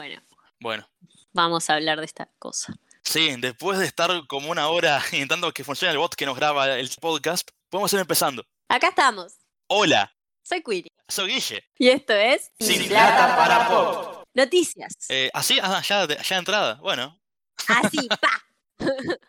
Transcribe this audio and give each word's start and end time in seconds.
Bueno, 0.00 0.22
Bueno, 0.60 0.88
vamos 1.32 1.68
a 1.68 1.74
hablar 1.74 1.98
de 1.98 2.06
esta 2.06 2.28
cosa. 2.38 2.72
sí, 3.02 3.34
después 3.38 3.78
de 3.78 3.84
estar 3.86 4.10
como 4.28 4.50
una 4.50 4.68
hora 4.68 5.02
intentando 5.12 5.52
que 5.52 5.62
funcione 5.64 5.92
el 5.92 5.98
bot 5.98 6.14
que 6.14 6.24
nos 6.26 6.36
graba 6.36 6.78
el 6.78 6.88
podcast, 7.00 7.50
podemos 7.68 7.92
ir 7.92 7.98
empezando. 8.00 8.46
Acá 8.68 8.88
estamos. 8.88 9.34
Hola, 9.68 10.10
Soy 10.42 10.62
Queenie. 10.62 10.90
soy 11.08 11.32
Guille. 11.32 11.64
Y 11.78 11.88
esto 11.88 12.12
es. 12.14 12.50
Sin 12.58 12.88
plata 12.88 13.36
para 13.36 13.68
pop. 13.68 14.24
Noticias. 14.34 14.92
Eh, 15.08 15.30
¿Así? 15.34 15.58
Ah, 15.62 15.82
ya, 15.86 16.06
de- 16.06 16.16
ya 16.16 16.36
de 16.36 16.38
entrada. 16.38 16.74
Bueno, 16.76 17.20
Así, 17.68 18.08
pa. 18.20 18.42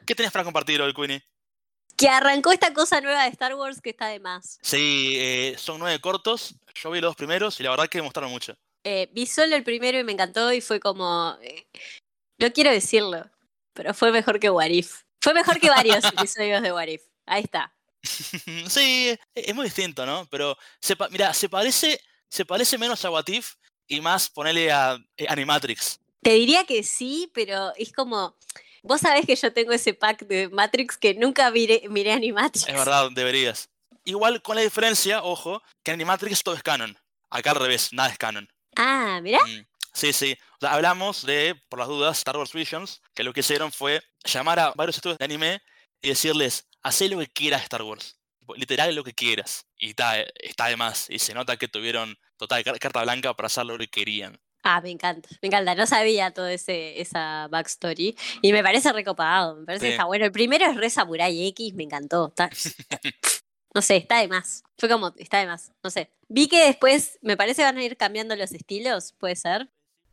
¿qué 0.05 0.15
tenías 0.15 0.31
para 0.31 0.45
compartir 0.45 0.81
hoy, 0.81 0.93
Queenie? 0.93 1.21
Que 1.97 2.07
arrancó 2.07 2.51
esta 2.51 2.73
cosa 2.73 3.01
nueva 3.01 3.23
de 3.23 3.29
Star 3.29 3.53
Wars 3.55 3.81
que 3.81 3.89
está 3.91 4.07
de 4.07 4.19
más. 4.19 4.57
Sí, 4.61 5.13
eh, 5.17 5.55
son 5.57 5.79
nueve 5.79 5.99
cortos. 5.99 6.55
Yo 6.75 6.89
vi 6.91 7.01
los 7.01 7.09
dos 7.09 7.15
primeros 7.17 7.59
y 7.59 7.63
la 7.63 7.69
verdad 7.71 7.88
que 7.89 7.97
me 7.99 8.05
gustaron 8.05 8.31
mucho. 8.31 8.55
Eh, 8.84 9.09
vi 9.13 9.25
solo 9.25 9.55
el 9.55 9.63
primero 9.63 10.00
y 10.00 10.04
me 10.04 10.11
encantó 10.11 10.52
y 10.52 10.61
fue 10.61 10.79
como. 10.79 11.38
eh, 11.41 11.68
no 12.39 12.51
quiero 12.51 12.71
decirlo, 12.71 13.29
pero 13.74 13.93
fue 13.93 14.11
mejor 14.11 14.39
que 14.39 14.50
What 14.50 14.69
If. 14.69 15.04
Fue 15.21 15.33
mejor 15.33 15.60
que 15.60 15.69
varios 15.69 16.04
episodios 16.05 16.61
de 16.61 16.74
What 16.74 16.88
If. 16.88 17.04
Ahí 17.25 17.43
está. 17.43 17.74
sí, 18.68 19.10
e- 19.10 19.19
es 19.36 19.55
muy 19.55 19.65
distinto, 19.65 20.05
¿no? 20.05 20.28
Pero, 20.32 20.57
se 20.79 20.96
mira, 21.11 21.33
se 21.33 21.47
parece, 21.50 22.02
se 22.29 22.46
parece 22.46 22.78
menos 22.78 23.05
a 23.05 23.11
What 23.11 23.28
If 23.28 23.54
y 23.88 24.02
más 24.02 24.29
ponerle 24.29 24.71
a 24.71 24.97
eh, 25.18 25.25
Animatrix. 25.29 26.00
Te 26.21 26.33
diría 26.33 26.66
que 26.66 26.83
sí, 26.83 27.29
pero 27.33 27.74
es 27.75 27.91
como. 27.91 28.38
Vos 28.83 29.02
sabés 29.02 29.27
que 29.27 29.36
yo 29.36 29.54
tengo 29.54 29.71
ese 29.74 29.93
pack 29.93 30.25
de 30.25 30.50
Matrix 30.50 30.97
que 30.97 31.13
nunca 31.13 31.52
miré, 31.52 31.83
miré 31.88 32.13
Animatrix. 32.13 32.67
Es 32.67 32.73
verdad, 32.73 33.09
deberías. 33.11 33.69
Igual 34.05 34.41
con 34.41 34.55
la 34.55 34.63
diferencia, 34.63 35.22
ojo, 35.22 35.61
que 35.83 35.91
en 35.91 35.95
Animatrix 35.95 36.41
todo 36.41 36.55
es 36.55 36.63
canon. 36.63 36.97
Acá 37.30 37.52
al 37.52 37.58
revés, 37.58 37.94
nada 37.94 38.09
es 38.09 38.17
canon. 38.17 38.50
Ah, 38.75 39.20
mirá. 39.22 39.39
Mm, 39.45 39.66
Sí, 39.94 40.14
sí. 40.14 40.38
O 40.53 40.58
sea, 40.61 40.73
hablamos 40.73 41.25
de, 41.25 41.56
por 41.67 41.78
las 41.80 41.88
dudas, 41.89 42.17
Star 42.20 42.38
Wars 42.38 42.53
Visions, 42.53 43.02
que 43.14 43.23
lo 43.25 43.34
que 43.34 43.42
hicieron 43.42 43.72
fue 43.73 44.02
llamar 44.23 44.58
a 44.59 44.72
varios 44.72 44.95
estudios 44.95 45.17
de 45.19 45.25
anime 45.25 45.61
y 46.02 46.08
decirles, 46.09 46.66
hacé 46.81 47.09
lo 47.09 47.19
que 47.19 47.28
quieras 47.28 47.63
Star 47.63 47.81
Wars. 47.81 48.17
Literal 48.55 48.95
lo 48.95 49.03
que 49.03 49.13
quieras. 49.13 49.66
Y 49.78 49.89
está, 49.89 50.19
está 50.22 50.67
de 50.67 50.78
más. 50.78 51.09
Y 51.09 51.19
se 51.19 51.33
nota 51.33 51.58
que 51.58 51.67
tuvieron 51.67 52.17
total 52.38 52.63
car- 52.63 52.80
carta 52.80 53.02
blanca 53.03 53.33
para 53.33 53.47
hacer 53.47 53.66
lo 53.66 53.78
que 53.78 53.88
querían. 53.89 54.39
Ah, 54.63 54.80
me 54.80 54.91
encanta, 54.91 55.28
me 55.41 55.47
encanta. 55.47 55.75
No 55.75 55.85
sabía 55.88 56.31
todo 56.31 56.47
ese 56.47 57.02
esa 57.02 57.47
backstory 57.50 58.16
y 58.41 58.53
me 58.53 58.61
parece 58.63 58.94
recopado, 58.94 59.56
me 59.58 59.66
parece 59.66 59.88
que 59.88 59.91
está 59.94 60.06
bueno. 60.06 60.23
El 60.25 60.31
primero 60.31 60.66
es 60.67 60.75
re 60.78 60.89
Samurai 60.89 61.47
X, 61.47 61.73
me 61.73 61.83
encantó. 61.83 62.28
está- 62.30 62.50
no 63.73 63.81
sé, 63.81 63.97
está 63.97 64.19
de 64.19 64.27
más. 64.27 64.64
Fue 64.77 64.89
como, 64.89 65.14
está 65.17 65.39
de 65.39 65.47
más, 65.47 65.72
no 65.83 65.89
sé. 65.89 66.09
Vi 66.27 66.47
que 66.47 66.66
después, 66.66 67.17
me 67.22 67.38
parece 67.38 67.64
van 67.64 67.78
a 67.78 67.83
ir 67.83 67.97
cambiando 67.97 68.36
los 68.36 68.52
estilos, 68.52 69.13
puede 69.17 69.36
ser. 69.36 69.69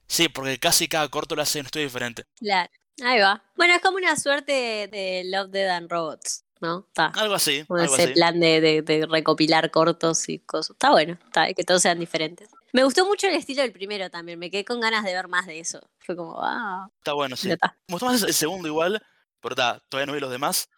Sí, 0.07 0.29
porque 0.29 0.59
casi 0.59 0.89
cada 0.89 1.09
corto 1.09 1.35
lo 1.37 1.43
hace 1.43 1.61
un 1.61 1.67
estudio 1.67 1.87
diferente. 1.87 2.25
Claro, 2.37 2.71
ahí 3.05 3.21
va. 3.21 3.45
Bueno, 3.57 3.75
es 3.75 3.83
como 3.83 3.97
una 3.99 4.17
suerte 4.17 4.89
de, 4.91 5.23
Love, 5.27 5.51
Dead 5.51 5.69
and 5.69 5.91
Robots, 5.91 6.45
¿no? 6.61 6.87
Está. 6.89 7.07
Algo 7.09 7.35
así. 7.35 7.65
Como 7.67 7.81
algo 7.81 7.95
ese 7.95 8.05
así. 8.05 8.13
plan 8.15 8.41
de, 8.41 8.61
de- 8.61 8.83
de 8.83 9.07
recopilar 9.07 9.71
cortos 9.71 10.29
y 10.29 10.39
cosas. 10.41 10.71
Está 10.71 10.91
bueno, 10.91 11.19
está, 11.27 11.53
que 11.53 11.65
todos 11.65 11.83
sean 11.83 11.99
diferentes. 11.99 12.49
Me 12.73 12.85
gustó 12.85 13.07
mucho 13.07 13.27
el 13.29 13.35
estilo 13.35 13.63
del 13.63 13.73
primero 13.73 14.11
también, 14.11 14.39
me 14.39 14.51
quedé 14.51 14.65
con 14.65 14.81
ganas 14.81 15.05
de 15.05 15.13
ver 15.15 15.29
más 15.29 15.47
de 15.47 15.59
eso. 15.61 15.81
Fue 16.01 16.17
como, 16.17 16.39
ah, 16.43 16.89
Está 16.99 17.13
bueno, 17.13 17.37
sí. 17.37 17.51
está. 17.51 17.77
Me 17.87 17.93
gustó 17.95 18.07
más 18.07 18.23
el 18.23 18.35
segundo 18.35 18.67
igual, 18.69 19.03
pero 19.41 19.55
ta, 19.55 19.83
todavía 19.89 20.07
no 20.07 20.13
vi 20.15 20.21
los 20.21 20.31
demás. 20.31 20.69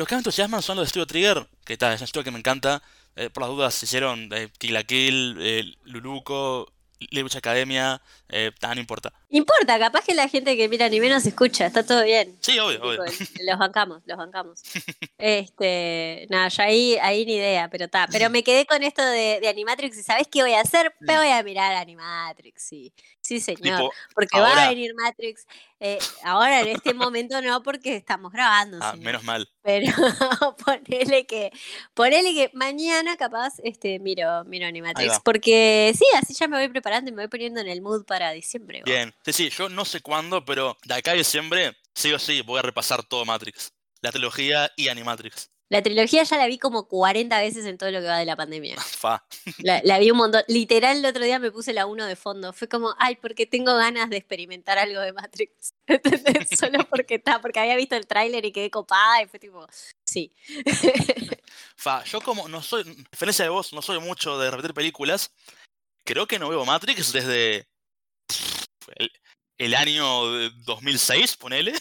Los 0.00 0.08
que 0.08 0.14
me 0.14 0.20
entusiasman 0.20 0.62
son 0.62 0.78
los 0.78 0.86
de 0.86 0.88
Studio 0.88 1.06
Trigger, 1.06 1.46
que 1.62 1.76
ta, 1.76 1.92
es 1.92 2.00
un 2.00 2.06
estudio 2.06 2.24
que 2.24 2.30
me 2.30 2.38
encanta. 2.38 2.82
Eh, 3.16 3.28
por 3.28 3.42
las 3.42 3.50
dudas 3.50 3.82
hicieron 3.82 4.30
eh, 4.32 4.48
Kill 4.56 4.72
la 4.72 4.82
Kill, 4.82 5.36
eh, 5.38 5.74
Luluco, 5.84 6.72
Witch 7.12 7.36
Academia, 7.36 8.00
eh, 8.30 8.50
ta, 8.58 8.74
no 8.74 8.80
importa. 8.80 9.12
Importa, 9.28 9.78
capaz 9.78 10.02
que 10.06 10.14
la 10.14 10.26
gente 10.26 10.56
que 10.56 10.70
mira 10.70 10.86
anime 10.86 11.10
nos 11.10 11.26
escucha, 11.26 11.66
está 11.66 11.84
todo 11.84 12.02
bien. 12.02 12.34
Sí, 12.40 12.58
obvio, 12.58 12.82
obvio. 12.82 13.02
Los 13.46 13.58
bancamos, 13.58 14.00
los 14.06 14.16
bancamos. 14.16 14.62
Este, 15.18 16.26
nada, 16.30 16.48
yo 16.48 16.62
ahí, 16.62 16.96
ahí 17.02 17.26
ni 17.26 17.34
idea, 17.34 17.68
pero 17.68 17.84
está. 17.84 18.08
Pero 18.10 18.30
me 18.30 18.42
quedé 18.42 18.64
con 18.64 18.82
esto 18.82 19.04
de, 19.04 19.38
de 19.42 19.48
Animatrix 19.48 19.98
y 19.98 20.02
¿sabés 20.02 20.28
qué 20.28 20.40
voy 20.40 20.54
a 20.54 20.62
hacer? 20.62 20.94
Me 21.00 21.18
voy 21.18 21.28
a 21.28 21.42
mirar 21.42 21.74
Animatrix, 21.74 22.62
sí. 22.62 22.94
Sí, 23.20 23.38
señor. 23.38 23.80
Tipo, 23.80 23.92
porque 24.14 24.40
va 24.40 24.64
a 24.64 24.68
venir 24.70 24.94
Matrix. 24.94 25.46
Eh, 25.82 25.98
ahora 26.24 26.60
en 26.60 26.68
este 26.68 26.92
momento 26.92 27.40
no, 27.40 27.62
porque 27.62 27.96
estamos 27.96 28.30
grabando. 28.30 28.78
ah, 28.82 28.94
menos 28.98 29.24
mal. 29.24 29.48
Pero 29.62 29.86
ponele 30.64 31.26
que, 31.26 31.50
ponele 31.94 32.34
que 32.34 32.50
mañana 32.52 33.16
capaz 33.16 33.54
este, 33.64 33.98
miro, 33.98 34.44
miro 34.44 34.66
Animatrix. 34.66 35.20
Porque 35.24 35.92
sí, 35.96 36.04
así 36.16 36.34
ya 36.34 36.48
me 36.48 36.58
voy 36.58 36.68
preparando 36.68 37.10
y 37.10 37.14
me 37.14 37.22
voy 37.22 37.28
poniendo 37.28 37.60
en 37.60 37.68
el 37.68 37.80
mood 37.80 38.04
para 38.04 38.30
diciembre. 38.32 38.82
Bien. 38.84 39.14
Sí, 39.24 39.32
sí, 39.32 39.50
yo 39.50 39.70
no 39.70 39.86
sé 39.86 40.02
cuándo, 40.02 40.44
pero 40.44 40.76
de 40.84 40.94
acá 40.94 41.12
a 41.12 41.14
diciembre, 41.14 41.74
sí 41.94 42.12
o 42.12 42.18
sí, 42.18 42.42
voy 42.42 42.58
a 42.58 42.62
repasar 42.62 43.02
todo 43.02 43.24
Matrix. 43.24 43.72
La 44.02 44.12
trilogía 44.12 44.70
y 44.76 44.88
Animatrix. 44.88 45.49
La 45.70 45.82
trilogía 45.82 46.24
ya 46.24 46.36
la 46.36 46.48
vi 46.48 46.58
como 46.58 46.88
40 46.88 47.40
veces 47.40 47.64
en 47.64 47.78
todo 47.78 47.92
lo 47.92 48.00
que 48.00 48.06
va 48.06 48.18
de 48.18 48.24
la 48.24 48.34
pandemia. 48.34 48.76
Fa. 48.80 49.24
La, 49.58 49.80
la 49.84 50.00
vi 50.00 50.10
un 50.10 50.18
montón. 50.18 50.42
Literal, 50.48 50.98
el 50.98 51.06
otro 51.06 51.24
día 51.24 51.38
me 51.38 51.52
puse 51.52 51.72
la 51.72 51.86
1 51.86 52.06
de 52.06 52.16
fondo. 52.16 52.52
Fue 52.52 52.68
como, 52.68 52.94
ay, 52.98 53.16
porque 53.16 53.46
tengo 53.46 53.76
ganas 53.76 54.10
de 54.10 54.16
experimentar 54.16 54.78
algo 54.78 55.00
de 55.00 55.12
Matrix. 55.12 55.74
¿Entendés? 55.86 56.48
Solo 56.58 56.84
porque 56.90 57.14
está, 57.14 57.40
porque 57.40 57.60
había 57.60 57.76
visto 57.76 57.94
el 57.94 58.08
tráiler 58.08 58.44
y 58.44 58.52
quedé 58.52 58.68
copada 58.68 59.22
y 59.22 59.28
fue 59.28 59.38
tipo, 59.38 59.64
sí. 60.04 60.32
Fa, 61.76 62.02
yo 62.04 62.20
como 62.20 62.48
no 62.48 62.62
soy, 62.62 62.82
a 62.82 63.10
diferencia 63.10 63.44
de 63.44 63.50
vos, 63.50 63.72
no 63.72 63.80
soy 63.80 64.00
mucho 64.00 64.38
de 64.38 64.50
repetir 64.50 64.74
películas, 64.74 65.30
creo 66.04 66.26
que 66.26 66.40
no 66.40 66.48
veo 66.48 66.64
Matrix 66.64 67.12
desde 67.12 67.68
el, 68.96 69.12
el 69.58 69.74
año 69.74 70.32
de 70.32 70.50
2006, 70.64 71.36
ponele. 71.36 71.74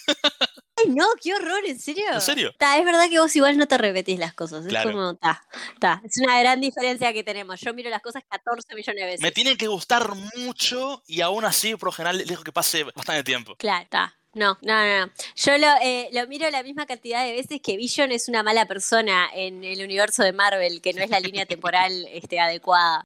Ay, 0.84 0.91
no, 0.94 1.06
qué 1.22 1.34
horror, 1.34 1.66
¿en 1.66 1.79
serio? 1.79 2.06
¿En 2.13 2.22
serio? 2.22 2.53
Ta, 2.57 2.78
es 2.78 2.85
verdad 2.85 3.09
que 3.09 3.19
vos 3.19 3.35
igual 3.35 3.57
no 3.57 3.67
te 3.67 3.78
repetís 3.78 4.19
las 4.19 4.34
cosas. 4.34 4.63
Es 4.66 4.69
Claro. 4.69 4.91
como, 4.91 5.16
ta, 5.16 5.44
ta. 5.79 6.01
Es 6.03 6.17
una 6.17 6.40
gran 6.40 6.59
diferencia 6.62 7.12
que 7.13 7.23
tenemos. 7.23 7.59
Yo 7.62 7.73
miro 7.73 7.90
las 7.90 8.01
cosas 8.01 8.23
14 8.29 8.75
millones 8.75 9.01
de 9.01 9.06
veces. 9.06 9.22
Me 9.22 9.31
tiene 9.31 9.57
que 9.57 9.68
gustar 9.68 10.09
mucho 10.38 11.03
y 11.07 11.22
aún 11.22 11.45
así, 11.45 11.75
por 11.75 11.88
lo 11.88 11.91
general, 11.94 12.25
dejo 12.25 12.44
que 12.44 12.51
pase 12.51 12.84
bastante 12.84 13.23
tiempo. 13.23 13.56
Claro, 13.57 13.84
está. 13.84 14.16
No, 14.34 14.59
no, 14.62 14.85
no, 14.85 15.06
no. 15.07 15.12
Yo 15.35 15.57
lo, 15.57 15.68
eh, 15.81 16.07
lo 16.13 16.28
miro 16.28 16.47
la 16.51 16.62
misma 16.62 16.85
cantidad 16.85 17.25
de 17.25 17.31
veces 17.31 17.59
que 17.63 17.78
Vision 17.78 18.12
es 18.12 18.29
una 18.29 18.44
mala 18.44 18.68
persona 18.68 19.28
en 19.34 19.63
el 19.63 19.84
universo 19.84 20.22
de 20.23 20.34
Marvel, 20.34 20.81
que 20.81 20.94
no 20.94 21.01
es 21.01 21.09
la 21.09 21.19
línea 21.19 21.47
temporal 21.47 22.06
este, 22.12 22.39
adecuada. 22.39 23.03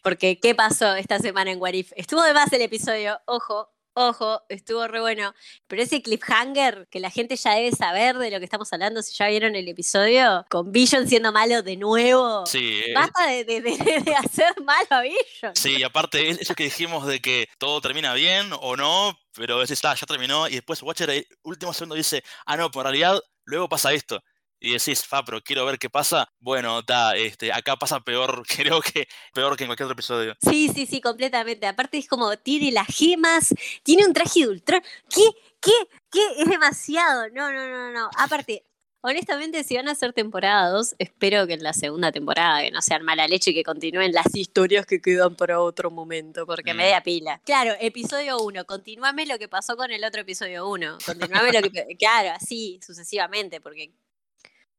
Porque, 0.00 0.38
¿qué 0.38 0.54
pasó 0.54 0.94
esta 0.94 1.18
semana 1.18 1.50
en 1.50 1.60
What 1.60 1.72
If? 1.72 1.92
Estuvo 1.96 2.22
de 2.22 2.34
más 2.34 2.52
el 2.52 2.62
episodio, 2.62 3.18
ojo, 3.26 3.73
ojo, 3.94 4.42
estuvo 4.48 4.86
re 4.86 5.00
bueno. 5.00 5.34
Pero 5.66 5.82
ese 5.82 6.02
cliffhanger 6.02 6.86
que 6.90 7.00
la 7.00 7.10
gente 7.10 7.36
ya 7.36 7.52
debe 7.54 7.72
saber 7.72 8.18
de 8.18 8.30
lo 8.30 8.38
que 8.38 8.44
estamos 8.44 8.72
hablando, 8.72 9.02
si 9.02 9.14
ya 9.14 9.28
vieron 9.28 9.54
el 9.56 9.66
episodio, 9.68 10.44
con 10.50 10.70
Vision 10.72 11.08
siendo 11.08 11.32
malo 11.32 11.62
de 11.62 11.76
nuevo. 11.76 12.44
Sí, 12.46 12.82
eh, 12.86 12.92
Basta 12.94 13.26
de, 13.26 13.44
de- 13.44 13.60
de- 13.60 14.00
de 14.04 14.14
hacer 14.14 14.54
malo 14.62 14.86
a 14.90 15.00
Vision. 15.02 15.54
sí, 15.56 15.76
y 15.78 15.82
aparte, 15.82 16.28
es- 16.28 16.40
eso 16.40 16.54
que 16.54 16.64
dijimos 16.64 17.06
de 17.06 17.20
que 17.20 17.48
todo 17.58 17.80
termina 17.80 18.14
bien 18.14 18.50
o 18.60 18.76
no, 18.76 19.18
pero 19.34 19.62
ese 19.62 19.74
está, 19.74 19.94
ya 19.94 20.06
terminó, 20.06 20.46
y 20.48 20.52
después 20.54 20.82
Watcher, 20.82 21.10
el 21.10 21.26
último 21.42 21.72
segundo 21.72 21.94
dice, 21.94 22.22
ah, 22.46 22.56
no, 22.56 22.70
pero 22.70 22.82
en 22.82 22.84
realidad 22.84 23.20
luego 23.44 23.68
pasa 23.68 23.92
esto. 23.92 24.22
Y 24.60 24.72
decís, 24.72 25.04
fa, 25.04 25.22
pero 25.24 25.42
quiero 25.42 25.66
ver 25.66 25.78
qué 25.78 25.90
pasa. 25.90 26.26
Bueno, 26.40 26.78
está, 26.78 27.14
este, 27.16 27.52
acá 27.52 27.76
pasa 27.76 28.00
peor, 28.00 28.42
creo 28.56 28.80
que 28.80 29.06
peor 29.34 29.56
que 29.56 29.64
en 29.64 29.68
cualquier 29.68 29.84
otro 29.86 29.94
episodio. 29.94 30.34
Sí, 30.40 30.70
sí, 30.74 30.86
sí, 30.86 31.00
completamente. 31.00 31.66
Aparte 31.66 31.98
es 31.98 32.08
como, 32.08 32.36
tiene 32.38 32.72
las 32.72 32.86
gemas, 32.86 33.54
tiene 33.82 34.06
un 34.06 34.12
traje 34.14 34.40
de 34.40 34.48
Ultron. 34.48 34.82
¿Qué? 35.10 35.22
¿Qué? 35.60 35.72
¿Qué? 36.10 36.20
Es 36.38 36.48
demasiado. 36.48 37.28
No, 37.34 37.52
no, 37.52 37.66
no, 37.68 37.90
no. 37.92 38.08
Aparte, 38.16 38.64
honestamente, 39.02 39.64
si 39.64 39.76
van 39.76 39.88
a 39.88 39.92
hacer 39.92 40.14
temporada 40.14 40.70
2, 40.70 40.94
espero 40.98 41.46
que 41.46 41.52
en 41.54 41.62
la 41.62 41.74
segunda 41.74 42.10
temporada, 42.10 42.62
que 42.62 42.70
no 42.70 42.80
sean 42.80 43.02
mala 43.02 43.28
leche 43.28 43.50
y 43.50 43.54
que 43.54 43.64
continúen 43.64 44.12
las 44.12 44.34
historias 44.34 44.86
que 44.86 45.00
quedan 45.02 45.36
para 45.36 45.60
otro 45.60 45.90
momento, 45.90 46.46
porque 46.46 46.72
me 46.72 46.88
Mm. 46.88 46.90
da 46.90 47.00
pila. 47.02 47.40
Claro, 47.44 47.74
episodio 47.80 48.38
1, 48.38 48.64
continuame 48.64 49.26
lo 49.26 49.38
que 49.38 49.48
pasó 49.48 49.76
con 49.76 49.90
el 49.90 50.04
otro 50.04 50.22
episodio 50.22 50.66
1. 50.68 50.98
Continuame 51.04 51.52
lo 51.52 51.60
que... 51.70 51.84
Claro, 51.98 52.30
así, 52.34 52.80
sucesivamente, 52.86 53.60
porque 53.60 53.90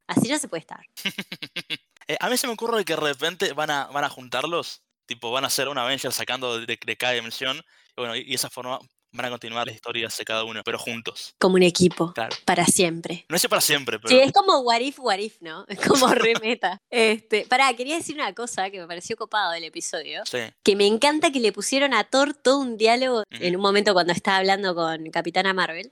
así 0.08 0.28
no 0.30 0.38
se 0.40 0.48
puede 0.48 0.62
estar. 0.62 0.86
Eh, 2.08 2.18
a 2.20 2.30
mí 2.30 2.38
se 2.38 2.46
me 2.46 2.54
ocurre 2.54 2.86
que 2.86 2.94
de 2.94 3.00
repente 3.02 3.54
van 3.54 3.72
a, 3.72 3.86
van 3.88 4.04
a 4.04 4.10
juntarlos, 4.10 4.84
tipo, 5.08 5.32
van 5.32 5.44
a 5.44 5.48
hacer 5.48 5.68
un 5.70 5.80
Avenger 5.80 6.14
sacando 6.14 6.60
de, 6.60 6.78
de 6.86 6.98
cada 6.98 7.14
dimensión, 7.14 7.58
y 7.58 7.64
bueno, 8.02 8.16
y, 8.16 8.32
esa 8.32 8.48
forma 8.52 8.78
van 9.12 9.26
a 9.26 9.30
continuar 9.32 9.66
las 9.66 9.74
historias 9.76 10.16
de 10.16 10.24
cada 10.24 10.44
uno, 10.44 10.62
pero 10.64 10.78
juntos. 10.78 11.34
Como 11.40 11.56
un 11.56 11.64
equipo, 11.64 12.14
Claro. 12.14 12.36
para 12.46 12.64
siempre. 12.68 13.26
No 13.28 13.36
es 13.38 13.48
para 13.48 13.60
siempre, 13.60 13.98
pero 13.98 14.10
Sí, 14.10 14.20
es 14.20 14.32
como 14.34 14.60
what 14.60 14.82
if, 14.82 15.00
what 15.00 15.18
if, 15.18 15.38
¿no? 15.42 15.66
Es 15.68 15.80
como 16.00 16.08
remeta. 16.10 16.78
Este, 16.92 17.48
pará, 17.48 17.74
quería 17.74 17.96
decir 17.96 18.14
una 18.14 18.32
cosa 18.36 18.70
que 18.70 18.80
me 18.80 18.86
pareció 18.86 19.18
copado 19.18 19.54
del 19.54 19.64
episodio. 19.64 20.22
sí. 20.30 20.38
Que 20.64 20.76
me 20.76 20.86
encanta 20.86 21.32
que 21.32 21.40
le 21.40 21.52
pusieron 21.54 21.96
a 21.96 22.04
Thor 22.04 22.36
todo 22.36 22.60
un 22.60 22.78
diálogo 22.78 23.24
en 23.32 23.56
un 23.56 23.62
momento 23.64 23.94
cuando 23.94 24.14
está 24.14 24.38
hablando 24.38 24.76
con 24.76 25.10
Capitana 25.10 25.56
Marvel. 25.56 25.92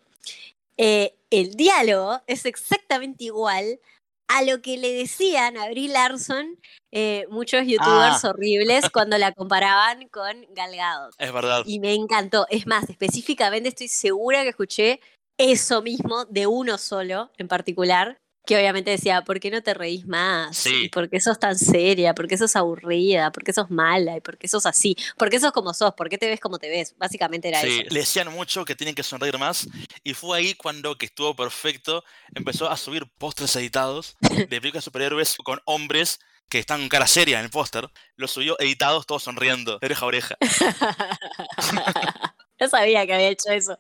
Eh, 0.78 1.16
el 1.32 1.56
diálogo 1.56 2.22
es 2.28 2.46
exactamente 2.46 3.24
igual 3.24 3.80
a 4.28 4.42
lo 4.44 4.62
que 4.62 4.78
le 4.78 4.92
decían 4.94 5.58
a 5.58 5.70
Brie 5.70 5.90
Larson 5.90 6.60
eh, 6.92 7.26
muchos 7.30 7.66
youtubers 7.66 8.24
Ah. 8.24 8.30
horribles 8.30 8.90
cuando 8.92 9.18
la 9.18 9.32
comparaban 9.32 10.08
con 10.10 10.46
Gal 10.52 10.76
Gadot. 10.76 11.14
Es 11.18 11.32
verdad. 11.34 11.64
Y 11.66 11.80
me 11.80 11.94
encantó. 11.94 12.46
Es 12.50 12.66
más, 12.68 12.90
específicamente 12.90 13.70
estoy 13.70 13.88
segura 13.88 14.44
que 14.44 14.50
escuché 14.50 15.00
eso 15.38 15.82
mismo 15.82 16.26
de 16.26 16.48
uno 16.48 16.78
solo 16.78 17.32
en 17.38 17.48
particular, 17.48 18.20
que 18.46 18.58
obviamente 18.58 18.92
decía, 18.92 19.24
¿por 19.24 19.40
qué 19.40 19.50
no 19.52 19.62
te 19.64 19.74
reís 19.74 20.06
más? 20.06 20.58
Sí. 20.58 20.84
¿Y 20.86 20.90
¿Por 20.90 21.10
qué 21.10 21.20
sos 21.22 21.40
tan 21.40 21.58
seria? 21.58 22.14
¿Por 22.14 22.28
qué 22.28 22.38
sos 22.38 22.56
aburrida? 22.56 23.32
¿Por 23.32 23.44
qué 23.44 23.54
sos 23.54 23.70
mala? 23.70 24.18
¿Y 24.18 24.22
por 24.22 24.38
qué 24.38 24.48
sos 24.48 24.66
así? 24.66 24.96
¿Por 25.18 25.30
qué 25.30 25.40
sos 25.40 25.52
como 25.52 25.74
sos? 25.74 25.94
¿Por 25.94 26.10
qué 26.10 26.18
te 26.18 26.28
ves 26.28 26.40
como 26.40 26.60
te 26.60 26.70
ves? 26.70 26.94
Básicamente 26.98 27.48
era 27.48 27.62
Sí, 27.62 27.80
eso. 27.82 27.94
le 27.94 28.00
decían 28.02 28.32
mucho 28.34 28.66
que 28.66 28.76
tienen 28.76 28.96
que 28.96 29.04
sonreír 29.04 29.38
más 29.38 29.68
y 30.04 30.14
fue 30.14 30.38
ahí 30.38 30.54
cuando, 30.56 30.98
que 30.98 31.06
estuvo 31.06 31.36
perfecto, 31.36 32.04
empezó 32.36 32.70
a 32.70 32.76
subir 32.78 33.08
pósters 33.18 33.56
editados 33.56 34.18
de 34.20 34.46
películas 34.48 34.84
superhéroes 34.84 35.36
con 35.44 35.62
hombres 35.66 36.20
que 36.50 36.60
están 36.60 36.82
con 36.82 36.90
cara 36.90 37.08
seria 37.08 37.40
en 37.40 37.46
el 37.46 37.50
póster. 37.52 37.90
Los 38.18 38.32
subió 38.32 38.60
editados 38.60 39.08
todos 39.08 39.24
sonriendo, 39.24 39.80
de 39.80 39.86
oreja 39.86 40.04
a 40.04 40.08
oreja. 40.08 40.38
no 42.64 42.70
sabía 42.70 43.06
que 43.06 43.14
había 43.14 43.30
hecho 43.30 43.52
eso. 43.52 43.78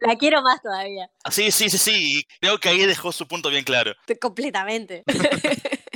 La 0.00 0.16
quiero 0.16 0.42
más 0.42 0.62
todavía. 0.62 1.10
Ah, 1.24 1.30
Sí, 1.30 1.50
sí, 1.50 1.68
sí, 1.70 1.78
sí. 1.78 2.18
y 2.20 2.24
Creo 2.40 2.58
que 2.58 2.68
ahí 2.68 2.84
dejó 2.86 3.12
su 3.12 3.26
punto 3.26 3.48
bien 3.50 3.64
claro. 3.64 3.94
Completamente. 4.20 5.02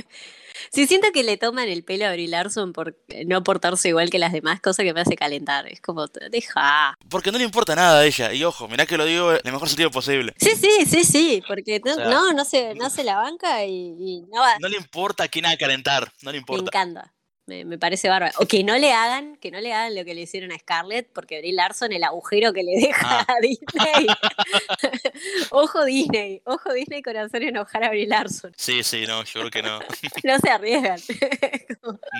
Sí, 0.73 0.87
siento 0.87 1.09
que 1.11 1.23
le 1.23 1.35
toman 1.35 1.67
el 1.67 1.83
pelo 1.83 2.05
a 2.05 2.13
Brie 2.13 2.29
Larson 2.29 2.71
por 2.71 2.95
no 3.25 3.43
portarse 3.43 3.89
igual 3.89 4.09
que 4.09 4.19
las 4.19 4.31
demás, 4.31 4.61
cosa 4.61 4.83
que 4.83 4.93
me 4.93 5.01
hace 5.01 5.17
calentar. 5.17 5.67
Es 5.67 5.81
como, 5.81 6.07
deja. 6.07 6.95
Porque 7.09 7.29
no 7.29 7.37
le 7.37 7.43
importa 7.43 7.75
nada 7.75 7.99
a 7.99 8.05
ella. 8.05 8.31
Y 8.31 8.45
ojo, 8.45 8.69
mirá 8.69 8.85
que 8.85 8.95
lo 8.95 9.03
digo 9.03 9.33
en 9.33 9.41
el 9.43 9.51
mejor 9.51 9.67
sentido 9.67 9.91
posible. 9.91 10.33
Sí, 10.37 10.51
sí, 10.55 10.85
sí, 10.85 11.03
sí, 11.03 11.43
porque 11.45 11.81
no, 11.83 11.91
O 11.91 11.95
sea, 11.95 12.05
no, 12.09 12.31
no 12.31 12.45
se, 12.45 12.73
no 12.75 12.89
se 12.89 13.03
la 13.03 13.17
banca 13.17 13.65
y, 13.65 13.95
y 13.99 14.21
no 14.31 14.39
va. 14.39 14.57
No 14.59 14.69
le 14.69 14.77
importa 14.77 15.27
quién 15.27 15.45
haga 15.45 15.57
calentar. 15.57 16.09
No 16.21 16.31
le 16.31 16.37
Me 16.37 16.39
importa. 16.39 16.63
encanta. 16.69 17.13
Me, 17.51 17.65
me 17.65 17.77
parece 17.77 18.07
bárbaro. 18.07 18.31
O 18.39 18.45
que 18.45 18.63
no 18.63 18.77
le 18.77 18.93
hagan, 18.93 19.35
que 19.35 19.51
no 19.51 19.59
le 19.59 19.73
hagan 19.73 19.93
lo 19.93 20.05
que 20.05 20.13
le 20.15 20.21
hicieron 20.21 20.53
a 20.53 20.57
Scarlett, 20.57 21.09
porque 21.11 21.39
Brie 21.39 21.51
Larson, 21.51 21.91
el 21.91 22.01
agujero 22.05 22.53
que 22.53 22.63
le 22.63 22.71
deja 22.79 23.19
Ah. 23.19 23.25
a 23.27 23.41
Disney. 23.41 24.07
ojo 25.51 25.83
Disney, 25.83 26.41
ojo 26.45 26.71
Disney 26.73 27.01
con 27.01 27.17
hacer 27.17 27.43
enojar 27.43 27.83
a 27.83 27.89
Brie 27.89 28.07
Larson. 28.07 28.53
Sí, 28.55 28.83
sí, 28.83 29.03
no, 29.05 29.23
yo 29.25 29.41
creo 29.41 29.51
que 29.51 29.61
no. 29.63 29.79
No 30.23 30.39
se 30.39 30.49
arriesgan. 30.49 30.99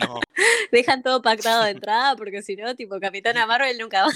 No. 0.01 0.19
Dejan 0.71 1.01
todo 1.03 1.21
pactado 1.21 1.63
de 1.63 1.71
entrada, 1.71 2.15
porque 2.15 2.41
si 2.41 2.55
no, 2.55 2.75
tipo 2.75 2.99
Capitana 2.99 3.45
Marvel 3.45 3.77
nunca 3.77 4.03
va. 4.05 4.09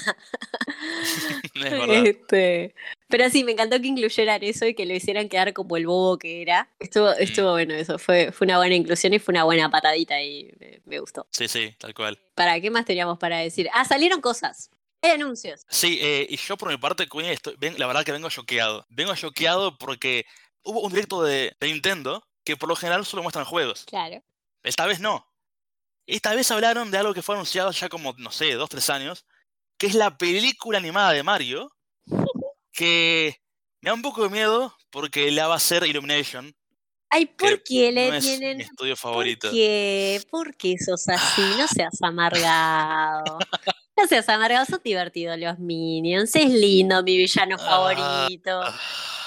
Es 1.53 1.61
verdad. 1.71 2.05
Este, 2.05 2.75
pero 3.07 3.29
sí, 3.29 3.43
me 3.43 3.51
encantó 3.53 3.79
que 3.79 3.87
incluyeran 3.87 4.43
eso 4.43 4.65
y 4.65 4.73
que 4.73 4.85
lo 4.85 4.93
hicieran 4.93 5.29
quedar 5.29 5.53
como 5.53 5.77
el 5.77 5.85
bobo 5.87 6.17
que 6.17 6.41
era. 6.41 6.69
Estuvo, 6.79 7.07
Mm. 7.09 7.15
estuvo 7.19 7.51
bueno 7.51 7.73
eso, 7.73 7.97
fue, 7.99 8.31
fue 8.31 8.45
una 8.45 8.57
buena 8.57 8.75
inclusión 8.75 9.13
y 9.13 9.19
fue 9.19 9.33
una 9.33 9.43
buena 9.43 9.69
patadita 9.69 10.21
y 10.21 10.51
me, 10.59 10.81
me 10.85 10.99
gustó. 10.99 11.27
Sí, 11.31 11.47
sí, 11.47 11.75
tal 11.77 11.93
cual. 11.93 12.19
¿Para 12.35 12.59
qué 12.59 12.69
más 12.71 12.85
teníamos 12.85 13.17
para 13.19 13.37
decir? 13.39 13.69
Ah, 13.73 13.85
salieron 13.85 14.21
cosas. 14.21 14.69
Hay 15.01 15.11
anuncios. 15.11 15.65
Sí, 15.69 15.99
eh, 16.01 16.25
y 16.29 16.37
yo 16.37 16.57
por 16.57 16.69
mi 16.69 16.77
parte, 16.77 17.07
estoy, 17.31 17.55
ven- 17.59 17.75
la 17.77 17.85
verdad 17.87 18.03
que 18.03 18.11
vengo 18.11 18.29
choqueado. 18.29 18.85
Vengo 18.89 19.13
choqueado 19.15 19.77
porque 19.77 20.25
hubo 20.63 20.81
un 20.81 20.91
directo 20.91 21.21
de, 21.21 21.55
de 21.59 21.67
Nintendo 21.67 22.23
que 22.43 22.57
por 22.57 22.69
lo 22.69 22.75
general 22.75 23.05
solo 23.05 23.21
muestran 23.21 23.45
juegos. 23.45 23.85
Claro. 23.85 24.23
Esta 24.63 24.85
vez 24.87 24.99
no. 24.99 25.27
Esta 26.07 26.33
vez 26.35 26.49
hablaron 26.51 26.91
de 26.91 26.97
algo 26.97 27.13
que 27.13 27.21
fue 27.21 27.35
anunciado 27.35 27.71
ya 27.71 27.89
como, 27.89 28.13
no 28.17 28.31
sé, 28.31 28.53
dos, 28.53 28.69
tres 28.69 28.89
años, 28.89 29.25
que 29.77 29.87
es 29.87 29.95
la 29.95 30.17
película 30.17 30.77
animada 30.77 31.11
de 31.11 31.23
Mario, 31.23 31.71
que 32.75 33.35
me 33.81 33.89
da 33.89 33.93
un 33.93 34.01
poco 34.01 34.23
de 34.23 34.29
miedo 34.29 34.75
porque 34.89 35.31
la 35.31 35.47
va 35.47 35.53
a 35.53 35.57
hacer 35.57 35.83
Illumination, 35.85 36.53
Ay, 37.09 37.27
¿por 37.27 37.63
qué 37.63 37.91
le 37.91 38.09
no 38.09 38.15
es 38.15 38.25
tienen? 38.25 38.57
mi 38.57 38.63
estudio 38.63 38.95
¿Por 38.97 39.25
qué? 39.51 40.21
¿Por 40.29 40.55
qué 40.57 40.75
sos 40.77 41.07
así? 41.07 41.41
No 41.57 41.67
seas 41.67 42.01
amargado. 42.01 43.39
No 43.97 44.07
seas 44.07 44.27
amargado, 44.27 44.65
son 44.65 44.81
divertidos 44.83 45.37
los 45.39 45.57
Minions. 45.59 46.35
Es 46.35 46.49
lindo, 46.49 47.01
mi 47.03 47.15
villano 47.17 47.55
Ah, 47.59 47.63
favorito. 47.63 48.61
ah. 48.63 48.79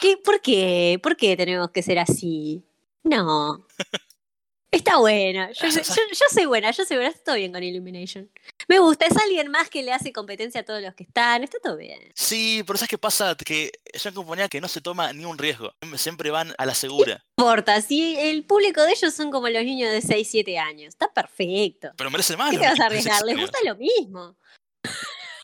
¿Qué? 0.02 0.16
¿Por 0.18 0.40
qué? 0.42 1.00
¿Por 1.02 1.16
qué 1.16 1.36
tenemos 1.36 1.70
que 1.70 1.82
ser 1.82 1.98
así? 1.98 2.62
No. 3.04 3.66
Está. 4.70 4.92
Yo, 4.92 5.68
yo, 5.68 5.68
yo- 5.70 5.82
yo 6.12 6.26
soy 6.30 6.44
buena, 6.44 6.70
yo 6.72 6.84
soy 6.84 6.96
buena. 6.98 7.10
Estoy 7.10 7.40
bien 7.40 7.52
con 7.52 7.62
Illumination. 7.62 8.30
Me 8.68 8.78
gusta. 8.78 9.06
Es 9.06 9.16
alguien 9.16 9.50
más 9.50 9.70
que 9.70 9.82
le 9.82 9.92
hace 9.92 10.12
competencia 10.12 10.60
a 10.60 10.64
todos 10.64 10.82
los 10.82 10.94
que 10.94 11.04
están. 11.04 11.42
Está 11.42 11.58
todo 11.58 11.76
bien. 11.76 11.98
Sí, 12.14 12.62
pero 12.66 12.78
¿sabes 12.78 12.90
qué 12.90 12.98
pasa? 12.98 13.34
Que 13.34 13.72
es 13.84 14.04
una 14.04 14.14
compañía 14.14 14.48
que 14.48 14.60
no 14.60 14.68
se 14.68 14.82
toma 14.82 15.12
ni 15.14 15.24
un 15.24 15.38
riesgo. 15.38 15.72
Siempre 15.96 16.30
van 16.30 16.54
a 16.58 16.66
la 16.66 16.74
segura. 16.74 17.24
No 17.38 17.44
importa. 17.44 17.80
Si 17.80 18.16
el 18.18 18.44
público 18.44 18.82
de 18.82 18.92
ellos 18.92 19.14
son 19.14 19.30
como 19.30 19.48
los 19.48 19.64
niños 19.64 19.90
de 19.90 20.02
6, 20.02 20.28
7 20.30 20.58
años. 20.58 20.88
Está 20.88 21.12
perfecto. 21.12 21.90
Pero 21.96 22.10
merece 22.10 22.36
más. 22.36 22.50
¿Qué 22.50 22.58
te 22.58 22.66
vas 22.66 22.78
a 22.78 22.86
arriesgar? 22.86 23.22
Les 23.24 23.36
16 23.36 23.40
gusta 23.40 23.58
lo 23.64 23.76
mismo. 23.76 24.36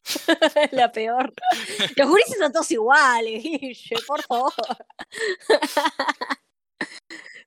La 0.73 0.93
peor. 0.93 1.33
Los 1.97 2.09
gurises 2.09 2.37
son 2.39 2.53
todos 2.53 2.71
iguales, 2.71 3.43
Guille, 3.43 3.97
por 4.07 4.23
favor. 4.23 4.53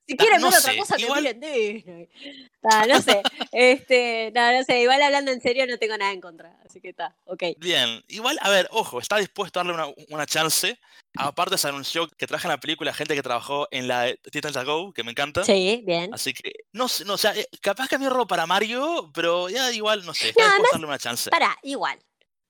Si 0.08 0.16
quieren 0.16 0.40
no 0.42 0.50
ver 0.50 0.60
otra 0.60 0.78
cosa, 0.78 0.96
que 0.96 1.02
igual- 1.04 1.22
miren 1.24 1.40
Disney. 1.42 2.10
No 2.88 3.02
sé. 3.02 3.22
Este, 3.52 4.32
no, 4.36 4.52
no 4.52 4.64
sé. 4.64 4.82
Igual 4.82 5.02
hablando 5.02 5.32
en 5.32 5.42
serio, 5.42 5.66
no 5.68 5.78
tengo 5.78 5.98
nada 5.98 6.12
en 6.12 6.20
contra. 6.22 6.58
Así 6.66 6.82
que 6.82 6.90
está, 6.90 7.16
ok. 7.26 7.44
Bien, 7.60 8.04
igual, 8.10 8.38
a 8.42 8.50
ver, 8.50 8.68
ojo, 8.72 9.00
está 9.00 9.18
dispuesto 9.18 9.60
a 9.60 9.64
darle 9.64 9.74
una, 9.74 9.94
una 10.10 10.26
chance. 10.26 10.78
Aparte 11.18 11.58
se 11.58 11.68
anunció 11.70 12.08
que 12.10 12.28
traje 12.28 12.48
en 12.48 12.52
la 12.52 12.60
película 12.60 12.94
gente 12.94 13.16
que 13.16 13.24
trabajó 13.24 13.68
en 13.72 13.88
la 13.88 14.04
de 14.04 14.18
Titans 14.32 14.58
Go, 14.66 14.92
que 14.94 15.04
me 15.04 15.12
encanta. 15.12 15.44
Sí, 15.46 15.82
bien. 15.86 16.14
Así 16.14 16.34
que, 16.34 16.52
no 16.74 16.88
sé, 16.90 17.06
no, 17.06 17.14
o 17.14 17.18
sea, 17.18 17.36
eh, 17.36 17.48
capaz 17.62 17.88
que 17.88 17.98
me 17.98 18.10
robo 18.10 18.28
para 18.28 18.46
Mario, 18.46 19.12
pero 19.14 19.50
ya 19.50 19.72
igual, 19.72 20.06
no 20.06 20.14
sé, 20.14 20.26
No, 20.26 20.30
está 20.32 20.44
dispuesto 20.44 20.54
además- 20.56 20.70
a 20.72 20.76
darle 20.76 20.88
una 20.88 21.00
chance. 21.00 21.30
Para, 21.30 21.58
igual. 21.64 21.98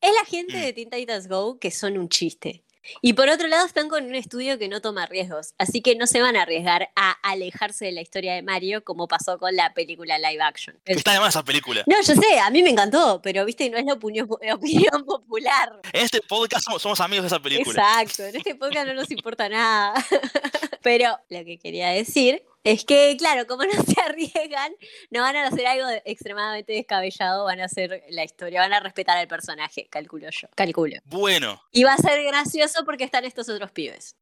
Es 0.01 0.11
la 0.13 0.25
gente 0.25 0.57
Mm. 0.57 0.61
de 0.61 0.73
Teen 0.73 0.89
Titans 0.89 1.27
Go 1.27 1.59
que 1.59 1.71
son 1.71 1.97
un 1.97 2.09
chiste. 2.09 2.63
Y 3.01 3.13
por 3.13 3.29
otro 3.29 3.47
lado 3.47 3.65
están 3.65 3.89
con 3.89 4.05
un 4.05 4.15
estudio 4.15 4.57
que 4.57 4.67
no 4.67 4.81
toma 4.81 5.05
riesgos, 5.05 5.53
así 5.57 5.81
que 5.81 5.95
no 5.95 6.07
se 6.07 6.21
van 6.21 6.35
a 6.35 6.43
arriesgar 6.43 6.89
a 6.95 7.11
alejarse 7.23 7.85
de 7.85 7.91
la 7.91 8.01
historia 8.01 8.33
de 8.33 8.41
Mario 8.41 8.83
como 8.83 9.07
pasó 9.07 9.37
con 9.37 9.55
la 9.55 9.73
película 9.73 10.17
live 10.17 10.41
action. 10.41 10.79
Está 10.85 11.13
de 11.13 11.19
más 11.19 11.29
esa 11.29 11.43
película. 11.43 11.83
No, 11.87 11.95
yo 12.01 12.15
sé, 12.15 12.39
a 12.39 12.49
mí 12.49 12.63
me 12.63 12.69
encantó, 12.69 13.21
pero 13.21 13.45
viste, 13.45 13.69
no 13.69 13.77
es 13.77 13.85
la 13.85 13.93
opinión, 13.93 14.27
la 14.41 14.55
opinión 14.55 15.05
popular. 15.05 15.79
En 15.93 16.05
este 16.05 16.21
podcast 16.21 16.65
somos, 16.65 16.81
somos 16.81 16.99
amigos 16.99 17.23
de 17.23 17.27
esa 17.27 17.39
película. 17.39 18.01
Exacto, 18.01 18.23
en 18.23 18.35
este 18.35 18.55
podcast 18.55 18.87
no 18.87 18.93
nos 18.93 19.11
importa 19.11 19.49
nada. 19.49 19.93
Pero 20.81 21.19
lo 21.29 21.43
que 21.43 21.57
quería 21.57 21.89
decir 21.89 22.43
es 22.71 22.85
que, 22.85 23.15
claro, 23.17 23.47
como 23.47 23.63
no 23.65 23.71
se 23.83 23.99
arriesgan, 24.01 24.73
no 25.09 25.21
van 25.21 25.35
a 25.35 25.47
hacer 25.47 25.65
algo 25.67 25.87
de- 25.87 26.01
extremadamente 26.05 26.73
descabellado, 26.73 27.45
van 27.45 27.59
a 27.61 27.65
hacer 27.65 28.03
la 28.09 28.23
historia, 28.23 28.61
van 28.61 28.73
a 28.73 28.79
respetar 28.79 29.17
al 29.17 29.27
personaje, 29.27 29.87
calculo 29.89 30.29
yo, 30.29 30.47
calculo. 30.55 30.97
Bueno, 31.05 31.61
Y 31.71 31.83
va 31.83 31.93
a 31.93 31.97
ser 31.97 32.23
gracioso 32.23 32.83
porque 32.85 33.03
están 33.03 33.25
estos 33.25 33.47
otros 33.49 33.71
pibes. 33.71 34.15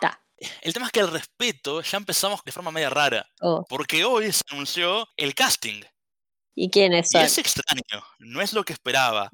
Ta. 0.00 0.22
el 0.62 0.72
tema 0.72 0.86
es 0.86 0.92
que 0.92 1.00
el 1.00 1.10
respeto 1.10 1.80
ya 1.82 1.98
empezamos 1.98 2.44
de 2.44 2.52
forma 2.52 2.70
media 2.70 2.90
rara. 2.90 3.26
Oh. 3.40 3.64
Porque 3.68 4.04
hoy 4.04 4.30
se 4.32 4.42
anunció 4.50 5.08
el 5.16 5.34
casting. 5.34 5.82
¿Y 6.54 6.70
quiénes 6.70 7.06
Y 7.10 7.18
son? 7.18 7.22
es 7.22 7.38
extraño, 7.38 7.82
no 8.18 8.40
es 8.40 8.52
lo 8.52 8.64
que 8.64 8.72
esperaba. 8.72 9.30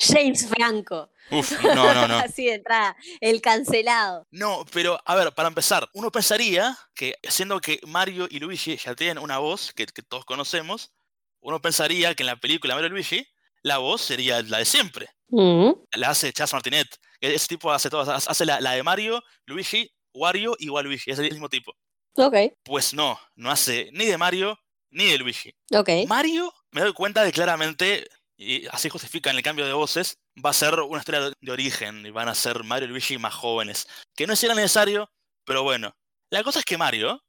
James 0.00 0.46
Franco. 0.48 1.10
Uf, 1.30 1.52
no, 1.62 1.94
no, 1.94 2.06
no. 2.06 2.18
Así 2.18 2.44
de 2.46 2.54
entrada, 2.54 2.96
el 3.20 3.40
cancelado. 3.40 4.26
No, 4.30 4.64
pero 4.72 5.00
a 5.04 5.14
ver, 5.16 5.32
para 5.34 5.48
empezar, 5.48 5.88
uno 5.94 6.10
pensaría 6.12 6.76
que, 6.94 7.14
siendo 7.28 7.60
que 7.60 7.80
Mario 7.86 8.28
y 8.30 8.38
Luigi 8.40 8.76
ya 8.76 8.94
tienen 8.94 9.18
una 9.18 9.38
voz 9.38 9.72
que, 9.72 9.86
que 9.86 10.02
todos 10.02 10.24
conocemos, 10.24 10.92
uno 11.40 11.60
pensaría 11.60 12.14
que 12.14 12.22
en 12.22 12.28
la 12.28 12.36
película 12.36 12.74
Mario 12.74 12.88
y 12.88 12.90
Luigi 12.90 13.26
la 13.62 13.78
voz 13.78 14.02
sería 14.02 14.42
la 14.42 14.58
de 14.58 14.64
siempre. 14.64 15.08
Mm, 15.28 15.70
La 15.94 16.10
hace 16.10 16.32
Chas 16.32 16.52
Martinet. 16.52 16.86
que 17.20 17.34
Ese 17.34 17.48
tipo 17.48 17.72
hace 17.72 17.90
todas, 17.90 18.28
hace 18.28 18.44
la, 18.46 18.60
la 18.60 18.72
de 18.72 18.82
Mario, 18.84 19.22
Luigi, 19.46 19.90
Wario 20.14 20.54
y 20.58 20.68
Waluigi, 20.68 21.10
es 21.10 21.18
el 21.18 21.30
mismo 21.30 21.48
tipo. 21.48 21.72
Ok, 22.14 22.34
Pues 22.62 22.94
no, 22.94 23.18
no 23.34 23.50
hace 23.50 23.90
ni 23.92 24.04
de 24.06 24.16
Mario 24.18 24.58
ni 24.90 25.06
de 25.06 25.18
Luigi. 25.18 25.54
ok. 25.72 25.88
Mario, 26.06 26.52
me 26.72 26.80
doy 26.82 26.92
cuenta 26.92 27.22
de 27.24 27.32
claramente, 27.32 28.08
y 28.36 28.66
así 28.68 28.88
justifican 28.88 29.36
el 29.36 29.42
cambio 29.42 29.66
de 29.66 29.72
voces, 29.72 30.18
va 30.44 30.50
a 30.50 30.54
ser 30.54 30.78
una 30.80 30.98
historia 30.98 31.30
de- 31.40 31.50
origen 31.50 32.04
y 32.04 32.10
van 32.10 32.28
a 32.28 32.34
ser 32.34 32.62
Mario 32.64 32.88
y 32.88 32.90
Luigi 32.90 33.18
más 33.18 33.34
jóvenes. 33.34 33.86
Que 34.14 34.26
no 34.26 34.34
era 34.40 34.54
necesario, 34.54 35.10
pero 35.44 35.62
bueno. 35.62 35.94
La 36.30 36.42
cosa 36.42 36.58
es 36.58 36.64
que 36.64 36.76
Mario 36.76 37.22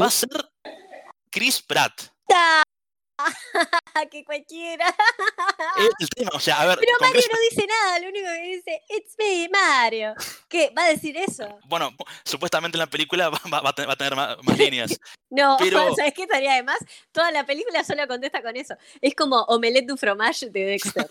va 0.00 0.06
a 0.06 0.10
ser 0.10 0.28
Chris 1.30 1.62
Pratt. 1.62 2.10
que 4.10 4.24
cualquiera. 4.24 4.86
Es 5.78 5.88
el 6.00 6.08
tema, 6.10 6.30
o 6.34 6.40
sea, 6.40 6.60
a 6.60 6.66
ver, 6.66 6.78
Pero 6.78 6.92
Mario 7.00 7.22
no 7.32 7.38
dice 7.50 7.66
nada, 7.66 7.98
lo 7.98 8.08
único 8.08 8.26
que 8.26 8.42
dice, 8.42 8.82
it's 8.88 9.14
me, 9.18 9.48
Mario. 9.48 10.14
¿Qué? 10.48 10.72
¿Va 10.76 10.84
a 10.84 10.88
decir 10.88 11.16
eso? 11.16 11.58
Bueno, 11.66 11.94
supuestamente 12.24 12.76
en 12.76 12.80
la 12.80 12.86
película 12.86 13.28
va, 13.28 13.40
va- 13.52 13.60
va 13.60 13.70
a 13.70 13.96
tener, 13.96 14.14
más, 14.16 14.36
más 14.42 14.58
líneas. 14.58 14.98
No, 15.30 15.56
Pero- 15.58 15.94
¿sabes 15.96 16.14
qué 16.14 16.22
estaría 16.22 16.54
de 16.54 16.62
más? 16.62 16.78
Toda 17.12 17.30
la 17.30 17.44
película 17.44 17.84
solo 17.84 18.06
contesta 18.08 18.40
con 18.40 18.56
eso. 18.56 18.74
Es 19.02 19.14
como 19.14 19.42
Omelette 19.42 19.86
du 19.86 19.96
fromage 19.98 20.48
de 20.48 20.64
Dexter. 20.64 21.06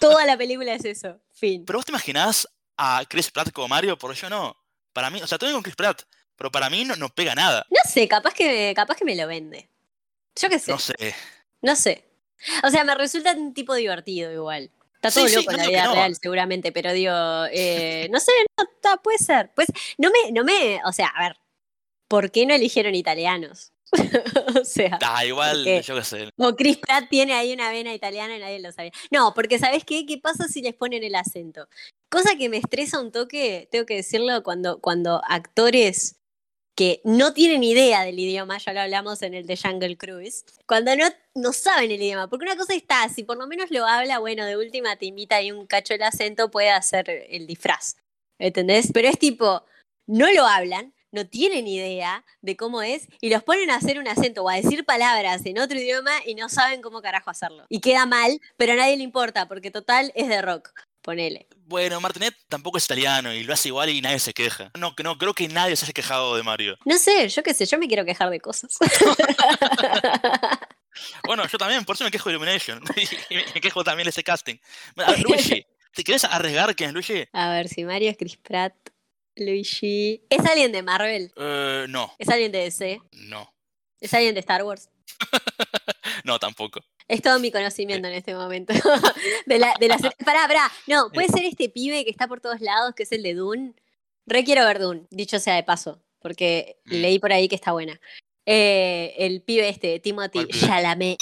Toda 0.00 0.26
la 0.26 0.36
película 0.36 0.74
es 0.74 0.84
eso. 0.84 1.20
Fin. 1.32 1.64
Pero 1.64 1.78
vos 1.78 1.86
te 1.86 1.92
imaginás 1.92 2.48
a 2.76 3.04
Chris 3.08 3.30
Pratt 3.30 3.52
como 3.52 3.68
Mario, 3.68 3.96
porque 3.96 4.18
yo 4.18 4.28
no. 4.28 4.56
Para 4.92 5.08
mí, 5.08 5.22
o 5.22 5.26
sea, 5.28 5.38
todo 5.38 5.52
con 5.52 5.62
Chris 5.62 5.76
Pratt, 5.76 6.02
pero 6.34 6.50
para 6.50 6.68
mí 6.68 6.84
no, 6.84 6.96
no 6.96 7.08
pega 7.10 7.36
nada. 7.36 7.64
No 7.70 7.78
sé, 7.88 8.08
capaz 8.08 8.34
que, 8.34 8.72
capaz 8.74 8.96
que 8.96 9.04
me 9.04 9.14
lo 9.14 9.28
vende. 9.28 9.70
Yo 10.34 10.48
qué 10.48 10.58
sé. 10.58 10.72
No 10.72 10.78
sé. 10.80 11.14
No 11.64 11.74
sé. 11.76 12.04
O 12.62 12.68
sea, 12.68 12.84
me 12.84 12.94
resulta 12.94 13.32
un 13.32 13.54
tipo 13.54 13.74
divertido 13.74 14.30
igual. 14.30 14.70
Está 14.96 15.10
todo 15.10 15.26
sí, 15.26 15.34
loco 15.34 15.50
en 15.50 15.56
no 15.56 15.62
la 15.62 15.68
vida 15.70 15.84
no. 15.84 15.94
real, 15.94 16.14
seguramente, 16.14 16.72
pero 16.72 16.92
digo, 16.92 17.14
eh, 17.50 18.06
no 18.10 18.20
sé, 18.20 18.32
no, 18.58 19.02
puede 19.02 19.16
ser. 19.18 19.50
Pues, 19.54 19.68
no 19.96 20.10
me, 20.10 20.30
no 20.32 20.44
me, 20.44 20.80
o 20.84 20.92
sea, 20.92 21.08
a 21.08 21.28
ver, 21.28 21.36
¿por 22.06 22.30
qué 22.30 22.44
no 22.44 22.54
eligieron 22.54 22.94
italianos? 22.94 23.72
o 24.60 24.64
sea, 24.64 24.98
Da, 25.00 25.24
igual, 25.24 25.64
qué? 25.64 25.80
yo 25.80 25.94
qué 25.94 26.04
sé. 26.04 26.28
o 26.36 26.54
Chris 26.54 26.76
Pratt 26.76 27.08
tiene 27.08 27.32
ahí 27.32 27.52
una 27.54 27.70
vena 27.70 27.94
italiana 27.94 28.36
y 28.36 28.40
nadie 28.40 28.60
lo 28.60 28.70
sabía. 28.72 28.92
No, 29.10 29.32
porque 29.34 29.58
¿sabes 29.58 29.84
qué? 29.84 30.04
¿Qué 30.04 30.18
pasa 30.18 30.46
si 30.48 30.60
les 30.60 30.74
ponen 30.74 31.02
el 31.02 31.14
acento? 31.14 31.66
Cosa 32.10 32.36
que 32.36 32.50
me 32.50 32.58
estresa 32.58 33.00
un 33.00 33.10
toque, 33.10 33.68
tengo 33.70 33.86
que 33.86 33.96
decirlo, 33.96 34.42
cuando, 34.42 34.80
cuando 34.80 35.22
actores 35.26 36.16
que 36.74 37.00
no 37.04 37.32
tienen 37.32 37.62
idea 37.62 38.04
del 38.04 38.18
idioma, 38.18 38.58
ya 38.58 38.72
lo 38.72 38.80
hablamos 38.80 39.22
en 39.22 39.34
el 39.34 39.46
de 39.46 39.56
Jungle 39.56 39.96
Cruise, 39.96 40.44
cuando 40.66 40.94
no, 40.96 41.04
no 41.34 41.52
saben 41.52 41.90
el 41.90 42.02
idioma, 42.02 42.28
porque 42.28 42.44
una 42.44 42.56
cosa 42.56 42.74
está, 42.74 43.08
si 43.08 43.22
por 43.22 43.36
lo 43.36 43.46
menos 43.46 43.70
lo 43.70 43.86
habla, 43.86 44.18
bueno, 44.18 44.44
de 44.44 44.56
última 44.56 44.96
te 44.96 45.06
imita 45.06 45.40
y 45.40 45.52
un 45.52 45.66
cacho 45.66 45.94
el 45.94 46.02
acento 46.02 46.50
puede 46.50 46.70
hacer 46.70 47.08
el 47.28 47.46
disfraz, 47.46 47.96
¿entendés? 48.38 48.90
Pero 48.92 49.08
es 49.08 49.18
tipo, 49.18 49.64
no 50.06 50.32
lo 50.32 50.46
hablan, 50.46 50.94
no 51.12 51.26
tienen 51.28 51.68
idea 51.68 52.24
de 52.42 52.56
cómo 52.56 52.82
es 52.82 53.06
y 53.20 53.30
los 53.30 53.44
ponen 53.44 53.70
a 53.70 53.76
hacer 53.76 54.00
un 54.00 54.08
acento 54.08 54.42
o 54.42 54.48
a 54.48 54.56
decir 54.56 54.84
palabras 54.84 55.46
en 55.46 55.60
otro 55.60 55.78
idioma 55.78 56.10
y 56.26 56.34
no 56.34 56.48
saben 56.48 56.82
cómo 56.82 57.02
carajo 57.02 57.30
hacerlo. 57.30 57.66
Y 57.68 57.80
queda 57.80 58.04
mal, 58.04 58.40
pero 58.56 58.72
a 58.72 58.76
nadie 58.76 58.96
le 58.96 59.04
importa 59.04 59.46
porque 59.46 59.70
total 59.70 60.10
es 60.16 60.28
de 60.28 60.42
rock, 60.42 60.72
ponele. 61.04 61.46
Bueno, 61.66 62.00
Martinet 62.00 62.34
tampoco 62.48 62.78
es 62.78 62.84
italiano 62.86 63.32
y 63.32 63.44
lo 63.44 63.52
hace 63.52 63.68
igual 63.68 63.90
y 63.90 64.00
nadie 64.00 64.18
se 64.18 64.32
queja. 64.32 64.70
No, 64.78 64.96
que 64.96 65.02
no 65.02 65.16
creo 65.18 65.34
que 65.34 65.46
nadie 65.48 65.76
se 65.76 65.84
haya 65.84 65.92
quejado 65.92 66.34
de 66.36 66.42
Mario. 66.42 66.76
No 66.84 66.98
sé, 66.98 67.28
yo 67.28 67.42
qué 67.42 67.52
sé, 67.54 67.66
yo 67.66 67.78
me 67.78 67.86
quiero 67.86 68.04
quejar 68.04 68.30
de 68.30 68.40
cosas. 68.40 68.76
Bueno, 71.26 71.44
yo 71.48 71.58
también, 71.58 71.84
por 71.84 71.96
eso 71.96 72.04
me 72.04 72.10
quejo 72.12 72.28
de 72.28 72.36
Illumination. 72.36 72.80
y 73.30 73.34
me 73.34 73.60
quejo 73.60 73.82
también 73.82 74.04
de 74.04 74.10
ese 74.10 74.22
casting. 74.22 74.56
A 74.96 75.10
ver, 75.10 75.20
Luigi, 75.24 75.66
¿te 75.92 76.04
querés 76.04 76.22
arriesgar 76.24 76.76
quién 76.76 76.90
es 76.90 76.94
Luigi? 76.94 77.24
A 77.32 77.50
ver, 77.50 77.68
si 77.68 77.82
Mario 77.84 78.10
es 78.10 78.16
Chris 78.16 78.36
Pratt, 78.36 78.74
Luigi. 79.34 80.22
¿Es 80.30 80.44
alguien 80.46 80.70
de 80.70 80.82
Marvel? 80.84 81.32
Eh, 81.36 81.86
no, 81.88 82.14
¿Es 82.16 82.28
alguien 82.28 82.52
de 82.52 82.60
DC? 82.60 83.00
no, 83.10 83.52
¿Es 84.00 84.14
alguien 84.14 84.34
de 84.34 84.40
Star 84.40 84.62
Wars? 84.62 84.88
no 86.22 86.38
tampoco. 86.38 86.80
Es 87.08 87.20
todo 87.22 87.38
mi 87.38 87.50
conocimiento 87.52 88.08
en 88.08 88.14
este 88.14 88.34
momento. 88.34 88.72
de 89.46 89.58
la, 89.58 89.74
de 89.78 89.88
la 89.88 89.98
serie- 89.98 90.16
Pará, 90.24 90.46
pará. 90.48 90.70
No, 90.86 91.10
puede 91.12 91.28
ser 91.28 91.44
este 91.44 91.68
pibe 91.68 92.04
que 92.04 92.10
está 92.10 92.26
por 92.28 92.40
todos 92.40 92.60
lados, 92.60 92.94
que 92.94 93.02
es 93.02 93.12
el 93.12 93.22
de 93.22 93.34
Dune. 93.34 93.74
Re 94.26 94.42
quiero 94.44 94.64
ver 94.64 94.78
Dune, 94.78 95.06
dicho 95.10 95.38
sea 95.38 95.54
de 95.54 95.62
paso, 95.62 96.02
porque 96.20 96.78
Mm. 96.86 96.92
leí 96.94 97.18
por 97.18 97.32
ahí 97.32 97.46
que 97.48 97.56
está 97.56 97.72
buena. 97.72 98.00
Eh, 98.46 99.14
el 99.18 99.42
pibe 99.42 99.68
este, 99.68 100.00
Timothy. 100.00 100.46
Chalamet. 100.48 101.18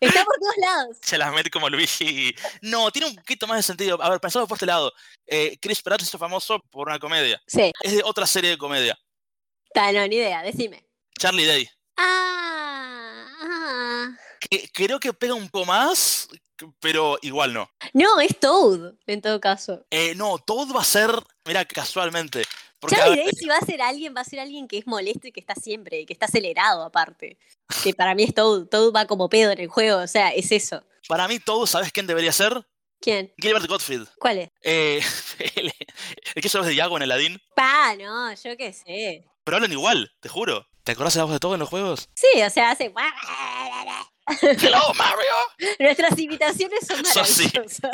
Está 0.00 0.24
por 0.24 0.34
todos 0.38 0.56
lados. 0.58 0.96
Mete 1.36 1.50
como 1.50 1.68
Luigi. 1.68 2.34
No, 2.62 2.90
tiene 2.90 3.08
un 3.08 3.16
poquito 3.16 3.46
más 3.46 3.58
de 3.58 3.62
sentido. 3.62 4.02
A 4.02 4.08
ver, 4.10 4.18
pensamos 4.20 4.48
por 4.48 4.56
este 4.56 4.66
lado. 4.66 4.92
Eh, 5.26 5.56
Chris 5.60 5.80
Pratt 5.82 6.02
es 6.02 6.10
famoso 6.10 6.58
por 6.70 6.88
una 6.88 6.98
comedia. 6.98 7.40
Sí, 7.46 7.70
Es 7.82 7.96
de 7.96 8.02
otra 8.02 8.26
serie 8.26 8.50
de 8.50 8.58
comedia. 8.58 8.98
ta, 9.74 9.92
no, 9.92 10.06
ni 10.08 10.16
idea, 10.16 10.42
decime. 10.42 10.84
Charlie 11.18 11.46
Day. 11.46 11.68
Ah. 11.96 12.51
Que 14.50 14.68
creo 14.72 14.98
que 14.98 15.12
pega 15.12 15.34
un 15.34 15.48
poco 15.48 15.66
más, 15.66 16.28
pero 16.80 17.18
igual 17.22 17.52
no. 17.52 17.70
No, 17.92 18.20
es 18.20 18.38
Toad, 18.38 18.94
en 19.06 19.20
todo 19.22 19.40
caso. 19.40 19.84
Eh, 19.90 20.14
no, 20.14 20.38
todo 20.38 20.74
va 20.74 20.80
a 20.80 20.84
ser, 20.84 21.10
mira, 21.44 21.64
casualmente. 21.64 22.44
Porque, 22.78 22.96
a 22.96 22.98
Charlie 22.98 23.16
ver, 23.16 23.26
Day, 23.26 23.34
si 23.36 23.46
va 23.46 23.56
a 23.56 23.64
ser 23.64 23.80
alguien, 23.80 24.14
va 24.16 24.22
a 24.22 24.24
ser 24.24 24.40
alguien 24.40 24.66
que 24.66 24.78
es 24.78 24.86
molesto 24.86 25.28
y 25.28 25.32
que 25.32 25.40
está 25.40 25.54
siempre, 25.54 26.00
y 26.00 26.06
que 26.06 26.12
está 26.12 26.26
acelerado 26.26 26.82
aparte. 26.82 27.38
Que 27.82 27.94
para 27.94 28.14
mí 28.14 28.24
es 28.24 28.34
Toad. 28.34 28.66
Toad 28.66 28.92
va 28.92 29.06
como 29.06 29.28
pedo 29.28 29.52
en 29.52 29.60
el 29.60 29.68
juego, 29.68 30.00
o 30.00 30.06
sea, 30.08 30.30
es 30.30 30.50
eso. 30.50 30.82
para 31.08 31.28
mí 31.28 31.38
todo, 31.38 31.66
¿sabes 31.66 31.92
quién 31.92 32.06
debería 32.06 32.32
ser? 32.32 32.66
¿Quién? 33.00 33.32
Gilbert 33.36 33.66
Gottfried. 33.66 34.02
¿Cuál 34.18 34.38
es? 34.38 34.50
Eh, 34.62 35.00
el, 35.56 35.72
el 36.34 36.42
que 36.42 36.58
voz 36.58 36.66
de 36.66 36.74
Yago 36.74 36.96
en 36.96 37.02
Aladdin. 37.02 37.40
Pa, 37.54 37.94
no, 37.96 38.32
yo 38.34 38.56
qué 38.56 38.72
sé. 38.72 39.24
Pero 39.44 39.56
hablan 39.56 39.72
igual, 39.72 40.12
te 40.20 40.28
juro. 40.28 40.66
¿Te 40.84 40.92
acordás 40.92 41.14
de 41.14 41.18
la 41.18 41.24
voz 41.24 41.32
de 41.32 41.38
todo 41.38 41.54
en 41.54 41.60
los 41.60 41.68
juegos? 41.68 42.08
Sí, 42.14 42.42
o 42.42 42.50
sea, 42.50 42.72
hace. 42.72 42.92
¡Hello, 44.40 44.80
Mario! 44.94 45.74
Nuestras 45.78 46.18
imitaciones 46.18 46.86
son 46.86 47.00
Eso 47.00 47.24
sí. 47.24 47.44
maravillosas. 47.46 47.90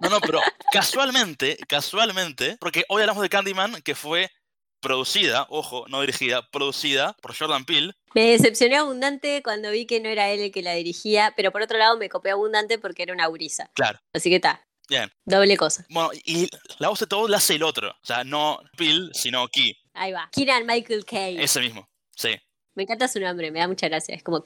No, 0.00 0.10
no, 0.10 0.20
pero 0.20 0.40
casualmente, 0.72 1.56
casualmente, 1.68 2.56
porque 2.60 2.84
hoy 2.88 3.02
hablamos 3.02 3.22
de 3.22 3.28
Candyman, 3.28 3.80
que 3.82 3.94
fue 3.94 4.30
producida, 4.80 5.46
ojo, 5.48 5.84
no 5.88 6.00
dirigida, 6.02 6.46
producida 6.50 7.14
por 7.22 7.36
Jordan 7.36 7.64
Peele. 7.64 7.94
Me 8.14 8.30
decepcioné 8.30 8.76
abundante 8.76 9.42
cuando 9.42 9.70
vi 9.70 9.86
que 9.86 10.00
no 10.00 10.08
era 10.08 10.28
él 10.30 10.40
el 10.40 10.52
que 10.52 10.62
la 10.62 10.74
dirigía, 10.74 11.32
pero 11.36 11.50
por 11.50 11.62
otro 11.62 11.78
lado 11.78 11.96
me 11.96 12.08
copé 12.08 12.30
abundante 12.30 12.78
porque 12.78 13.02
era 13.02 13.12
una 13.14 13.26
gurisa. 13.26 13.70
Claro, 13.74 13.98
Así 14.12 14.28
que 14.30 14.36
está. 14.36 14.62
bien. 14.88 15.10
Doble 15.24 15.56
cosa. 15.56 15.84
Bueno, 15.88 16.10
y 16.24 16.48
la 16.78 16.88
voz 16.90 17.00
de 17.00 17.06
todo 17.06 17.26
la 17.26 17.38
hace 17.38 17.54
el 17.54 17.62
otro. 17.62 17.90
O 17.90 18.06
sea, 18.06 18.22
no 18.22 18.60
Peele, 18.76 19.10
sino 19.14 19.48
Key. 19.48 19.76
Ahí 19.94 20.12
va. 20.12 20.28
Kieran 20.30 20.66
Michael 20.66 21.04
Kay. 21.04 21.42
Ese 21.42 21.60
mismo, 21.60 21.88
sí. 22.14 22.38
Me 22.76 22.82
encanta 22.84 23.08
su 23.08 23.18
nombre, 23.18 23.50
me 23.50 23.58
da 23.58 23.66
mucha 23.68 23.88
gracia. 23.88 24.14
Es 24.14 24.22
como. 24.22 24.42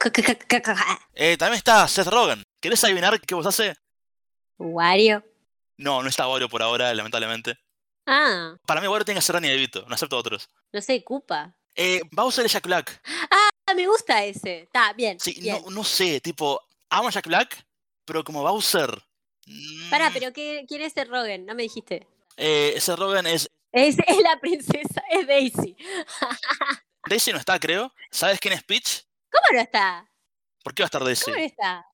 Eh, 1.13 1.37
también 1.37 1.57
está 1.57 1.87
Seth 1.87 2.07
Rogen. 2.07 2.41
¿Querés 2.59 2.83
adivinar 2.83 3.19
qué 3.21 3.35
voz 3.35 3.45
hace? 3.45 3.75
Wario. 4.57 5.23
No, 5.77 6.01
no 6.01 6.07
está 6.09 6.27
Wario 6.27 6.47
por 6.49 6.63
ahora, 6.63 6.93
lamentablemente. 6.93 7.57
Ah, 8.05 8.55
Para 8.65 8.81
mí 8.81 8.87
Wario 8.87 9.05
tiene 9.05 9.19
que 9.19 9.25
ser 9.25 9.33
Danny 9.33 9.49
DeVito, 9.49 9.85
no 9.87 9.93
acepto 9.95 10.17
otros. 10.17 10.49
no 10.71 10.81
sé, 10.81 11.03
Koopa. 11.03 11.55
Eh, 11.75 12.01
Bowser 12.11 12.45
es 12.45 12.53
Jack 12.53 12.65
Black. 12.65 13.01
Ah, 13.29 13.73
me 13.75 13.85
gusta 13.87 14.23
ese. 14.23 14.61
Está 14.61 14.93
bien. 14.93 15.19
Sí, 15.19 15.37
bien. 15.39 15.61
no, 15.65 15.69
no 15.71 15.83
sé, 15.83 16.19
tipo, 16.21 16.59
amo 16.89 17.09
a 17.09 17.11
Jack 17.11 17.27
Black, 17.27 17.65
pero 18.05 18.23
como 18.23 18.41
Bowser... 18.43 18.89
mm, 19.45 19.89
Pará, 19.89 20.09
pero 20.13 20.33
¿qué, 20.33 20.65
¿quién 20.67 20.81
es 20.81 20.95
el 20.97 21.09
Rogan? 21.09 21.45
No 21.45 21.53
me 21.55 21.63
dijiste. 21.63 22.07
Eh, 22.37 22.75
Seth 22.79 22.97
Rogen 22.97 23.27
es... 23.27 23.49
Es, 23.71 23.97
es 24.05 24.17
la 24.21 24.39
princesa, 24.39 25.01
es 25.11 25.27
Daisy. 25.27 25.75
Daisy 27.07 27.31
no 27.31 27.39
está, 27.39 27.59
creo. 27.59 27.91
¿Sabes 28.11 28.39
quién 28.39 28.53
es 28.53 28.63
Peach? 28.63 29.03
¿Cómo 29.31 29.45
no 29.57 29.59
está? 29.61 30.07
¿Por 30.63 30.73
qué 30.73 30.83
va 30.83 30.85
a 30.85 30.87
estar 30.87 31.03
Daisy? 31.03 31.25
¿Cómo 31.25 31.37
no 31.37 31.43
está? 31.43 31.85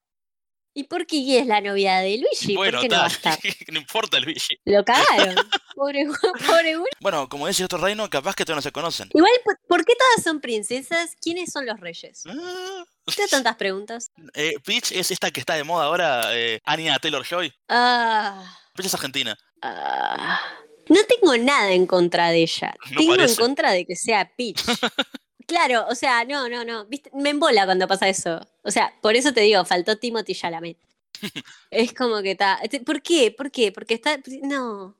¿Y 0.74 0.84
por 0.84 1.08
qué 1.08 1.40
es 1.40 1.48
la 1.48 1.60
novia 1.60 1.98
de 2.00 2.18
Luigi? 2.20 2.56
bueno, 2.56 2.80
¿Por 2.80 2.82
qué 2.88 2.90
no 2.96 2.98
va 3.00 3.06
a 3.06 3.08
está. 3.08 3.30
estar? 3.34 3.54
no 3.74 3.80
importa, 3.80 4.20
Luigi. 4.20 4.60
Lo 4.66 4.84
cagaron. 4.84 5.36
Pobre, 5.76 6.06
pobre 6.48 6.76
Bueno, 7.00 7.28
como 7.30 7.48
dice 7.48 7.64
otro 7.64 7.80
reino, 7.80 8.08
capaz 8.10 8.36
que 8.36 8.46
todavía 8.46 8.58
no 8.58 8.62
se 8.62 8.72
conocen. 8.72 9.10
Igual, 9.14 9.32
¿por- 9.44 9.60
¿por 9.68 9.86
qué 9.86 9.94
todas 9.96 10.24
son 10.24 10.40
princesas? 10.40 11.16
¿Quiénes 11.22 11.52
son 11.52 11.66
los 11.66 11.80
reyes? 11.80 12.24
Ah, 12.28 12.84
Tengo 13.16 13.28
tantas 13.30 13.56
preguntas. 13.56 14.12
eh, 14.36 14.54
Peach 14.64 14.92
es 14.92 15.10
esta 15.10 15.32
que 15.32 15.40
está 15.40 15.56
de 15.56 15.64
moda 15.64 15.86
ahora, 15.86 16.36
eh, 16.36 16.60
Anya 16.66 17.00
Taylor-Joy. 17.00 17.52
Ah, 17.70 18.44
Peach 18.76 18.86
es 18.88 18.94
argentina. 18.94 19.36
ah. 19.64 20.40
No 20.90 21.00
tengo 21.08 21.38
nada 21.38 21.72
en 21.72 21.86
contra 21.86 22.30
de 22.30 22.44
ella. 22.44 22.74
No 22.92 22.98
tengo 22.98 23.16
en 23.16 23.36
contra 23.36 23.72
de 23.72 23.86
que 23.86 23.96
sea 23.96 24.32
Peach. 24.36 24.62
Claro, 25.48 25.86
o 25.90 25.96
sea, 25.96 26.26
no, 26.26 26.50
no, 26.50 26.66
no. 26.66 26.86
¿viste? 26.88 27.10
Me 27.14 27.30
embola 27.30 27.64
cuando 27.64 27.88
pasa 27.88 28.10
eso. 28.10 28.46
O 28.64 28.70
sea, 28.70 28.94
por 29.02 29.16
eso 29.16 29.32
te 29.32 29.40
digo, 29.40 29.64
faltó 29.64 29.98
Timothy 29.98 30.36
Chalamet. 30.36 30.78
es 31.72 31.94
como 31.94 32.22
que 32.22 32.32
está. 32.32 32.60
¿Por 32.86 33.02
qué? 33.02 33.32
¿Por 33.32 33.50
qué? 33.50 33.72
Porque 33.72 33.94
está. 33.94 34.20
No. 34.42 34.98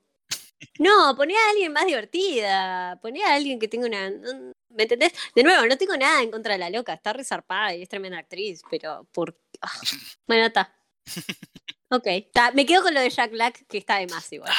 No, 0.78 1.14
poné 1.16 1.34
a 1.36 1.50
alguien 1.50 1.70
más 1.74 1.84
divertida. 1.84 2.98
Poné 3.02 3.22
a 3.24 3.34
alguien 3.34 3.58
que 3.58 3.68
tenga 3.68 3.86
una. 3.88 4.06
un- 4.06 4.52
¿Me 4.70 4.84
entendés? 4.84 5.12
De 5.34 5.42
nuevo, 5.42 5.66
no 5.66 5.76
tengo 5.76 5.94
nada 5.98 6.22
en 6.22 6.30
contra 6.30 6.54
de 6.54 6.58
la 6.60 6.70
loca. 6.70 6.94
Está 6.94 7.12
resarpada 7.12 7.74
y 7.74 7.82
es 7.82 7.88
tremenda 7.90 8.18
actriz, 8.18 8.62
pero 8.70 9.06
por. 9.12 9.38
ah. 9.60 9.70
Bueno, 10.26 10.46
está. 10.46 10.74
Ok. 11.90 12.06
está. 12.06 12.52
Me 12.52 12.64
quedo 12.64 12.82
con 12.82 12.94
lo 12.94 13.00
de 13.00 13.10
Jack 13.10 13.32
Black, 13.32 13.66
que 13.68 13.76
está 13.76 13.98
de 13.98 14.06
más 14.06 14.32
igual. 14.32 14.52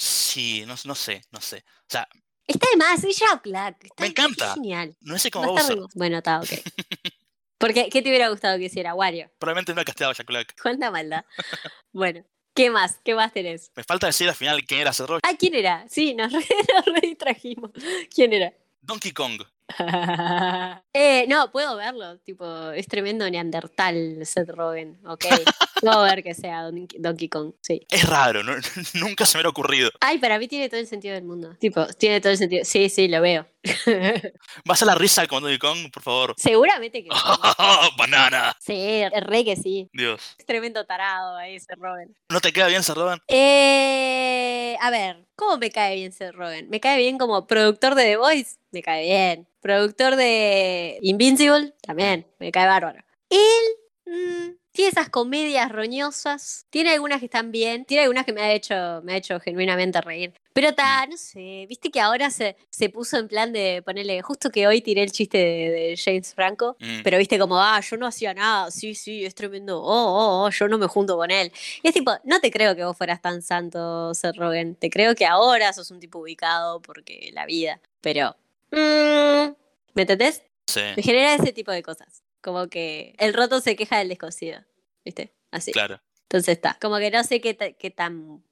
Sí, 0.00 0.64
no, 0.66 0.74
no 0.86 0.94
sé, 0.94 1.22
no 1.30 1.42
sé. 1.42 1.58
O 1.58 1.90
sea, 1.90 2.08
Está 2.46 2.66
de 2.70 2.78
más, 2.78 3.04
es 3.04 3.18
Jack 3.18 3.42
Black. 3.44 3.84
Está 3.84 4.02
Me 4.02 4.06
encanta. 4.08 4.54
Genial. 4.54 4.96
no 5.02 5.18
sé 5.18 5.28
Va 5.28 5.32
cómo 5.42 5.52
Bowser. 5.52 5.78
Bueno, 5.94 6.16
está, 6.16 6.40
ok. 6.40 6.48
¿Por 7.58 7.74
qué? 7.74 7.90
¿Qué 7.90 8.00
te 8.00 8.08
hubiera 8.08 8.30
gustado 8.30 8.56
que 8.56 8.64
hiciera 8.64 8.94
Wario? 8.94 9.30
Probablemente 9.38 9.74
no 9.74 9.82
ha 9.82 9.84
casteado 9.84 10.14
Jack 10.14 10.26
Black. 10.26 10.56
Cuánta 10.62 10.90
maldad. 10.90 11.26
Bueno, 11.92 12.24
¿qué 12.54 12.70
más? 12.70 12.98
¿Qué 13.04 13.14
más 13.14 13.34
tenés? 13.34 13.70
Me 13.76 13.84
falta 13.84 14.06
decir 14.06 14.26
al 14.26 14.34
final 14.34 14.64
quién 14.64 14.80
era 14.80 14.92
Rogen. 14.92 15.20
Ah, 15.22 15.36
¿quién 15.38 15.54
era? 15.54 15.86
Sí, 15.90 16.14
nos 16.14 16.32
re, 16.32 16.40
nos 16.74 16.86
re. 16.86 18.08
¿Quién 18.12 18.32
era? 18.32 18.54
Donkey 18.80 19.12
Kong. 19.12 19.42
eh, 20.92 21.26
no, 21.28 21.50
puedo 21.50 21.76
verlo. 21.76 22.18
Tipo, 22.18 22.70
es 22.70 22.86
tremendo 22.86 23.28
Neandertal 23.30 24.18
Seth 24.24 24.50
Rogen. 24.50 24.98
Ok. 25.06 25.24
Puedo 25.80 26.02
ver 26.02 26.22
que 26.22 26.34
sea 26.34 26.62
Don- 26.62 26.86
Donkey 26.98 27.28
Kong. 27.28 27.52
Sí. 27.60 27.86
Es 27.90 28.08
raro, 28.08 28.42
no- 28.42 28.52
nunca 28.94 29.24
se 29.26 29.36
me 29.36 29.40
hubiera 29.40 29.48
ocurrido. 29.50 29.90
Ay, 30.00 30.18
para 30.18 30.38
mí 30.38 30.48
tiene 30.48 30.68
todo 30.68 30.80
el 30.80 30.86
sentido 30.86 31.14
del 31.14 31.24
mundo. 31.24 31.54
Tipo, 31.58 31.86
tiene 31.98 32.20
todo 32.20 32.32
el 32.32 32.38
sentido. 32.38 32.64
Sí, 32.64 32.88
sí, 32.88 33.08
lo 33.08 33.20
veo. 33.20 33.46
¿Vas 34.64 34.82
a 34.82 34.86
la 34.86 34.94
risa 34.94 35.26
con 35.26 35.42
Donkey 35.42 35.58
Kong, 35.58 35.90
por 35.92 36.02
favor? 36.02 36.34
Seguramente 36.36 37.04
que 37.04 37.10
sí. 37.10 37.16
¡Banana! 37.98 38.56
Sí, 38.58 39.02
re 39.08 39.44
que 39.44 39.56
sí. 39.56 39.88
Dios. 39.92 40.34
Es 40.38 40.46
tremendo 40.46 40.84
tarado 40.86 41.36
ahí, 41.36 41.58
Seth 41.60 41.78
Rogen. 41.78 42.16
¿No 42.30 42.40
te 42.40 42.52
queda 42.52 42.68
bien 42.68 42.82
Seth 42.82 42.96
Rogen? 42.96 43.20
Eh, 43.28 44.76
a 44.80 44.90
ver, 44.90 45.26
¿cómo 45.36 45.58
me 45.58 45.70
cae 45.70 45.96
bien 45.96 46.12
Seth 46.12 46.32
Rogen? 46.32 46.68
¿Me 46.70 46.80
cae 46.80 46.98
bien 46.98 47.18
como 47.18 47.46
productor 47.46 47.94
de 47.94 48.04
The 48.04 48.16
Voice? 48.16 48.56
Me 48.70 48.82
cae 48.82 49.04
bien. 49.04 49.46
productor 49.60 50.16
de 50.16 50.98
Invincible, 51.02 51.74
también, 51.82 52.26
me 52.38 52.50
cae 52.50 52.66
bárbaro. 52.66 53.02
Él 53.28 53.38
mm, 54.06 54.56
tiene 54.72 54.90
esas 54.90 55.10
comedias 55.10 55.70
roñosas, 55.70 56.66
tiene 56.70 56.90
algunas 56.90 57.18
que 57.18 57.26
están 57.26 57.52
bien, 57.52 57.84
tiene 57.84 58.04
algunas 58.04 58.24
que 58.24 58.32
me 58.32 58.40
ha 58.40 58.52
hecho, 58.52 59.02
me 59.02 59.12
ha 59.12 59.16
hecho 59.16 59.38
genuinamente 59.40 60.00
reír. 60.00 60.32
Pero 60.52 60.70
está, 60.70 61.06
no 61.06 61.16
sé, 61.16 61.64
viste 61.68 61.90
que 61.90 62.00
ahora 62.00 62.28
se, 62.30 62.56
se 62.70 62.88
puso 62.88 63.16
en 63.18 63.28
plan 63.28 63.52
de 63.52 63.82
ponerle, 63.84 64.20
justo 64.20 64.50
que 64.50 64.66
hoy 64.66 64.82
tiré 64.82 65.02
el 65.04 65.12
chiste 65.12 65.38
de, 65.38 65.70
de 65.70 65.96
James 65.96 66.34
Franco, 66.34 66.76
Mm. 66.80 67.02
pero 67.04 67.18
viste 67.18 67.38
como, 67.38 67.60
ah, 67.60 67.80
yo 67.80 67.96
no 67.96 68.06
hacía 68.06 68.34
nada, 68.34 68.70
sí, 68.70 68.94
sí, 68.96 69.24
es 69.24 69.34
tremendo, 69.34 69.80
oh, 69.80 69.84
oh, 69.84 70.44
oh, 70.46 70.50
yo 70.50 70.66
no 70.66 70.76
me 70.76 70.86
junto 70.88 71.16
con 71.16 71.30
él. 71.30 71.52
Y 71.82 71.88
es 71.88 71.94
tipo, 71.94 72.12
no 72.24 72.40
te 72.40 72.50
creo 72.50 72.74
que 72.74 72.84
vos 72.84 72.96
fueras 72.96 73.22
tan 73.22 73.42
santo, 73.42 74.12
Seth 74.14 74.36
Rogen, 74.36 74.74
te 74.74 74.90
creo 74.90 75.14
que 75.14 75.24
ahora 75.24 75.72
sos 75.72 75.90
un 75.92 76.00
tipo 76.00 76.18
ubicado 76.18 76.82
porque 76.82 77.30
la 77.32 77.46
vida, 77.46 77.80
pero, 78.00 78.34
mm, 78.72 79.52
¿me 79.94 80.02
entendés? 80.02 80.42
Sí, 80.66 80.80
Me 80.96 81.02
genera 81.02 81.34
ese 81.34 81.52
tipo 81.52 81.70
de 81.72 81.82
cosas, 81.82 82.22
como 82.40 82.66
que 82.68 83.14
el 83.18 83.34
roto 83.34 83.60
se 83.60 83.76
queja 83.76 83.98
del 83.98 84.08
descosido, 84.08 84.60
viste, 85.04 85.32
así. 85.50 85.72
claro. 85.72 86.00
Entonces 86.22 86.54
está, 86.56 86.76
como 86.80 86.98
que 86.98 87.10
no 87.10 87.24
sé 87.24 87.40
qué, 87.40 87.54
ta- 87.54 87.72
qué 87.72 87.90
tan... 87.90 88.42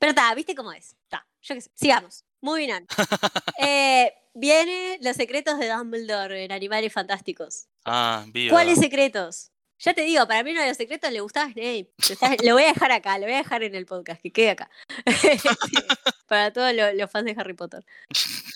Pero 0.00 0.10
está, 0.10 0.34
¿viste 0.34 0.54
cómo 0.56 0.72
es? 0.72 0.96
Está, 1.04 1.26
yo 1.42 1.54
qué 1.54 1.60
sé. 1.60 1.70
Sigamos. 1.74 2.24
Moving 2.40 2.70
on. 2.72 2.86
Eh, 3.62 4.12
viene 4.34 4.98
Los 5.02 5.16
secretos 5.16 5.58
de 5.58 5.68
Dumbledore 5.68 6.44
en 6.44 6.52
Animales 6.52 6.92
Fantásticos. 6.92 7.66
Ah, 7.84 8.24
viva. 8.28 8.52
¿Cuáles 8.54 8.78
secretos? 8.78 9.50
Ya 9.82 9.94
te 9.94 10.02
digo, 10.02 10.26
para 10.26 10.42
mí 10.42 10.50
uno 10.52 10.60
de 10.62 10.68
los 10.68 10.76
secretos 10.76 11.10
le 11.10 11.20
gustaba 11.20 11.50
Snape. 11.52 11.90
Lo 12.44 12.54
voy 12.54 12.64
a 12.64 12.68
dejar 12.72 12.92
acá, 12.92 13.18
lo 13.18 13.24
voy 13.24 13.34
a 13.34 13.38
dejar 13.38 13.62
en 13.62 13.74
el 13.74 13.86
podcast, 13.86 14.20
que 14.22 14.30
quede 14.30 14.50
acá. 14.50 14.70
para 16.26 16.52
todos 16.52 16.72
lo- 16.74 16.92
los 16.92 17.10
fans 17.10 17.24
de 17.26 17.34
Harry 17.38 17.54
Potter. 17.54 17.84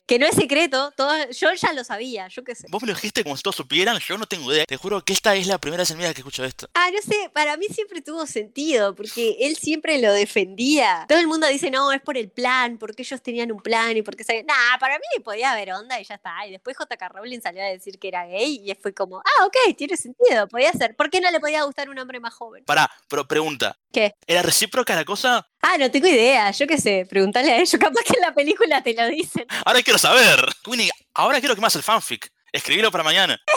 Que 0.07 0.19
no 0.19 0.27
es 0.27 0.35
secreto, 0.35 0.93
todo, 0.97 1.15
yo 1.31 1.55
ya 1.55 1.73
lo 1.73 1.83
sabía, 1.83 2.29
yo 2.29 2.45
qué 2.45 2.55
sé. 2.55 2.67
Vos 2.69 2.83
me 2.83 2.89
lo 2.89 2.95
dijiste 2.95 3.23
como 3.23 3.39
si 3.39 3.43
todos 3.43 3.57
supieran, 3.57 3.99
yo 4.01 4.19
no 4.19 4.27
tengo 4.27 4.53
idea. 4.53 4.67
Te 4.67 4.77
juro 4.77 5.03
que 5.03 5.15
esta 5.15 5.35
es 5.35 5.47
la 5.47 5.57
primera 5.57 5.81
vez 5.81 5.91
en 5.91 5.97
mi 5.97 6.03
vida 6.03 6.13
que 6.13 6.21
escucho 6.21 6.45
esto. 6.45 6.69
Ah, 6.75 6.91
no 6.93 7.01
sé, 7.01 7.31
para 7.33 7.57
mí 7.57 7.67
siempre 7.71 8.03
tuvo 8.03 8.27
sentido, 8.27 8.95
porque 8.95 9.37
él 9.41 9.57
siempre 9.57 9.99
lo 9.99 10.13
defendía. 10.13 11.07
Todo 11.09 11.19
el 11.19 11.27
mundo 11.27 11.47
dice, 11.47 11.71
no, 11.71 11.91
es 11.91 12.03
por 12.03 12.19
el 12.19 12.29
plan, 12.29 12.77
porque 12.77 13.01
ellos 13.01 13.23
tenían 13.23 13.51
un 13.51 13.63
plan 13.63 13.97
y 13.97 14.03
porque 14.03 14.25
sabían. 14.25 14.45
Nah, 14.45 14.79
para 14.79 14.99
mí 14.99 15.23
podía 15.25 15.53
haber 15.53 15.73
onda 15.73 15.99
y 15.99 16.05
ya 16.05 16.17
está. 16.17 16.47
Y 16.47 16.51
después 16.51 16.77
J.K. 16.77 17.09
Rowling 17.09 17.41
salió 17.41 17.63
a 17.63 17.67
decir 17.67 17.99
que 17.99 18.09
era 18.09 18.27
gay 18.27 18.61
y 18.63 18.75
fue 18.75 18.93
como, 18.93 19.21
ah, 19.21 19.47
ok, 19.47 19.75
tiene 19.75 19.97
sentido, 19.97 20.47
podía 20.49 20.73
ser. 20.73 20.95
¿Por 20.97 21.09
qué 21.09 21.23
no 21.23 21.31
le 21.31 21.41
podía 21.41 21.63
gustar 21.63 21.89
un 21.89 21.99
hombre 21.99 22.21
más 22.21 22.35
joven? 22.35 22.63
Pará, 22.67 22.91
pero 23.09 23.27
pregunta. 23.27 23.79
¿Qué? 23.91 24.13
¿Era 24.27 24.43
recíproca 24.43 24.95
la 24.95 25.05
cosa? 25.07 25.49
Ah, 25.67 25.79
no 25.79 25.91
tengo 25.91 26.07
idea, 26.07 26.51
yo 26.51 26.67
qué 26.67 26.77
sé, 26.77 27.07
preguntale 27.09 27.51
a 27.51 27.57
ellos, 27.57 27.71
capaz 27.81 28.03
que 28.05 28.13
en 28.17 28.21
la 28.21 28.35
película 28.35 28.83
te 28.83 28.93
lo 28.93 29.07
dicen. 29.09 29.47
Ahora 29.65 29.83
quiero 29.83 29.99
saber. 29.99 30.45
Queenie, 30.63 30.91
ahora 31.15 31.41
quiero 31.41 31.55
que 31.55 31.61
me 31.63 31.65
hagas 31.65 31.77
el 31.77 31.83
fanfic. 31.83 32.31
Escribilo 32.53 32.91
para 32.91 33.03
mañana. 33.03 33.41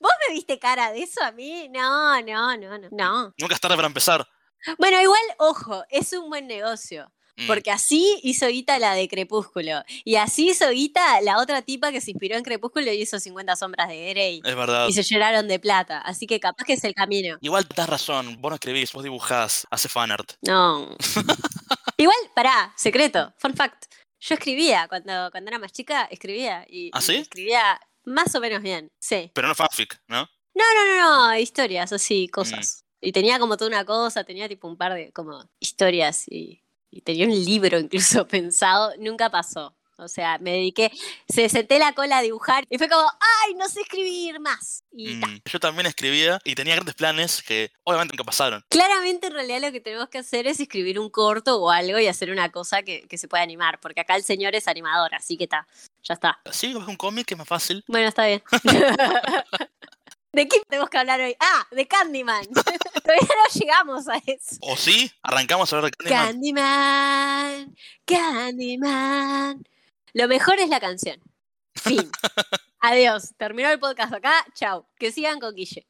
¿Vos 0.00 0.12
me 0.28 0.34
viste 0.34 0.60
cara 0.60 0.92
de 0.92 1.02
eso 1.02 1.22
a 1.24 1.32
mí? 1.32 1.68
No, 1.70 2.22
no, 2.22 2.56
no, 2.56 2.78
no. 2.78 2.88
No. 2.92 3.34
Nunca 3.36 3.54
es 3.54 3.60
tarde 3.60 3.74
para 3.74 3.88
empezar. 3.88 4.26
Bueno, 4.78 5.00
igual, 5.02 5.20
ojo, 5.38 5.84
es 5.90 6.12
un 6.12 6.30
buen 6.30 6.46
negocio. 6.46 7.12
Mm, 7.36 7.46
Porque 7.46 7.70
así 7.70 8.18
hizo 8.22 8.46
Guita 8.48 8.78
la 8.78 8.94
de 8.94 9.08
Crepúsculo. 9.08 9.82
Y 10.04 10.16
así 10.16 10.50
hizo 10.50 10.70
Guita 10.70 11.20
la 11.20 11.38
otra 11.38 11.62
tipa 11.62 11.92
que 11.92 12.00
se 12.00 12.10
inspiró 12.10 12.36
en 12.36 12.44
Crepúsculo 12.44 12.90
y 12.92 13.02
hizo 13.02 13.20
50 13.20 13.56
sombras 13.56 13.88
de 13.88 14.10
Grey. 14.10 14.40
Es 14.44 14.56
verdad. 14.56 14.88
Y 14.88 14.92
se 14.92 15.02
llenaron 15.02 15.46
de 15.48 15.58
plata. 15.58 16.00
Así 16.00 16.26
que 16.26 16.40
capaz 16.40 16.64
que 16.64 16.74
es 16.74 16.84
el 16.84 16.94
camino. 16.94 17.36
Igual 17.40 17.66
das 17.74 17.88
razón. 17.88 18.40
Vos 18.40 18.50
no 18.50 18.54
escribís, 18.54 18.92
vos 18.92 19.02
dibujás, 19.02 19.66
hace 19.70 19.88
fanart. 19.88 20.32
No. 20.42 20.96
Igual, 21.98 22.16
pará, 22.34 22.72
secreto, 22.76 23.34
fun 23.38 23.54
fact. 23.54 23.86
Yo 24.20 24.34
escribía, 24.34 24.86
cuando, 24.88 25.30
cuando 25.30 25.48
era 25.50 25.58
más 25.58 25.72
chica, 25.72 26.08
escribía. 26.10 26.64
Y, 26.68 26.90
¿Ah, 26.92 26.98
y 27.00 27.02
sí? 27.02 27.16
escribía 27.16 27.80
más 28.04 28.34
o 28.34 28.40
menos 28.40 28.62
bien, 28.62 28.90
sí. 28.98 29.30
Pero 29.34 29.48
no 29.48 29.54
fanfic, 29.54 30.00
¿no? 30.08 30.28
No, 30.54 30.64
no, 30.74 30.84
no, 30.86 31.28
no, 31.28 31.38
historias, 31.38 31.92
así, 31.92 32.28
cosas. 32.28 32.84
Y 33.00 33.12
tenía 33.12 33.38
como 33.38 33.56
toda 33.56 33.68
una 33.68 33.84
cosa, 33.84 34.24
tenía 34.24 34.48
tipo 34.48 34.68
un 34.68 34.76
par 34.76 34.94
de 34.94 35.12
como 35.12 35.44
historias 35.60 36.26
y, 36.28 36.62
y 36.96 37.02
tenía 37.02 37.26
un 37.26 37.44
libro 37.44 37.78
incluso 37.78 38.26
pensado, 38.28 38.92
nunca 38.98 39.30
pasó. 39.30 39.74
O 39.98 40.08
sea, 40.08 40.36
me 40.38 40.52
dediqué, 40.52 40.92
se 41.26 41.48
senté 41.48 41.78
la 41.78 41.94
cola 41.94 42.18
a 42.18 42.22
dibujar 42.22 42.66
y 42.68 42.76
fue 42.76 42.86
como, 42.86 43.08
ay, 43.46 43.54
no 43.54 43.66
sé 43.66 43.80
escribir 43.80 44.40
más. 44.40 44.84
Y. 44.92 45.14
Mm, 45.14 45.40
Yo 45.46 45.58
también 45.58 45.86
escribía 45.86 46.38
y 46.44 46.54
tenía 46.54 46.74
grandes 46.74 46.94
planes 46.94 47.42
que 47.42 47.72
obviamente 47.82 48.12
nunca 48.12 48.24
pasaron. 48.24 48.62
Claramente 48.68 49.28
en 49.28 49.32
realidad 49.32 49.62
lo 49.62 49.72
que 49.72 49.80
tenemos 49.80 50.10
que 50.10 50.18
hacer 50.18 50.46
es 50.46 50.60
escribir 50.60 51.00
un 51.00 51.08
corto 51.08 51.58
o 51.62 51.70
algo 51.70 51.98
y 51.98 52.08
hacer 52.08 52.30
una 52.30 52.52
cosa 52.52 52.82
que, 52.82 53.08
que 53.08 53.16
se 53.16 53.26
pueda 53.26 53.42
animar, 53.42 53.80
porque 53.80 54.02
acá 54.02 54.16
el 54.16 54.22
señor 54.22 54.54
es 54.54 54.68
animador, 54.68 55.14
así 55.14 55.38
que 55.38 55.44
está, 55.44 55.66
ya 56.02 56.12
está. 56.12 56.40
Sí, 56.50 56.66
es 56.66 56.76
un 56.76 56.96
cómic 56.96 57.26
que 57.26 57.32
es 57.32 57.38
más 57.38 57.48
fácil. 57.48 57.82
Bueno, 57.88 58.08
está 58.08 58.26
bien. 58.26 58.42
¿De 60.36 60.46
qué 60.46 60.60
tenemos 60.68 60.90
que 60.90 60.98
hablar 60.98 61.18
hoy? 61.18 61.34
Ah, 61.40 61.66
de 61.70 61.88
Candyman. 61.88 62.44
Todavía 62.52 63.26
no 63.26 63.58
llegamos 63.58 64.06
a 64.06 64.16
eso. 64.26 64.56
O 64.60 64.76
sí, 64.76 65.10
arrancamos 65.22 65.72
a 65.72 65.76
hablar 65.76 65.90
de 65.90 65.96
Candyman. 65.96 67.74
Candyman, 68.04 68.84
Candyman. 68.84 69.64
Lo 70.12 70.28
mejor 70.28 70.60
es 70.60 70.68
la 70.68 70.78
canción. 70.78 71.18
Fin. 71.74 72.10
Adiós. 72.80 73.32
Terminó 73.38 73.70
el 73.70 73.80
podcast 73.80 74.12
acá. 74.12 74.44
Chau. 74.54 74.86
Que 74.98 75.10
sigan 75.10 75.40
con 75.40 75.54
Guille. 75.54 75.86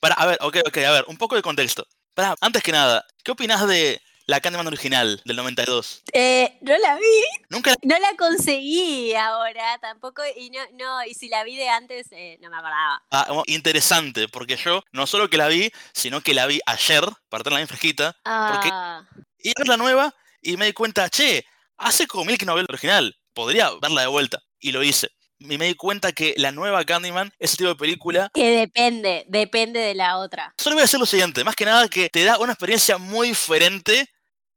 Para, 0.00 0.14
a 0.14 0.26
ver, 0.26 0.38
ok, 0.40 0.56
ok, 0.68 0.76
a 0.78 0.92
ver, 0.92 1.04
un 1.08 1.18
poco 1.18 1.36
de 1.36 1.42
contexto. 1.42 1.86
Para, 2.14 2.36
antes 2.40 2.62
que 2.62 2.72
nada, 2.72 3.04
¿qué 3.22 3.32
opinás 3.32 3.68
de 3.68 4.00
la 4.28 4.40
Candyman 4.40 4.66
original 4.66 5.22
del 5.24 5.36
92? 5.36 6.02
Eh, 6.12 6.58
no 6.60 6.76
la 6.76 6.96
vi. 6.96 7.24
Nunca 7.48 7.70
la... 7.70 7.76
No 7.82 7.98
la 7.98 8.14
conseguí 8.18 9.14
ahora 9.14 9.78
tampoco. 9.80 10.22
Y 10.36 10.50
no, 10.50 10.60
no, 10.74 11.02
y 11.04 11.14
si 11.14 11.30
la 11.30 11.44
vi 11.44 11.56
de 11.56 11.70
antes, 11.70 12.08
eh, 12.10 12.38
no 12.42 12.50
me 12.50 12.58
acordaba. 12.58 13.02
Ah, 13.10 13.24
bueno, 13.28 13.44
interesante, 13.46 14.28
porque 14.28 14.56
yo 14.56 14.82
no 14.92 15.06
solo 15.06 15.30
que 15.30 15.38
la 15.38 15.48
vi, 15.48 15.72
sino 15.94 16.20
que 16.20 16.34
la 16.34 16.46
vi 16.46 16.60
ayer, 16.66 17.04
para 17.30 17.42
tenerla 17.42 17.60
bien 17.60 17.68
fresquita, 17.68 18.12
porque 18.22 18.68
Ah, 18.70 19.02
y 19.38 19.52
ver 19.56 19.66
la 19.66 19.78
nueva 19.78 20.14
y 20.42 20.58
me 20.58 20.66
di 20.66 20.72
cuenta, 20.74 21.08
che, 21.08 21.46
hace 21.78 22.06
como 22.06 22.26
mil 22.26 22.36
que 22.36 22.44
no 22.44 22.54
veo 22.54 22.64
la 22.64 22.72
original, 22.74 23.16
podría 23.32 23.70
verla 23.80 24.02
de 24.02 24.08
vuelta. 24.08 24.42
Y 24.60 24.72
lo 24.72 24.82
hice. 24.82 25.08
Y 25.38 25.56
me 25.56 25.68
di 25.68 25.74
cuenta 25.74 26.12
que 26.12 26.34
la 26.36 26.52
nueva 26.52 26.84
Candyman, 26.84 27.32
ese 27.38 27.56
tipo 27.56 27.70
de 27.70 27.76
película, 27.76 28.30
que 28.34 28.50
depende, 28.50 29.24
depende 29.28 29.80
de 29.80 29.94
la 29.94 30.18
otra. 30.18 30.52
solo 30.58 30.74
voy 30.74 30.82
a 30.82 30.84
decir 30.84 31.00
lo 31.00 31.06
siguiente, 31.06 31.44
más 31.44 31.56
que 31.56 31.64
nada 31.64 31.88
que 31.88 32.10
te 32.10 32.24
da 32.24 32.36
una 32.38 32.52
experiencia 32.52 32.98
muy 32.98 33.28
diferente 33.28 34.06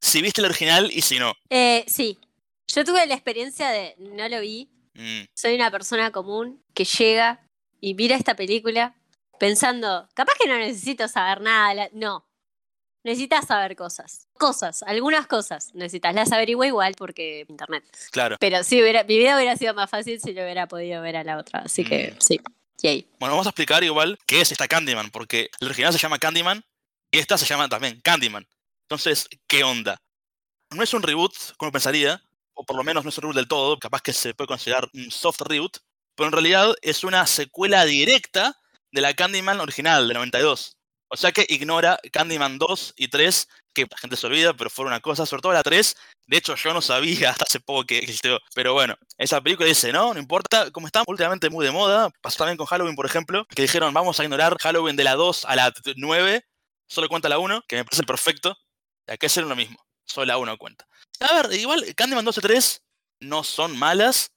si 0.02 0.20
viste 0.20 0.42
la 0.42 0.48
original 0.48 0.90
y 0.92 1.00
si 1.00 1.18
no. 1.18 1.32
Eh, 1.48 1.84
sí. 1.86 2.18
Yo 2.66 2.84
tuve 2.84 3.06
la 3.06 3.14
experiencia 3.14 3.70
de. 3.70 3.94
No 3.98 4.28
lo 4.28 4.40
vi. 4.40 4.68
Mm, 4.94 5.22
soy 5.34 5.54
una 5.54 5.70
persona 5.70 6.10
común 6.10 6.62
que 6.74 6.84
llega 6.84 7.40
y 7.80 7.94
mira 7.94 8.16
esta 8.16 8.34
película 8.36 8.94
pensando, 9.38 10.06
capaz 10.14 10.34
que 10.38 10.46
no 10.48 10.58
necesito 10.58 11.08
saber 11.08 11.40
nada. 11.40 11.88
No. 11.92 12.26
Necesitas 13.04 13.46
saber 13.48 13.74
cosas. 13.74 14.28
Cosas, 14.34 14.82
algunas 14.84 15.26
cosas. 15.26 15.74
Necesitas. 15.74 16.14
Las 16.14 16.30
averigüé 16.30 16.68
igual 16.68 16.94
porque 16.96 17.44
internet. 17.48 17.84
claro. 18.12 18.36
Pero 18.38 18.62
sí, 18.62 18.80
hubiera, 18.80 19.02
mi 19.04 19.18
vida 19.18 19.34
hubiera 19.36 19.56
sido 19.56 19.74
más 19.74 19.90
fácil 19.90 20.20
si 20.20 20.32
lo 20.32 20.42
hubiera 20.42 20.68
podido 20.68 21.02
ver 21.02 21.16
a 21.16 21.24
la 21.24 21.38
otra. 21.38 21.60
Así 21.60 21.84
que 21.84 22.12
Mm. 22.12 22.20
sí. 22.20 22.40
Yay. 22.82 23.06
Bueno, 23.20 23.34
vamos 23.34 23.46
a 23.46 23.50
explicar 23.50 23.82
igual 23.84 24.18
qué 24.26 24.40
es 24.40 24.50
esta 24.52 24.66
Candyman, 24.68 25.10
porque 25.10 25.50
la 25.60 25.66
original 25.68 25.92
se 25.92 25.98
llama 26.00 26.18
Candyman 26.18 26.64
y 27.12 27.18
esta 27.18 27.38
se 27.38 27.46
llama 27.46 27.68
también 27.68 28.00
Candyman. 28.02 28.46
Entonces, 28.92 29.26
¿qué 29.48 29.64
onda? 29.64 29.96
No 30.70 30.82
es 30.82 30.92
un 30.92 31.02
reboot, 31.02 31.32
como 31.56 31.72
pensaría, 31.72 32.22
o 32.52 32.62
por 32.66 32.76
lo 32.76 32.84
menos 32.84 33.04
no 33.04 33.08
es 33.08 33.16
un 33.16 33.22
reboot 33.22 33.36
del 33.36 33.48
todo, 33.48 33.78
capaz 33.78 34.02
que 34.02 34.12
se 34.12 34.34
puede 34.34 34.48
considerar 34.48 34.86
un 34.92 35.10
soft 35.10 35.40
reboot, 35.40 35.78
pero 36.14 36.26
en 36.26 36.32
realidad 36.32 36.74
es 36.82 37.02
una 37.02 37.26
secuela 37.26 37.86
directa 37.86 38.54
de 38.90 39.00
la 39.00 39.14
Candyman 39.14 39.60
original, 39.60 40.08
de 40.08 40.12
92. 40.12 40.76
O 41.08 41.16
sea 41.16 41.32
que 41.32 41.46
ignora 41.48 41.98
Candyman 42.12 42.58
2 42.58 42.92
y 42.98 43.08
3, 43.08 43.48
que 43.72 43.86
la 43.90 43.96
gente 43.96 44.14
se 44.18 44.26
olvida, 44.26 44.52
pero 44.52 44.68
fueron 44.68 44.92
una 44.92 45.00
cosa, 45.00 45.24
sobre 45.24 45.40
todo 45.40 45.54
la 45.54 45.62
3. 45.62 45.96
De 46.26 46.36
hecho, 46.36 46.54
yo 46.56 46.74
no 46.74 46.82
sabía 46.82 47.30
hasta 47.30 47.44
hace 47.48 47.60
poco 47.60 47.86
que 47.86 47.96
existió. 47.96 48.40
Pero 48.54 48.74
bueno, 48.74 48.94
esa 49.16 49.40
película 49.40 49.66
dice, 49.70 49.90
no, 49.90 50.12
no 50.12 50.20
importa, 50.20 50.70
como 50.70 50.86
está 50.86 51.02
últimamente 51.06 51.48
muy 51.48 51.64
de 51.64 51.72
moda, 51.72 52.10
pasó 52.20 52.36
también 52.36 52.58
con 52.58 52.66
Halloween, 52.66 52.94
por 52.94 53.06
ejemplo, 53.06 53.46
que 53.56 53.62
dijeron, 53.62 53.94
vamos 53.94 54.20
a 54.20 54.24
ignorar 54.24 54.54
Halloween 54.60 54.96
de 54.96 55.04
la 55.04 55.14
2 55.14 55.46
a 55.46 55.56
la 55.56 55.70
t- 55.72 55.94
9, 55.96 56.44
solo 56.86 57.08
cuenta 57.08 57.30
la 57.30 57.38
1, 57.38 57.62
que 57.66 57.76
me 57.76 57.84
parece 57.86 58.02
perfecto. 58.02 58.54
Hay 59.06 59.18
que 59.18 59.26
hacer 59.26 59.44
lo 59.44 59.56
mismo, 59.56 59.84
solo 60.04 60.26
la 60.26 60.38
1 60.38 60.58
cuenta. 60.58 60.86
A 61.20 61.42
ver, 61.42 61.58
igual 61.58 61.84
Candyman 61.94 62.24
2 62.24 62.38
y 62.38 62.40
3 62.40 62.82
no 63.20 63.44
son 63.44 63.76
malas, 63.78 64.32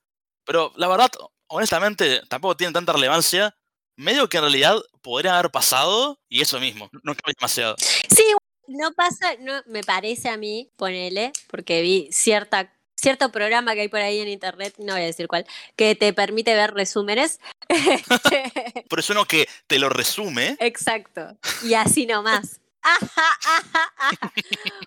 pero 0.46 0.72
la 0.76 0.88
verdad, 0.88 1.10
honestamente, 1.48 2.22
tampoco 2.30 2.58
tienen 2.58 2.74
tanta 2.74 2.94
relevancia. 2.94 3.56
Medio 3.98 4.28
que 4.28 4.38
en 4.38 4.44
realidad 4.44 4.78
podrían 5.02 5.36
haber 5.36 5.52
pasado 5.52 6.20
y 6.28 6.42
eso 6.42 6.60
mismo, 6.60 6.90
no 7.04 7.16
cambia 7.16 7.34
demasiado. 7.40 7.76
Sí, 7.80 8.26
no 8.68 8.92
pasa, 8.92 9.36
no, 9.40 9.62
me 9.68 9.84
parece 9.84 10.30
a 10.30 10.38
mí, 10.38 10.70
ponele, 10.76 11.32
porque 11.48 11.82
vi 11.82 12.10
cierta, 12.12 12.74
cierto 12.98 13.32
programa 13.32 13.74
que 13.74 13.82
hay 13.82 13.88
por 13.88 14.02
ahí 14.02 14.20
en 14.20 14.28
internet, 14.28 14.76
no 14.80 14.94
voy 14.94 15.04
a 15.04 15.06
decir 15.06 15.28
cuál, 15.28 15.46
que 15.78 15.96
te 15.96 16.12
permite 16.12 16.54
ver 16.56 16.74
resúmenes. 16.74 17.40
Por 18.90 19.00
eso 19.00 19.14
uno 19.14 19.26
que 19.26 19.48
te 19.68 19.80
lo 19.80 19.90
resume, 19.90 20.58
Exacto. 20.60 21.38
Y 21.64 21.74
así 21.74 22.06
nomás. 22.06 22.60
Ajá, 22.86 23.40
ajá, 23.48 23.94
ajá. 23.98 24.34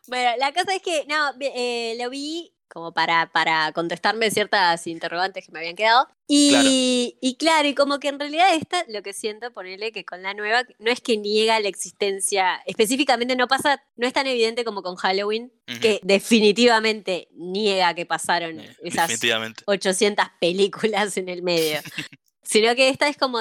Bueno, 0.06 0.30
la 0.38 0.52
cosa 0.52 0.74
es 0.74 0.82
que, 0.82 1.04
no, 1.08 1.32
eh, 1.40 1.96
lo 2.00 2.08
vi 2.10 2.52
como 2.68 2.92
para, 2.92 3.30
para 3.32 3.72
contestarme 3.72 4.30
ciertas 4.30 4.86
interrogantes 4.86 5.44
que 5.44 5.52
me 5.52 5.58
habían 5.58 5.74
quedado. 5.74 6.06
Y 6.28 6.50
claro. 6.50 6.68
y 7.20 7.36
claro, 7.38 7.68
y 7.68 7.74
como 7.74 7.98
que 7.98 8.08
en 8.08 8.20
realidad 8.20 8.54
esta, 8.54 8.84
lo 8.88 9.02
que 9.02 9.12
siento, 9.12 9.52
ponerle 9.52 9.90
que 9.90 10.04
con 10.04 10.22
la 10.22 10.34
nueva, 10.34 10.62
no 10.78 10.90
es 10.90 11.00
que 11.00 11.16
niega 11.16 11.58
la 11.60 11.68
existencia, 11.68 12.60
específicamente 12.66 13.34
no 13.34 13.48
pasa, 13.48 13.82
no 13.96 14.06
es 14.06 14.12
tan 14.12 14.26
evidente 14.26 14.64
como 14.64 14.82
con 14.82 14.96
Halloween, 14.96 15.52
que 15.80 16.00
definitivamente 16.02 17.28
niega 17.32 17.94
que 17.94 18.06
pasaron 18.06 18.60
esas 18.82 19.08
Definitivamente. 19.08 19.62
800 19.66 20.26
películas 20.40 21.16
en 21.16 21.28
el 21.28 21.42
medio. 21.42 21.80
Sino 22.42 22.74
que 22.74 22.88
esta 22.88 23.08
es 23.08 23.16
como, 23.16 23.40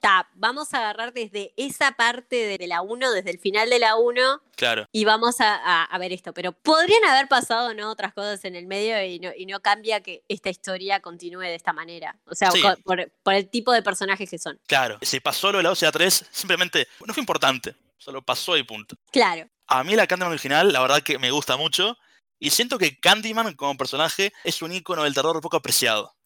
ta, 0.00 0.28
vamos 0.34 0.72
a 0.74 0.78
agarrar 0.78 1.12
desde 1.12 1.52
esa 1.56 1.92
parte 1.92 2.58
de, 2.58 2.66
la 2.66 2.80
1, 2.82 3.12
desde 3.12 3.30
el 3.30 3.38
final 3.38 3.68
de 3.70 3.78
la 3.78 3.96
1, 3.96 4.40
Claro. 4.56 4.86
y 4.92 5.04
vamos 5.04 5.40
a, 5.40 5.54
a- 5.54 5.84
a 5.84 5.98
ver 5.98 6.12
esto. 6.12 6.32
Pero 6.34 6.52
podrían 6.52 7.04
haber 7.04 7.28
pasado 7.28 7.74
¿no? 7.74 7.90
otras 7.90 8.12
cosas 8.14 8.44
en 8.44 8.56
el 8.56 8.66
medio 8.66 9.02
y 9.04 9.18
no, 9.20 9.30
y 9.36 9.46
no 9.46 9.60
cambia 9.60 10.00
que 10.02 10.22
esta 10.28 10.48
historia 10.50 11.00
continúe 11.00 11.40
de 11.40 11.54
esta 11.54 11.72
manera. 11.72 12.18
O 12.26 12.34
sea, 12.34 12.50
Sí. 12.50 12.62
por, 12.84 13.10
por 13.22 13.34
el 13.34 13.48
tipo 13.48 13.72
de 13.72 13.82
personajes 13.82 14.28
que 14.28 14.38
son. 14.38 14.58
Claro. 14.66 14.98
Si 15.02 15.20
pasó 15.20 15.52
lo 15.52 15.58
de 15.58 15.62
la 15.64 15.68
2 15.70 15.82
y 15.82 15.84
la 15.84 15.92
3, 15.92 16.26
simplemente 16.30 16.88
no 17.06 17.12
fue 17.14 17.20
importante. 17.22 17.74
Solo 17.98 18.22
pasó 18.22 18.56
y 18.56 18.62
punto. 18.62 18.96
Claro. 19.12 19.46
A 19.66 19.84
mí 19.84 19.94
la 19.94 20.06
Candyman 20.06 20.32
original, 20.32 20.72
la 20.72 20.80
verdad 20.80 21.02
que 21.02 21.18
me 21.18 21.30
gusta 21.30 21.56
mucho. 21.56 21.96
Y 22.38 22.48
siento 22.50 22.78
que 22.78 22.98
Candyman 22.98 23.54
como 23.54 23.76
personaje 23.76 24.32
es 24.44 24.62
un 24.62 24.72
icono 24.72 25.04
del 25.04 25.12
terror 25.14 25.38
poco 25.42 25.58
apreciado. 25.58 26.16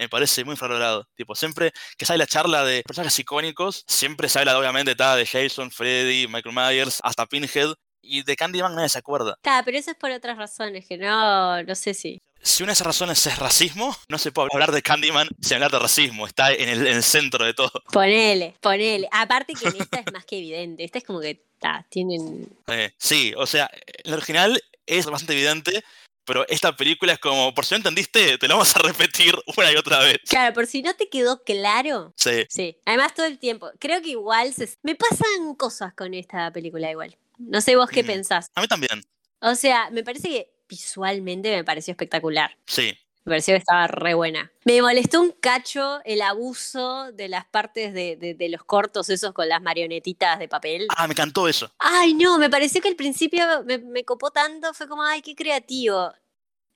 Me 0.00 0.08
parece 0.08 0.44
muy 0.44 0.54
infravalorado. 0.54 1.06
Tipo, 1.14 1.34
siempre 1.34 1.72
que 1.98 2.06
sale 2.06 2.16
la 2.16 2.26
charla 2.26 2.64
de 2.64 2.82
personajes 2.84 3.18
icónicos, 3.18 3.84
siempre 3.86 4.30
se 4.30 4.38
habla 4.38 4.58
obviamente 4.58 4.94
ta, 4.94 5.14
de 5.14 5.26
Jason, 5.26 5.70
Freddy, 5.70 6.26
Michael 6.26 6.54
Myers, 6.54 7.00
hasta 7.02 7.26
Pinhead. 7.26 7.74
Y 8.00 8.22
de 8.22 8.34
Candyman 8.34 8.74
nadie 8.74 8.88
se 8.88 8.98
acuerda. 8.98 9.36
Ta, 9.42 9.62
pero 9.62 9.76
eso 9.76 9.90
es 9.90 9.98
por 9.98 10.10
otras 10.10 10.38
razones, 10.38 10.86
que 10.88 10.96
no, 10.96 11.62
no 11.62 11.74
sé 11.74 11.92
si. 11.92 12.18
Si 12.40 12.62
una 12.62 12.70
de 12.70 12.72
esas 12.72 12.86
razones 12.86 13.26
es 13.26 13.38
racismo, 13.38 13.94
no 14.08 14.16
se 14.16 14.32
puede 14.32 14.48
hablar 14.50 14.72
de 14.72 14.80
Candyman 14.80 15.28
sin 15.38 15.56
hablar 15.56 15.70
de 15.70 15.80
racismo. 15.80 16.26
Está 16.26 16.50
en 16.50 16.70
el, 16.70 16.86
en 16.86 16.96
el 16.96 17.02
centro 17.02 17.44
de 17.44 17.52
todo. 17.52 17.70
Ponele, 17.92 18.54
ponele. 18.62 19.06
Aparte 19.12 19.52
que 19.52 19.68
en 19.68 19.82
esta 19.82 19.98
es 19.98 20.10
más 20.14 20.24
que 20.24 20.38
evidente. 20.38 20.82
Esta 20.82 20.96
es 20.96 21.04
como 21.04 21.20
que, 21.20 21.44
ta, 21.58 21.84
tienen... 21.90 22.48
Eh, 22.68 22.94
sí, 22.96 23.34
o 23.36 23.46
sea, 23.46 23.70
el 24.02 24.14
original 24.14 24.58
es 24.86 25.04
bastante 25.04 25.34
evidente, 25.34 25.84
pero 26.24 26.46
esta 26.48 26.74
película 26.76 27.12
es 27.14 27.18
como, 27.18 27.52
por 27.54 27.64
si 27.64 27.74
no 27.74 27.78
entendiste, 27.78 28.38
te 28.38 28.48
lo 28.48 28.54
vamos 28.54 28.74
a 28.76 28.78
repetir 28.80 29.34
una 29.56 29.72
y 29.72 29.76
otra 29.76 29.98
vez. 30.00 30.18
Claro, 30.28 30.54
por 30.54 30.66
si 30.66 30.82
no 30.82 30.94
te 30.94 31.08
quedó 31.08 31.42
claro. 31.44 32.12
Sí, 32.16 32.46
Sí, 32.48 32.76
además 32.84 33.14
todo 33.14 33.26
el 33.26 33.38
tiempo. 33.38 33.70
Creo 33.78 34.00
que 34.02 34.10
igual 34.10 34.52
se... 34.54 34.68
me 34.82 34.94
pasan 34.94 35.54
cosas 35.56 35.94
con 35.94 36.14
esta 36.14 36.52
película 36.52 36.90
igual. 36.90 37.16
No 37.38 37.60
sé 37.60 37.76
vos 37.76 37.88
qué 37.90 38.02
Mm. 38.02 38.06
pensás. 38.06 38.50
a 38.54 38.60
mí 38.60 38.68
también. 38.68 39.02
O 39.40 39.54
sea, 39.54 39.90
me 39.90 40.04
parece 40.04 40.28
que 40.28 40.52
visualmente 40.68 41.50
me 41.56 41.64
pareció 41.64 41.92
espectacular. 41.92 42.56
Sí, 42.66 42.96
Me 43.24 43.32
pareció 43.32 43.54
que 43.54 43.58
estaba 43.58 43.86
re 43.86 44.14
buena. 44.14 44.50
Me 44.64 44.80
molestó 44.80 45.20
un 45.20 45.32
cacho 45.32 46.00
el 46.04 46.22
abuso 46.22 47.12
de 47.12 47.28
las 47.28 47.44
partes 47.46 47.92
de, 47.92 48.16
de- 48.16 48.34
de 48.34 48.48
los 48.48 48.64
cortos 48.64 49.10
esos 49.10 49.32
con 49.34 49.48
las 49.48 49.60
marionetitas 49.62 50.38
de 50.38 50.48
papel. 50.48 50.86
ah, 50.96 51.06
me 51.06 51.12
encantó 51.12 51.46
eso. 51.48 51.70
Ay, 51.78 52.14
no, 52.14 52.38
me 52.38 52.48
pareció 52.48 52.80
que 52.80 52.88
al 52.88 52.96
principio 52.96 53.44
me, 53.64 53.78
me 53.78 54.04
copó 54.04 54.30
tanto, 54.30 54.72
fue 54.74 54.88
como, 54.88 55.02
ay, 55.02 55.20
qué 55.22 55.34
creativo. 55.34 56.12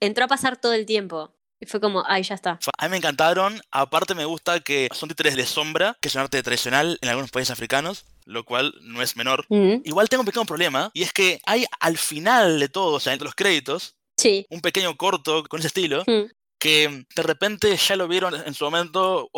Entró 0.00 0.24
a 0.26 0.28
pasar 0.28 0.56
todo 0.60 0.74
el 0.74 0.84
tiempo. 0.86 1.34
Y 1.60 1.66
fue 1.66 1.80
como, 1.80 2.02
ay, 2.06 2.22
ya 2.24 2.34
está. 2.34 2.58
A 2.78 2.84
mí 2.86 2.90
me 2.90 2.96
encantaron. 2.98 3.58
Aparte 3.70 4.14
me 4.14 4.24
gusta 4.26 4.60
que 4.60 4.88
son 4.92 5.08
títeres 5.08 5.36
de 5.36 5.46
sombra, 5.46 5.96
que 6.00 6.08
es 6.08 6.14
un 6.14 6.20
arte 6.20 6.42
tradicional 6.42 6.98
en 7.00 7.08
algunos 7.08 7.30
países 7.30 7.52
africanos, 7.52 8.04
lo 8.26 8.44
cual 8.44 8.74
no 8.82 9.00
es 9.00 9.16
menor. 9.16 9.46
Mm, 9.48 9.76
Igual 9.84 10.08
tengo 10.10 10.22
un 10.22 10.26
pequeño 10.26 10.44
problema, 10.44 10.90
y 10.92 11.04
es 11.04 11.12
que 11.14 11.40
hay 11.46 11.64
al 11.80 11.96
final 11.96 12.60
de 12.60 12.68
todo, 12.68 12.96
o 12.96 13.00
sea, 13.00 13.12
entre 13.14 13.24
los 13.24 13.34
créditos, 13.34 13.94
Sí. 14.16 14.46
un 14.50 14.60
pequeño 14.60 14.96
corto 14.96 15.42
con 15.44 15.58
ese 15.60 15.68
estilo, 15.68 16.02
Mm. 16.06 16.30
Que 16.64 17.04
de 17.14 17.22
repente 17.22 17.76
ya 17.76 17.94
lo 17.94 18.08
vieron 18.08 18.34
en 18.34 18.54
su 18.54 18.64
momento, 18.64 19.30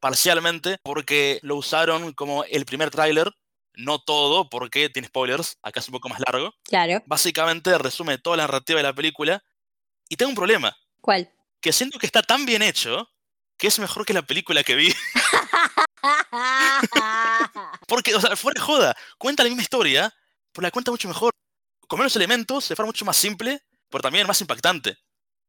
parcialmente, 0.00 0.78
porque 0.82 1.38
lo 1.42 1.56
usaron 1.56 2.14
como 2.14 2.42
el 2.44 2.64
primer 2.64 2.90
tráiler, 2.90 3.30
no 3.74 3.98
todo, 3.98 4.48
porque 4.48 4.88
tiene 4.88 5.08
spoilers, 5.08 5.58
acá 5.60 5.80
es 5.80 5.88
un 5.88 5.92
poco 5.92 6.08
más 6.08 6.20
largo. 6.20 6.54
Claro. 6.62 7.02
Básicamente 7.04 7.76
resume 7.76 8.16
toda 8.16 8.38
la 8.38 8.44
narrativa 8.44 8.78
de 8.78 8.84
la 8.84 8.94
película, 8.94 9.44
y 10.08 10.16
tengo 10.16 10.30
un 10.30 10.34
problema, 10.34 10.74
¿Cuál? 11.02 11.30
que 11.60 11.70
siento 11.70 11.98
que 11.98 12.06
está 12.06 12.22
tan 12.22 12.46
bien 12.46 12.62
hecho, 12.62 13.10
que 13.58 13.66
es 13.66 13.78
mejor 13.78 14.06
que 14.06 14.14
la 14.14 14.22
película 14.22 14.64
que 14.64 14.74
vi. 14.74 14.94
Porque, 17.88 18.14
o 18.14 18.20
sea, 18.22 18.36
fuera 18.36 18.58
de 18.58 18.64
joda, 18.64 18.96
cuenta 19.18 19.42
la 19.42 19.50
misma 19.50 19.64
historia, 19.64 20.10
pero 20.50 20.62
la 20.62 20.70
cuenta 20.70 20.90
mucho 20.90 21.08
mejor. 21.08 21.30
Con 21.86 21.98
menos 21.98 22.16
elementos, 22.16 22.70
de 22.70 22.74
forma 22.74 22.86
mucho 22.86 23.04
más 23.04 23.18
simple, 23.18 23.60
pero 23.90 24.00
también 24.00 24.26
más 24.26 24.40
impactante. 24.40 24.96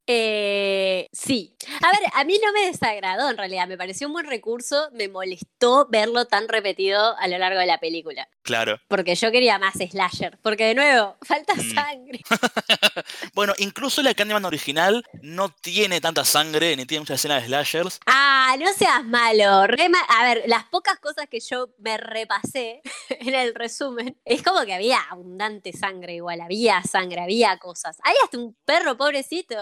Eh, 0.08 1.08
sí. 1.14 1.56
A 1.82 1.92
ver, 1.92 2.00
a 2.14 2.24
mí 2.24 2.40
no 2.44 2.52
me 2.54 2.66
desagradó 2.66 3.30
en 3.30 3.38
realidad, 3.38 3.68
me 3.68 3.78
pareció 3.78 4.08
un 4.08 4.14
buen 4.14 4.26
recurso, 4.26 4.90
me 4.94 5.08
molestó 5.08 5.88
verlo 5.90 6.26
tan 6.26 6.48
repetido 6.48 7.16
a 7.18 7.28
lo 7.28 7.38
largo 7.38 7.60
de 7.60 7.66
la 7.68 7.80
película, 7.80 8.28
Claro. 8.42 8.80
porque 8.88 9.16
yo 9.16 9.32
quería 9.32 9.60
más 9.60 9.76
slasher, 9.76 10.38
porque 10.42 10.66
de 10.66 10.76
nuevo, 10.76 11.18
falta 11.22 11.54
Mm. 11.56 11.74
sangre. 11.76 12.20
Bueno, 13.34 13.54
incluso 13.60 14.02
la 14.02 14.14
Candyman 14.14 14.44
original 14.46 15.04
no 15.22 15.50
tiene 15.50 16.02
tanta 16.02 16.26
sangre 16.26 16.76
ni 16.76 16.86
tiene 16.86 17.02
muchas 17.02 17.20
escenas 17.20 17.42
de 17.44 17.48
slashers. 17.48 18.00
Ah, 18.06 18.56
no 18.60 18.72
seas 18.74 19.04
malo. 19.06 19.66
re 19.68 19.88
ma- 19.90 20.00
a 20.10 20.24
ver, 20.26 20.44
las 20.48 20.66
pocas 20.66 21.00
cosas 21.00 21.28
que 21.30 21.40
yo 21.40 21.70
me 21.78 21.98
repasé 21.98 22.82
en 23.10 23.34
el 23.34 23.56
resumen, 23.56 24.18
es 24.26 24.42
como 24.44 24.62
que 24.66 24.74
había 24.74 25.00
abundante 25.10 25.72
sangre 25.74 26.16
igual, 26.16 26.42
había 26.42 26.82
sangre, 26.84 27.22
había 27.22 27.58
cosas. 27.58 27.98
Hay 28.04 28.16
hasta 28.24 28.38
un 28.38 28.56
perro 28.66 28.98
pobrecito. 28.98 29.56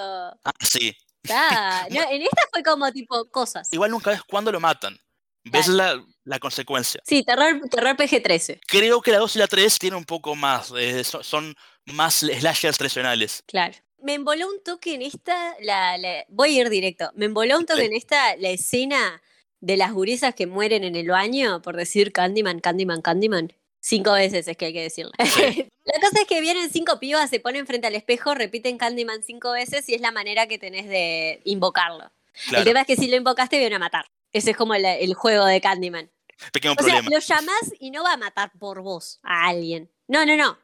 Ah, 0.43 0.51
sí. 0.61 0.95
Ah, 1.29 1.85
no, 1.91 2.01
en 2.09 2.21
esta 2.21 2.41
fue 2.51 2.63
como 2.63 2.89
tipo 2.93 3.29
cosas. 3.29 3.67
Igual 3.73 3.91
nunca 3.91 4.09
ves 4.11 4.23
cuándo 4.23 4.51
lo 4.53 4.59
matan. 4.61 4.97
Ves 5.43 5.67
la, 5.67 6.01
la 6.23 6.39
consecuencia. 6.39 7.01
Sí, 7.05 7.23
terror, 7.23 7.59
terror 7.69 7.95
PG-13, 7.97 8.61
Creo 8.67 9.01
que 9.01 9.11
la 9.11 9.17
2 9.19 9.35
y 9.35 9.39
la 9.39 9.47
3 9.47 9.77
tienen 9.79 9.97
un 9.97 10.05
poco 10.05 10.33
más. 10.35 10.71
eh, 10.77 11.03
son, 11.03 11.23
son 11.23 11.55
más 11.87 12.15
slashers 12.15 12.77
tradicionales. 12.77 13.43
claro. 13.47 13.75
Me 14.01 14.13
emboló 14.13 14.47
un 14.47 14.63
toque 14.63 14.93
en 14.93 15.01
esta, 15.01 15.55
la, 15.59 15.97
la- 15.97 16.23
voy 16.29 16.57
a 16.57 16.61
ir 16.61 16.69
directo, 16.69 17.11
me 17.15 17.25
emboló 17.25 17.57
un 17.57 17.65
toque 17.65 17.81
Sí. 17.81 17.87
en 17.87 17.93
esta 17.95 18.37
la 18.37 18.49
escena 18.49 19.21
de 19.59 19.75
las 19.75 19.91
gurisas 19.91 20.33
que 20.35 20.47
mueren 20.47 20.85
en 20.85 20.95
el 20.95 21.09
baño 21.09 21.61
por 21.61 21.75
decir 21.75 22.13
Candyman, 22.13 22.61
Candyman, 22.61 23.01
Candyman. 23.01 23.51
Cinco 23.81 24.11
veces 24.13 24.47
es 24.47 24.57
que 24.57 24.65
hay 24.65 24.73
que 24.73 24.81
decirlo. 24.83 25.11
Sí. 25.23 25.69
la 25.85 25.99
cosa 26.01 26.21
es 26.21 26.27
que 26.27 26.41
vienen 26.41 26.69
cinco 26.69 26.99
pibas, 26.99 27.29
se 27.29 27.39
ponen 27.39 27.65
frente 27.65 27.87
al 27.87 27.95
espejo, 27.95 28.35
repiten 28.35 28.77
Candyman 28.77 29.23
cinco 29.23 29.51
veces 29.51 29.87
y 29.89 29.95
es 29.95 30.01
la 30.01 30.11
manera 30.11 30.47
que 30.47 30.57
tenés 30.59 30.87
de 30.87 31.41
invocarlo. 31.45 32.11
El 32.51 32.63
tema 32.63 32.81
es 32.81 32.87
que 32.87 32.95
si 32.95 33.07
lo 33.09 33.15
invocaste 33.15 33.57
viene 33.57 33.75
a 33.75 33.79
matar. 33.79 34.05
Ese 34.31 34.51
es 34.51 34.57
como 34.57 34.73
el, 34.75 34.85
el 34.85 35.13
juego 35.13 35.45
de 35.45 35.59
Candyman. 35.61 36.09
pequeño 36.53 36.73
O 36.73 36.83
sea, 36.83 36.95
problema. 37.01 37.09
lo 37.09 37.19
llamás 37.19 37.73
y 37.79 37.91
no 37.91 38.03
va 38.03 38.13
a 38.13 38.17
matar 38.17 38.51
por 38.59 38.81
vos 38.81 39.19
a 39.23 39.47
alguien. 39.47 39.89
No, 40.07 40.25
no, 40.25 40.35
no. 40.35 40.57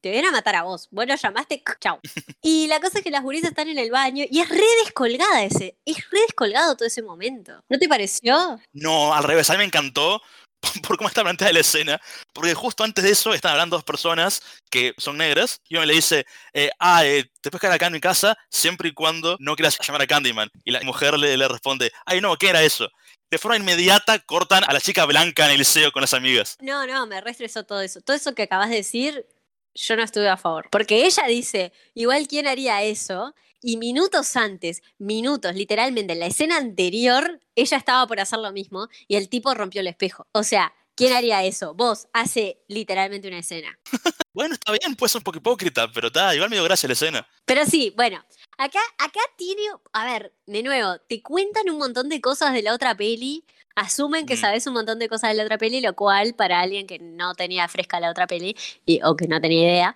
Te 0.00 0.10
viene 0.10 0.28
a 0.28 0.32
matar 0.32 0.56
a 0.56 0.62
vos. 0.64 0.88
Vos 0.90 1.06
lo 1.06 1.14
llamaste, 1.14 1.62
chau. 1.80 2.00
Y 2.42 2.66
la 2.66 2.80
cosa 2.80 2.98
es 2.98 3.04
que 3.04 3.10
las 3.12 3.22
gurisas 3.22 3.50
están 3.50 3.68
en 3.68 3.78
el 3.78 3.90
baño 3.90 4.24
y 4.28 4.40
es 4.40 4.48
re 4.48 4.64
descolgada 4.84 5.44
ese. 5.44 5.76
Es 5.84 6.10
re 6.10 6.20
descolgado 6.22 6.74
todo 6.76 6.86
ese 6.88 7.02
momento. 7.02 7.62
¿No 7.68 7.78
te 7.78 7.88
pareció? 7.88 8.60
No, 8.72 9.14
al 9.14 9.22
revés, 9.24 9.48
a 9.50 9.52
mí 9.52 9.58
me 9.58 9.64
encantó 9.64 10.20
por 10.86 10.96
cómo 10.96 11.08
está 11.08 11.22
planteada 11.22 11.52
la 11.52 11.60
escena, 11.60 12.00
porque 12.32 12.54
justo 12.54 12.84
antes 12.84 13.04
de 13.04 13.10
eso 13.10 13.34
están 13.34 13.52
hablando 13.52 13.76
dos 13.76 13.84
personas 13.84 14.42
que 14.70 14.94
son 14.98 15.18
negras, 15.18 15.60
y 15.68 15.76
uno 15.76 15.86
le 15.86 15.94
dice, 15.94 16.24
eh, 16.52 16.70
ah, 16.78 17.04
eh, 17.04 17.24
te 17.40 17.50
puedes 17.50 17.60
quedar 17.60 17.74
acá 17.74 17.86
en 17.86 17.92
mi 17.92 18.00
casa 18.00 18.36
siempre 18.50 18.88
y 18.88 18.94
cuando 18.94 19.36
no 19.40 19.56
quieras 19.56 19.78
llamar 19.84 20.02
a 20.02 20.06
Candyman. 20.06 20.50
Y 20.64 20.70
la 20.70 20.80
mujer 20.82 21.18
le, 21.18 21.36
le 21.36 21.48
responde, 21.48 21.92
ay 22.06 22.20
no, 22.20 22.36
¿qué 22.36 22.48
era 22.48 22.62
eso? 22.62 22.88
De 23.30 23.38
forma 23.38 23.56
inmediata 23.56 24.18
cortan 24.18 24.62
a 24.66 24.72
la 24.72 24.80
chica 24.80 25.06
blanca 25.06 25.46
en 25.46 25.52
el 25.52 25.58
liceo 25.58 25.90
con 25.90 26.02
las 26.02 26.12
amigas. 26.12 26.56
No, 26.60 26.86
no, 26.86 27.06
me 27.06 27.20
restresó 27.20 27.64
todo 27.64 27.80
eso. 27.80 28.02
Todo 28.02 28.14
eso 28.14 28.34
que 28.34 28.42
acabas 28.42 28.68
de 28.68 28.76
decir, 28.76 29.26
yo 29.74 29.96
no 29.96 30.02
estuve 30.02 30.28
a 30.28 30.36
favor. 30.36 30.68
Porque 30.70 31.06
ella 31.06 31.24
dice, 31.26 31.72
igual 31.94 32.28
quién 32.28 32.46
haría 32.46 32.82
eso. 32.82 33.34
Y 33.62 33.76
minutos 33.76 34.36
antes, 34.36 34.82
minutos, 34.98 35.54
literalmente, 35.54 36.14
en 36.14 36.18
la 36.18 36.26
escena 36.26 36.56
anterior, 36.56 37.40
ella 37.54 37.76
estaba 37.76 38.06
por 38.08 38.18
hacer 38.18 38.40
lo 38.40 38.52
mismo 38.52 38.88
y 39.06 39.16
el 39.16 39.28
tipo 39.28 39.54
rompió 39.54 39.80
el 39.80 39.86
espejo. 39.86 40.26
O 40.32 40.42
sea, 40.42 40.74
¿quién 40.96 41.12
haría 41.12 41.44
eso? 41.44 41.72
Vos, 41.74 42.08
hace 42.12 42.62
literalmente 42.68 43.28
una 43.28 43.38
escena. 43.38 43.78
Bueno, 44.34 44.54
está 44.54 44.72
bien, 44.72 44.96
puede 44.96 45.10
ser 45.10 45.18
un 45.18 45.24
poco 45.24 45.36
hipócrita, 45.36 45.92
pero 45.92 46.06
está, 46.06 46.34
igual 46.34 46.48
me 46.48 46.56
dio 46.56 46.64
gracia 46.64 46.86
la 46.86 46.94
escena. 46.94 47.28
Pero 47.44 47.66
sí, 47.66 47.92
bueno, 47.94 48.24
acá, 48.56 48.80
acá 48.96 49.20
tiene, 49.36 49.60
a 49.92 50.06
ver, 50.06 50.34
de 50.46 50.62
nuevo, 50.62 50.96
te 51.06 51.20
cuentan 51.20 51.68
un 51.68 51.76
montón 51.76 52.08
de 52.08 52.22
cosas 52.22 52.54
de 52.54 52.62
la 52.62 52.72
otra 52.72 52.96
peli, 52.96 53.44
asumen 53.76 54.26
que 54.26 54.34
Mm. 54.34 54.40
sabes 54.40 54.66
un 54.66 54.74
montón 54.74 54.98
de 54.98 55.08
cosas 55.08 55.30
de 55.30 55.36
la 55.36 55.44
otra 55.44 55.58
peli, 55.58 55.80
lo 55.80 55.94
cual 55.94 56.34
para 56.34 56.60
alguien 56.60 56.86
que 56.86 56.98
no 56.98 57.34
tenía 57.34 57.66
fresca 57.68 58.00
la 58.00 58.10
otra 58.10 58.26
peli 58.26 58.56
y, 58.86 59.00
o 59.02 59.16
que 59.16 59.26
no 59.28 59.40
tenía 59.40 59.62
idea, 59.62 59.94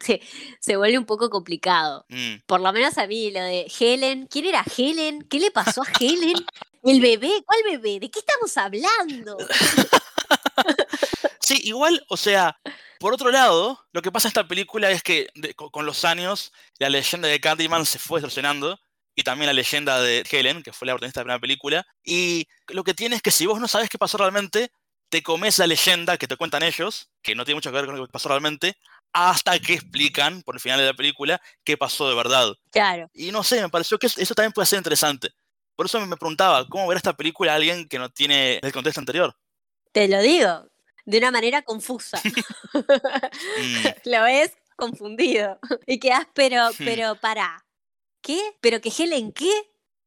se, 0.00 0.20
se 0.60 0.76
vuelve 0.76 0.98
un 0.98 1.06
poco 1.06 1.30
complicado. 1.30 2.06
Mm, 2.08 2.36
Por 2.46 2.60
lo 2.60 2.72
menos 2.72 2.96
a 2.98 3.06
mí, 3.06 3.30
lo 3.30 3.40
de 3.40 3.66
Helen, 3.78 4.26
¿quién 4.30 4.46
era 4.46 4.64
Helen? 4.76 5.22
¿Qué 5.28 5.38
le 5.40 5.50
pasó 5.50 5.82
a 5.82 5.86
Helen? 6.00 6.34
¿El 6.82 7.00
bebé? 7.00 7.30
¿Cuál 7.46 7.60
bebé? 7.64 7.98
¿De 8.00 8.10
qué 8.10 8.18
estamos 8.20 8.56
hablando? 8.56 9.36
Sí, 11.40 11.60
igual, 11.64 12.02
o 12.08 12.16
sea, 12.16 12.58
por 12.98 13.12
otro 13.12 13.30
lado, 13.30 13.78
lo 13.92 14.00
que 14.00 14.10
pasa 14.10 14.28
en 14.28 14.30
esta 14.30 14.48
película 14.48 14.90
es 14.90 15.02
que 15.02 15.28
de- 15.34 15.52
con 15.54 15.84
los 15.84 16.04
años 16.06 16.52
la 16.78 16.88
leyenda 16.88 17.28
de 17.28 17.38
Candyman 17.40 17.84
se 17.84 17.98
fue 17.98 18.18
distorsionando 18.20 18.80
y 19.14 19.22
también 19.22 19.46
la 19.46 19.52
leyenda 19.52 20.00
de 20.00 20.24
Helen, 20.30 20.62
que 20.62 20.72
fue 20.72 20.86
la 20.86 20.92
protagonista 20.94 21.20
de 21.20 21.24
la 21.24 21.24
primera 21.24 21.40
película. 21.40 21.86
Y 22.02 22.46
lo 22.68 22.82
que 22.84 22.94
tiene 22.94 23.16
es 23.16 23.22
que 23.22 23.30
si 23.30 23.46
vos 23.46 23.60
no 23.60 23.68
sabes 23.68 23.88
qué 23.88 23.98
pasó 23.98 24.18
realmente, 24.18 24.70
te 25.08 25.22
comes 25.22 25.58
la 25.58 25.66
leyenda 25.66 26.16
que 26.16 26.26
te 26.26 26.36
cuentan 26.36 26.62
ellos, 26.62 27.10
que 27.22 27.34
no 27.34 27.44
tiene 27.44 27.56
mucho 27.56 27.70
que 27.70 27.76
ver 27.76 27.86
con 27.86 27.96
lo 27.96 28.06
que 28.06 28.12
pasó 28.12 28.28
realmente, 28.28 28.76
hasta 29.12 29.58
que 29.60 29.74
explican, 29.74 30.42
por 30.42 30.56
el 30.56 30.60
final 30.60 30.80
de 30.80 30.86
la 30.86 30.94
película, 30.94 31.40
qué 31.62 31.76
pasó 31.76 32.08
de 32.08 32.16
verdad. 32.16 32.52
Claro. 32.72 33.08
Y 33.14 33.30
no 33.30 33.44
sé, 33.44 33.60
me 33.62 33.68
pareció 33.68 33.98
que 33.98 34.08
eso 34.08 34.34
también 34.34 34.52
puede 34.52 34.66
ser 34.66 34.78
interesante. 34.78 35.30
Por 35.76 35.86
eso 35.86 36.00
me 36.04 36.16
preguntaba, 36.16 36.66
¿cómo 36.68 36.86
ver 36.88 36.96
esta 36.96 37.12
película 37.16 37.54
alguien 37.54 37.86
que 37.88 37.98
no 37.98 38.10
tiene 38.10 38.58
el 38.62 38.72
contexto 38.72 39.00
anterior? 39.00 39.36
Te 39.92 40.08
lo 40.08 40.20
digo, 40.20 40.66
de 41.04 41.18
una 41.18 41.30
manera 41.30 41.62
confusa. 41.62 42.20
Mm, 42.74 43.86
lo 44.06 44.22
ves 44.24 44.52
confundido. 44.76 45.58
Y 45.86 45.98
quedás, 46.00 46.26
pero, 46.34 46.70
Hmm. 46.70 46.84
pero 46.84 47.14
para. 47.20 47.63
¿Qué? 48.24 48.40
¿Pero 48.62 48.80
que 48.80 48.90
Helen 48.90 49.32
qué? 49.32 49.52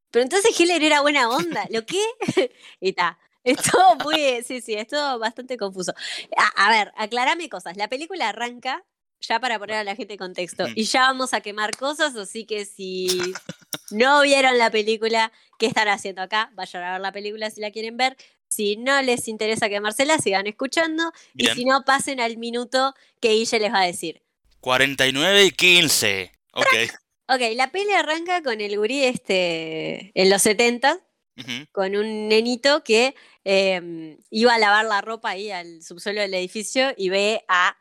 Pero 0.10 0.23
entonces 0.23 0.60
Helen 0.60 0.82
era 0.82 1.01
buena 1.01 1.30
onda. 1.30 1.67
¿Lo 1.69 1.86
qué? 1.86 2.01
y 2.82 2.89
está. 2.89 3.19
Es 3.43 3.58
todo 3.62 3.95
muy. 3.97 4.43
Sí, 4.43 4.60
sí, 4.60 4.73
es 4.73 4.88
todo 4.88 5.19
bastante 5.19 5.56
confuso. 5.56 5.93
A, 6.36 6.65
a 6.65 6.71
ver, 6.71 6.91
aclarame 6.97 7.47
cosas. 7.47 7.77
La 7.77 7.88
película 7.88 8.30
arranca. 8.30 8.84
Ya 9.21 9.39
para 9.39 9.58
poner 9.60 9.77
a 9.77 9.84
la 9.84 9.95
gente 9.95 10.13
en 10.13 10.19
contexto. 10.19 10.63
Ujú. 10.63 10.73
Y 10.75 10.84
ya 10.84 11.01
vamos 11.01 11.34
a 11.34 11.41
quemar 11.41 11.75
cosas, 11.75 12.15
así 12.15 12.45
que 12.45 12.65
si 12.65 13.08
no 13.89 14.21
vieron 14.21 14.58
la 14.60 14.69
película, 14.69 15.32
¿qué 15.58 15.67
están 15.67 15.88
haciendo 15.88 16.21
acá? 16.21 16.51
Vayan 16.53 16.84
a 16.84 16.91
ver 16.93 17.01
la 17.01 17.12
película 17.12 17.49
si 17.49 17.62
la 17.62 17.71
quieren 17.71 17.97
ver. 17.97 18.15
Si 18.47 18.77
no 18.77 19.01
les 19.01 19.27
interesa 19.27 19.69
quemársela, 19.69 20.17
sigan 20.19 20.45
escuchando. 20.47 21.12
Y 21.36 21.47
si 21.47 21.65
no, 21.65 21.84
pasen 21.84 22.19
al 22.19 22.38
minuto 22.38 22.95
que 23.19 23.30
Guille 23.30 23.60
les 23.60 23.73
va 23.73 23.82
a 23.82 23.86
decir. 23.86 24.21
49 24.62 25.45
y 25.45 25.51
15. 25.51 26.32
Ok. 26.53 26.65
Ok, 27.29 27.41
la 27.55 27.71
peli 27.71 27.91
arranca 27.91 28.41
con 28.41 28.61
el 28.61 28.77
gurí 28.77 29.03
este 29.03 30.11
en 30.19 30.29
los 30.29 30.41
70 30.43 30.99
Ujú. 31.37 31.67
con 31.71 31.95
un 31.95 32.27
nenito 32.29 32.83
que 32.83 33.15
eh, 33.43 34.17
iba 34.31 34.55
a 34.55 34.59
lavar 34.59 34.85
la 34.85 35.01
ropa 35.01 35.31
ahí 35.31 35.51
al 35.51 35.83
subsuelo 35.83 36.21
del 36.21 36.33
edificio 36.33 36.93
y 36.97 37.09
ve 37.09 37.43
a 37.47 37.77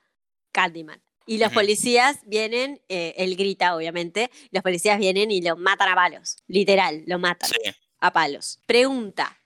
Candyman. 0.52 1.02
Y 1.28 1.38
los 1.38 1.52
policías 1.52 2.18
vienen, 2.26 2.80
eh, 2.88 3.14
él 3.16 3.35
grita 3.37 3.74
obviamente, 3.74 4.30
los 4.52 4.62
policías 4.62 4.98
vienen 4.98 5.30
y 5.32 5.40
lo 5.42 5.56
matan 5.56 5.88
a 5.88 5.94
palos, 5.96 6.37
literal, 6.46 7.02
lo 7.06 7.18
matan 7.18 7.48
Sí. 7.50 7.70
a 7.98 8.12
palos. 8.12 8.61
Pregunta, 8.66 9.40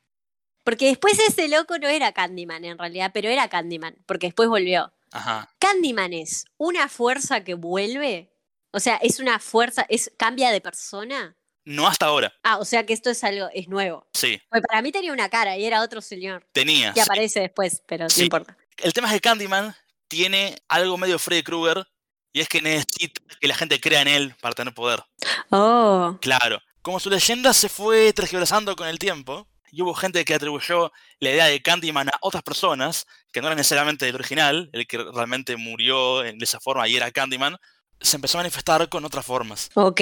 porque 0.65 0.87
después 0.87 1.19
ese 1.27 1.49
loco 1.49 1.79
no 1.79 1.89
era 1.89 2.13
Candyman 2.13 2.65
en 2.67 2.77
realidad, 2.79 3.13
pero 3.15 3.29
era 3.31 3.49
Candyman, 3.49 3.97
porque 4.07 4.27
después 4.27 4.49
volvió. 4.51 4.93
Ajá. 5.13 5.49
¿Candyman 5.59 6.13
es 6.13 6.45
una 6.59 6.89
fuerza 6.89 7.45
que 7.45 7.55
vuelve? 7.55 8.31
O 8.73 8.81
sea, 8.81 8.97
¿es 8.97 9.21
una 9.21 9.39
fuerza, 9.39 9.85
es 9.89 10.13
cambia 10.17 10.51
de 10.51 10.61
persona? 10.61 11.37
No 11.65 11.87
hasta 11.87 12.07
ahora. 12.07 12.33
Ah, 12.43 12.59
o 12.59 12.65
sea 12.65 12.87
que 12.87 12.93
esto 12.93 13.11
es 13.11 13.23
algo, 13.23 13.49
es 13.53 13.69
nuevo. 13.69 14.09
Sí. 14.15 14.41
Pues 14.49 14.63
para 14.67 14.81
mí 14.83 14.93
tenía 14.93 15.13
una 15.13 15.29
cara 15.29 15.57
y 15.57 15.65
era 15.65 15.83
otro 15.83 16.01
señor. 16.01 16.47
Tenía. 16.53 16.93
Que 16.93 17.01
sí. 17.01 17.07
aparece 17.09 17.41
después, 17.41 17.83
pero 17.87 18.09
Sí. 18.09 18.21
no 18.21 18.25
importa. 18.25 18.57
El 18.79 18.93
tema 18.93 19.09
es 19.09 19.15
que 19.15 19.21
Candyman 19.21 19.75
tiene 20.09 20.57
algo 20.69 20.97
medio 20.97 21.19
Freddy 21.19 21.43
Krueger 21.43 21.87
y 22.33 22.41
es 22.41 22.49
que 22.49 22.63
necesita 22.63 23.21
que 23.41 23.49
la 23.49 23.55
gente 23.55 23.81
crea 23.81 24.03
en 24.03 24.09
él 24.09 24.35
para 24.41 24.55
tener 24.55 24.73
poder. 24.73 25.03
Oh. 25.51 26.17
Claro. 26.21 26.61
Como 26.83 26.99
su 26.99 27.11
leyenda 27.11 27.53
se 27.53 27.69
fue 27.69 28.13
tergiversando 28.13 28.75
con 28.75 28.89
el 28.89 28.99
tiempo, 28.99 29.47
y 29.73 29.83
hubo 29.83 29.95
gente 29.95 30.25
que 30.25 30.35
atribuyó 30.35 30.91
la 31.21 31.31
idea 31.31 31.47
de 31.47 31.63
Candyman 31.63 32.09
a 32.09 32.19
otras 32.23 32.43
personas, 32.43 33.07
que 33.33 33.41
no 33.41 33.47
era 33.49 33.55
necesariamente 33.55 34.09
el 34.09 34.15
original, 34.17 34.69
el 34.73 34.87
que 34.87 34.99
realmente 34.99 35.57
murió 35.57 36.21
de 36.21 36.37
esa 36.41 36.59
forma 36.61 36.89
y 36.89 36.97
era 36.97 37.11
Candyman, 37.13 37.57
se 38.01 38.17
empezó 38.17 38.39
a 38.39 38.41
manifestar 38.41 38.89
con 38.89 39.05
otras 39.05 39.25
formas. 39.25 39.71
Ok. 39.75 40.01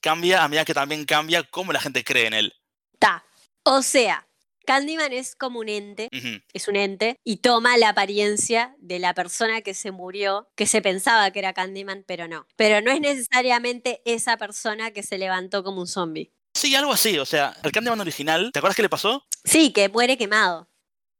Cambia 0.00 0.44
a 0.44 0.48
medida 0.48 0.64
que 0.64 0.74
también 0.74 1.04
cambia 1.04 1.42
cómo 1.42 1.72
la 1.72 1.80
gente 1.80 2.04
cree 2.04 2.26
en 2.26 2.34
él. 2.34 2.54
Ta. 2.98 3.24
O 3.64 3.82
sea, 3.82 4.26
Candyman 4.66 5.12
es 5.12 5.34
como 5.34 5.60
un 5.60 5.68
ente, 5.68 6.08
es 6.52 6.68
un 6.68 6.76
ente, 6.76 7.16
y 7.24 7.38
toma 7.38 7.76
la 7.76 7.90
apariencia 7.90 8.74
de 8.78 8.98
la 8.98 9.14
persona 9.14 9.60
que 9.62 9.74
se 9.74 9.90
murió, 9.90 10.50
que 10.56 10.66
se 10.66 10.82
pensaba 10.82 11.30
que 11.30 11.40
era 11.40 11.52
Candyman, 11.52 12.04
pero 12.06 12.28
no. 12.28 12.46
Pero 12.56 12.80
no 12.80 12.90
es 12.90 13.00
necesariamente 13.00 14.02
esa 14.04 14.36
persona 14.36 14.92
que 14.92 15.02
se 15.02 15.18
levantó 15.18 15.64
como 15.64 15.80
un 15.80 15.86
zombie. 15.86 16.32
Sí, 16.54 16.74
algo 16.74 16.92
así. 16.92 17.18
O 17.18 17.26
sea, 17.26 17.56
el 17.62 17.72
Candyman 17.72 18.00
original, 18.00 18.50
¿te 18.52 18.58
acuerdas 18.58 18.76
qué 18.76 18.82
le 18.82 18.88
pasó? 18.88 19.24
Sí, 19.44 19.72
que 19.72 19.88
muere 19.88 20.16
quemado. 20.16 20.68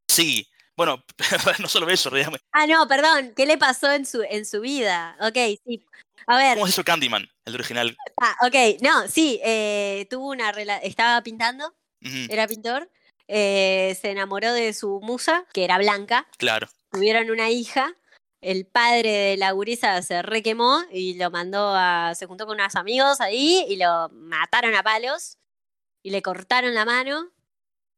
Sí. 0.09 0.47
Bueno, 0.77 1.05
no 1.61 1.69
solo 1.69 1.89
eso, 1.89 2.09
en 2.09 2.15
realidad. 2.15 2.41
Ah, 2.53 2.67
no, 2.67 2.87
perdón. 2.89 3.33
¿Qué 3.37 3.47
le 3.47 3.59
pasó 3.59 3.91
en 3.93 4.07
su, 4.07 4.23
en 4.23 4.47
su 4.47 4.61
vida? 4.61 5.17
Ok, 5.21 5.37
sí. 5.65 5.85
A 6.27 6.37
ver, 6.37 6.55
¿Cómo 6.55 6.67
se 6.67 6.71
hizo 6.71 6.85
Candyman, 6.85 7.29
el 7.45 7.55
original? 7.55 7.97
ah, 8.21 8.37
ok, 8.47 8.81
no, 8.81 9.09
sí, 9.09 9.41
eh, 9.45 10.07
tuvo 10.09 10.31
una 10.31 10.51
estaba 10.51 11.21
pintando, 11.23 11.75
era 12.29 12.47
pintor, 12.47 12.89
eh, 13.27 13.97
se 14.01 14.11
enamoró 14.11 14.53
de 14.53 14.73
su 14.73 15.01
musa, 15.03 15.45
que 15.53 15.65
era 15.65 15.79
blanca, 15.79 16.29
Claro. 16.39 16.69
tuvieron 16.93 17.29
una 17.31 17.51
hija, 17.51 17.97
el 18.41 18.67
padre 18.67 19.11
de 19.11 19.37
la 19.37 19.51
gurisa 19.53 20.01
se 20.03 20.23
requemó 20.23 20.83
y 20.93 21.15
lo 21.15 21.31
mandó 21.33 21.75
a, 21.75 22.15
se 22.15 22.27
juntó 22.27 22.47
con 22.47 22.61
unos 22.61 22.77
amigos 22.77 23.21
ahí 23.21 23.65
y 23.69 23.77
lo 23.77 24.09
mataron 24.11 24.75
a 24.75 24.83
palos 24.85 25.39
y 26.05 26.11
le 26.11 26.23
cortaron 26.23 26.75
la 26.75 26.85
mano, 26.85 27.31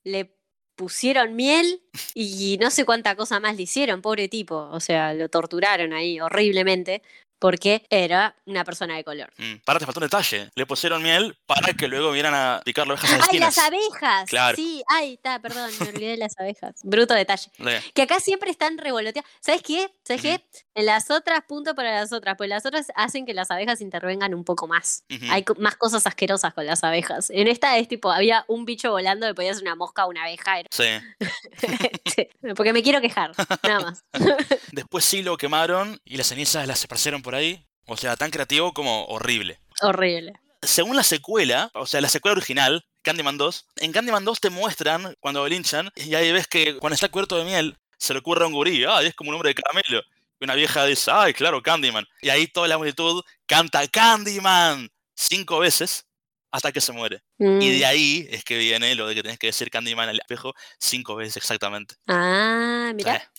le 0.02 0.34
pusieron 0.76 1.37
miel 1.37 1.82
y 2.14 2.58
no 2.60 2.70
sé 2.70 2.84
cuánta 2.84 3.16
cosa 3.16 3.40
más 3.40 3.56
le 3.56 3.62
hicieron, 3.62 4.02
pobre 4.02 4.28
tipo, 4.28 4.56
o 4.56 4.80
sea, 4.80 5.14
lo 5.14 5.28
torturaron 5.28 5.92
ahí 5.92 6.20
horriblemente 6.20 7.02
porque 7.44 7.85
era 7.90 8.35
una 8.46 8.64
persona 8.64 8.96
de 8.96 9.04
color. 9.04 9.30
Mm, 9.37 9.57
Para, 9.66 9.78
te 9.78 9.85
faltó 9.85 10.00
un 10.00 10.07
detalle. 10.07 10.50
Le 10.54 10.64
pusieron 10.64 11.02
miel 11.02 11.37
para 11.44 11.74
que 11.74 11.88
luego 11.88 12.11
vieran 12.11 12.33
a 12.35 12.62
picar 12.64 12.87
las 12.87 12.98
ovejas 13.00 13.16
a 13.16 13.18
las 13.18 13.28
¡Ay, 13.30 13.38
las 13.38 13.59
abejas! 13.59 14.30
Claro. 14.30 14.57
Sí, 14.57 14.83
ay, 14.88 15.12
está, 15.12 15.38
perdón, 15.40 15.70
me 15.78 15.88
olvidé 15.90 16.12
de 16.12 16.16
las 16.16 16.40
abejas. 16.40 16.76
Bruto 16.83 17.12
detalle. 17.12 17.50
Le- 17.59 17.83
Que 17.92 18.00
acá 18.00 18.18
siempre 18.18 18.50
están 18.50 18.78
revoloteadas. 18.78 19.30
¿Sabes 19.40 19.61
qué? 19.61 19.90
¿Sabes 20.04 20.22
qué? 20.22 20.40
En 20.74 20.87
las 20.87 21.11
otras, 21.11 21.40
punto 21.46 21.74
para 21.74 21.92
las 22.00 22.14
otras, 22.14 22.35
pues 22.38 22.48
las 22.48 22.64
otras 22.64 22.87
hacen 22.96 23.26
que 23.26 23.35
las 23.35 23.50
abejas 23.50 23.83
intervengan 23.83 24.33
un 24.33 24.44
poco 24.44 24.66
más. 24.66 25.04
Hay 25.28 25.44
más 25.59 25.76
cosas 25.76 26.07
asquerosas 26.07 26.54
con 26.54 26.64
las 26.64 26.83
abejas. 26.83 27.28
En 27.28 27.46
esta 27.46 27.76
es 27.76 27.88
tipo, 27.88 28.11
había 28.11 28.46
un 28.48 28.64
bicho 28.64 28.90
volando 28.90 29.26
que 29.26 29.35
podía 29.35 29.52
ser 29.52 29.64
una 29.64 29.74
mosca 29.74 30.07
o 30.07 30.09
una 30.09 30.22
abeja. 30.22 30.61
era- 30.61 30.68
Sí. 30.72 30.87
Sí, 32.14 32.28
Porque 32.54 32.72
me 32.72 32.83
quiero 32.83 33.00
quejar, 33.00 33.33
nada 33.64 33.80
más. 33.80 34.04
Después 34.72 35.04
sí 35.04 35.22
lo 35.22 35.37
quemaron 35.37 35.98
y 36.04 36.16
las 36.16 36.28
cenizas 36.28 36.66
las 36.68 36.80
esparcieron 36.80 37.22
por 37.22 37.34
ahí. 37.35 37.66
O 37.87 37.97
sea, 37.97 38.16
tan 38.16 38.31
creativo 38.31 38.73
como 38.73 39.05
horrible. 39.07 39.61
Horrible. 39.83 40.33
Según 40.62 40.97
la 40.97 41.03
secuela, 41.03 41.70
o 41.75 41.87
sea, 41.87 42.01
la 42.01 42.09
secuela 42.09 42.33
original, 42.37 42.87
Candyman 43.03 43.37
2, 43.37 43.66
en 43.77 43.92
Candyman 43.92 44.25
2 44.25 44.40
te 44.40 44.49
muestran 44.51 45.14
cuando 45.20 45.40
lo 45.40 45.49
linchan 45.49 45.90
y 45.97 46.14
ahí 46.14 46.33
ves 46.33 46.47
que 46.47 46.77
cuando 46.79 46.94
está 46.94 47.09
cubierto 47.11 47.37
de 47.37 47.44
miel 47.44 47.77
se 47.99 48.14
le 48.14 48.20
ocurre 48.20 48.44
a 48.44 48.47
un 48.47 48.55
gurí, 48.55 48.85
ah, 48.85 49.03
es 49.03 49.14
como 49.14 49.29
un 49.31 49.35
hombre 49.37 49.51
de 49.51 49.55
caramelo. 49.57 50.03
Y 50.40 50.44
una 50.44 50.55
vieja 50.55 50.85
dice, 50.87 51.11
ay, 51.12 51.35
claro, 51.35 51.62
Candyman. 51.62 52.07
Y 52.23 52.31
ahí 52.31 52.47
toda 52.47 52.66
la 52.68 52.79
multitud 52.79 53.23
canta 53.47 53.87
Candyman 53.88 54.88
cinco 55.14 55.59
veces 55.59 56.07
hasta 56.51 56.73
que 56.73 56.81
se 56.81 56.92
muere. 56.92 57.23
Y 57.38 57.44
Mm. 57.44 57.59
de 57.61 57.85
ahí 57.87 58.29
es 58.31 58.44
que 58.44 58.57
viene 58.57 58.94
lo 58.94 59.07
de 59.09 59.14
que 59.16 59.23
tenés 59.23 59.38
que 59.38 59.49
decir 59.49 59.70
Candyman 59.70 60.09
al 60.09 60.18
espejo 60.20 60.55
cinco 60.79 61.16
veces 61.16 61.37
exactamente. 61.37 61.97
Ah, 62.07 62.92
mira. 62.94 63.31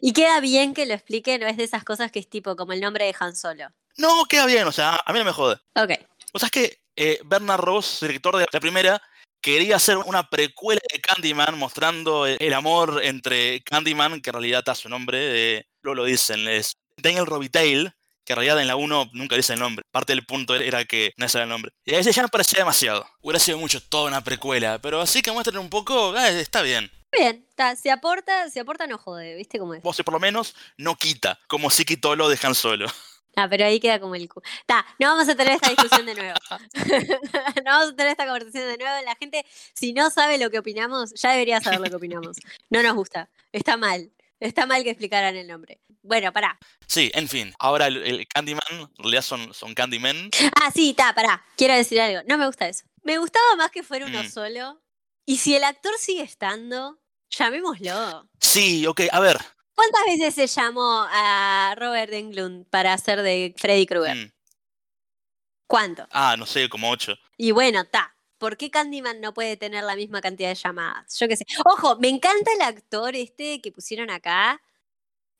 Y 0.00 0.12
queda 0.12 0.40
bien 0.40 0.74
que 0.74 0.86
lo 0.86 0.94
explique, 0.94 1.38
no 1.38 1.46
es 1.46 1.56
de 1.56 1.64
esas 1.64 1.84
cosas 1.84 2.10
que 2.10 2.18
es 2.18 2.28
tipo 2.28 2.56
como 2.56 2.72
el 2.72 2.80
nombre 2.80 3.04
de 3.04 3.14
Han 3.18 3.36
Solo. 3.36 3.68
No, 3.96 4.24
queda 4.26 4.46
bien, 4.46 4.66
o 4.66 4.72
sea, 4.72 5.00
a 5.04 5.12
mí 5.12 5.18
no 5.18 5.24
me 5.24 5.32
jode. 5.32 5.58
Ok. 5.74 5.92
O 6.32 6.38
sea, 6.38 6.46
es 6.46 6.52
que 6.52 6.80
eh, 6.96 7.20
Bernard 7.24 7.60
Ross, 7.60 7.98
director 8.00 8.36
de 8.36 8.46
la 8.52 8.60
primera, 8.60 9.02
quería 9.40 9.76
hacer 9.76 9.96
una 9.98 10.28
precuela 10.28 10.80
de 10.92 11.00
Candyman 11.00 11.58
mostrando 11.58 12.26
el, 12.26 12.36
el 12.40 12.54
amor 12.54 13.00
entre 13.02 13.60
Candyman, 13.62 14.20
que 14.20 14.30
en 14.30 14.34
realidad 14.34 14.60
está 14.60 14.74
su 14.74 14.88
nombre, 14.88 15.56
eh, 15.58 15.66
luego 15.82 15.96
lo 15.96 16.04
dicen, 16.04 16.46
es 16.48 16.76
Daniel 16.96 17.26
Robitaille, 17.26 17.92
que 18.28 18.34
en 18.34 18.36
realidad 18.36 18.60
en 18.60 18.66
la 18.66 18.76
1 18.76 19.10
nunca 19.14 19.36
dice 19.36 19.54
el 19.54 19.60
nombre. 19.60 19.84
Parte 19.90 20.12
del 20.12 20.26
punto 20.26 20.54
era 20.54 20.84
que 20.84 21.14
no 21.16 21.28
sabía 21.28 21.44
el 21.44 21.48
nombre. 21.48 21.72
Y 21.86 21.94
a 21.94 21.98
ese 21.98 22.12
ya 22.12 22.20
no 22.20 22.28
parecía 22.28 22.58
demasiado. 22.58 23.06
Hubiera 23.22 23.38
sido 23.38 23.56
mucho 23.56 23.82
toda 23.82 24.08
una 24.08 24.22
precuela, 24.22 24.78
pero 24.80 25.00
así 25.00 25.22
que 25.22 25.32
muestren 25.32 25.56
un 25.56 25.70
poco, 25.70 26.14
eh, 26.14 26.40
está 26.40 26.60
bien. 26.60 26.90
Bien, 27.10 27.44
está, 27.48 27.74
si 27.76 27.88
aporta, 27.88 28.50
si 28.50 28.58
aporta 28.58 28.86
no 28.86 28.98
jode, 28.98 29.34
¿viste 29.36 29.58
cómo 29.58 29.74
es? 29.74 29.80
O 29.82 29.92
sea, 29.92 30.04
por 30.04 30.14
lo 30.14 30.20
menos 30.20 30.54
no 30.76 30.94
quita, 30.94 31.38
como 31.46 31.70
si 31.70 31.84
quitó 31.84 32.14
lo 32.16 32.28
de 32.28 32.38
Han 32.42 32.54
Solo. 32.54 32.86
Ah, 33.36 33.46
pero 33.48 33.64
ahí 33.66 33.78
queda 33.78 34.00
como 34.00 34.16
el 34.16 34.28
cu. 34.28 34.42
Está, 34.62 34.84
no 34.98 35.10
vamos 35.10 35.28
a 35.28 35.36
tener 35.36 35.52
esta 35.52 35.68
discusión 35.68 36.04
de 36.06 36.14
nuevo. 36.16 36.34
no 37.64 37.64
vamos 37.70 37.90
a 37.92 37.94
tener 37.94 38.10
esta 38.10 38.24
conversación 38.26 38.66
de 38.66 38.76
nuevo. 38.78 39.04
La 39.04 39.14
gente, 39.14 39.46
si 39.74 39.92
no 39.92 40.10
sabe 40.10 40.38
lo 40.38 40.50
que 40.50 40.58
opinamos, 40.58 41.12
ya 41.14 41.30
debería 41.32 41.60
saber 41.60 41.78
lo 41.78 41.88
que 41.88 41.94
opinamos. 41.96 42.36
No 42.68 42.82
nos 42.82 42.94
gusta. 42.96 43.28
Está 43.52 43.76
mal. 43.76 44.10
Está 44.40 44.66
mal 44.66 44.82
que 44.82 44.90
explicaran 44.90 45.36
el 45.36 45.46
nombre. 45.46 45.78
Bueno, 46.02 46.32
pará. 46.32 46.58
Sí, 46.88 47.12
en 47.14 47.28
fin. 47.28 47.54
Ahora 47.60 47.86
el, 47.86 47.98
el 47.98 48.26
Candyman, 48.26 48.60
en 48.70 48.88
realidad 48.98 49.22
son, 49.22 49.54
son 49.54 49.72
Candymen. 49.72 50.30
Ah, 50.60 50.72
sí, 50.74 50.90
está, 50.90 51.14
pará. 51.14 51.44
Quiero 51.56 51.74
decir 51.74 52.00
algo. 52.00 52.22
No 52.26 52.38
me 52.38 52.46
gusta 52.46 52.66
eso. 52.68 52.86
Me 53.04 53.18
gustaba 53.18 53.54
más 53.56 53.70
que 53.70 53.84
fuera 53.84 54.06
uno 54.06 54.20
Mm. 54.24 54.28
solo. 54.30 54.80
Y 55.28 55.36
si 55.36 55.54
el 55.54 55.62
actor 55.62 55.92
sigue 55.98 56.22
estando, 56.22 56.98
llamémoslo. 57.28 58.30
Sí, 58.40 58.86
ok, 58.86 59.02
a 59.12 59.20
ver. 59.20 59.36
¿Cuántas 59.74 60.06
veces 60.06 60.34
se 60.34 60.46
llamó 60.46 61.06
a 61.06 61.74
Robert 61.76 62.10
Englund 62.14 62.66
para 62.70 62.94
hacer 62.94 63.20
de 63.20 63.54
Freddy 63.58 63.84
Krueger? 63.84 64.16
Mm. 64.16 64.32
¿Cuánto? 65.66 66.08
Ah, 66.12 66.34
no 66.38 66.46
sé, 66.46 66.70
como 66.70 66.88
ocho. 66.88 67.12
Y 67.36 67.50
bueno, 67.50 67.84
ta. 67.84 68.16
¿Por 68.38 68.56
qué 68.56 68.70
Candyman 68.70 69.20
no 69.20 69.34
puede 69.34 69.58
tener 69.58 69.84
la 69.84 69.96
misma 69.96 70.22
cantidad 70.22 70.48
de 70.48 70.54
llamadas? 70.54 71.18
Yo 71.18 71.28
qué 71.28 71.36
sé. 71.36 71.44
Ojo, 71.66 71.98
me 71.98 72.08
encanta 72.08 72.50
el 72.54 72.62
actor 72.62 73.14
este 73.14 73.60
que 73.60 73.70
pusieron 73.70 74.08
acá, 74.08 74.62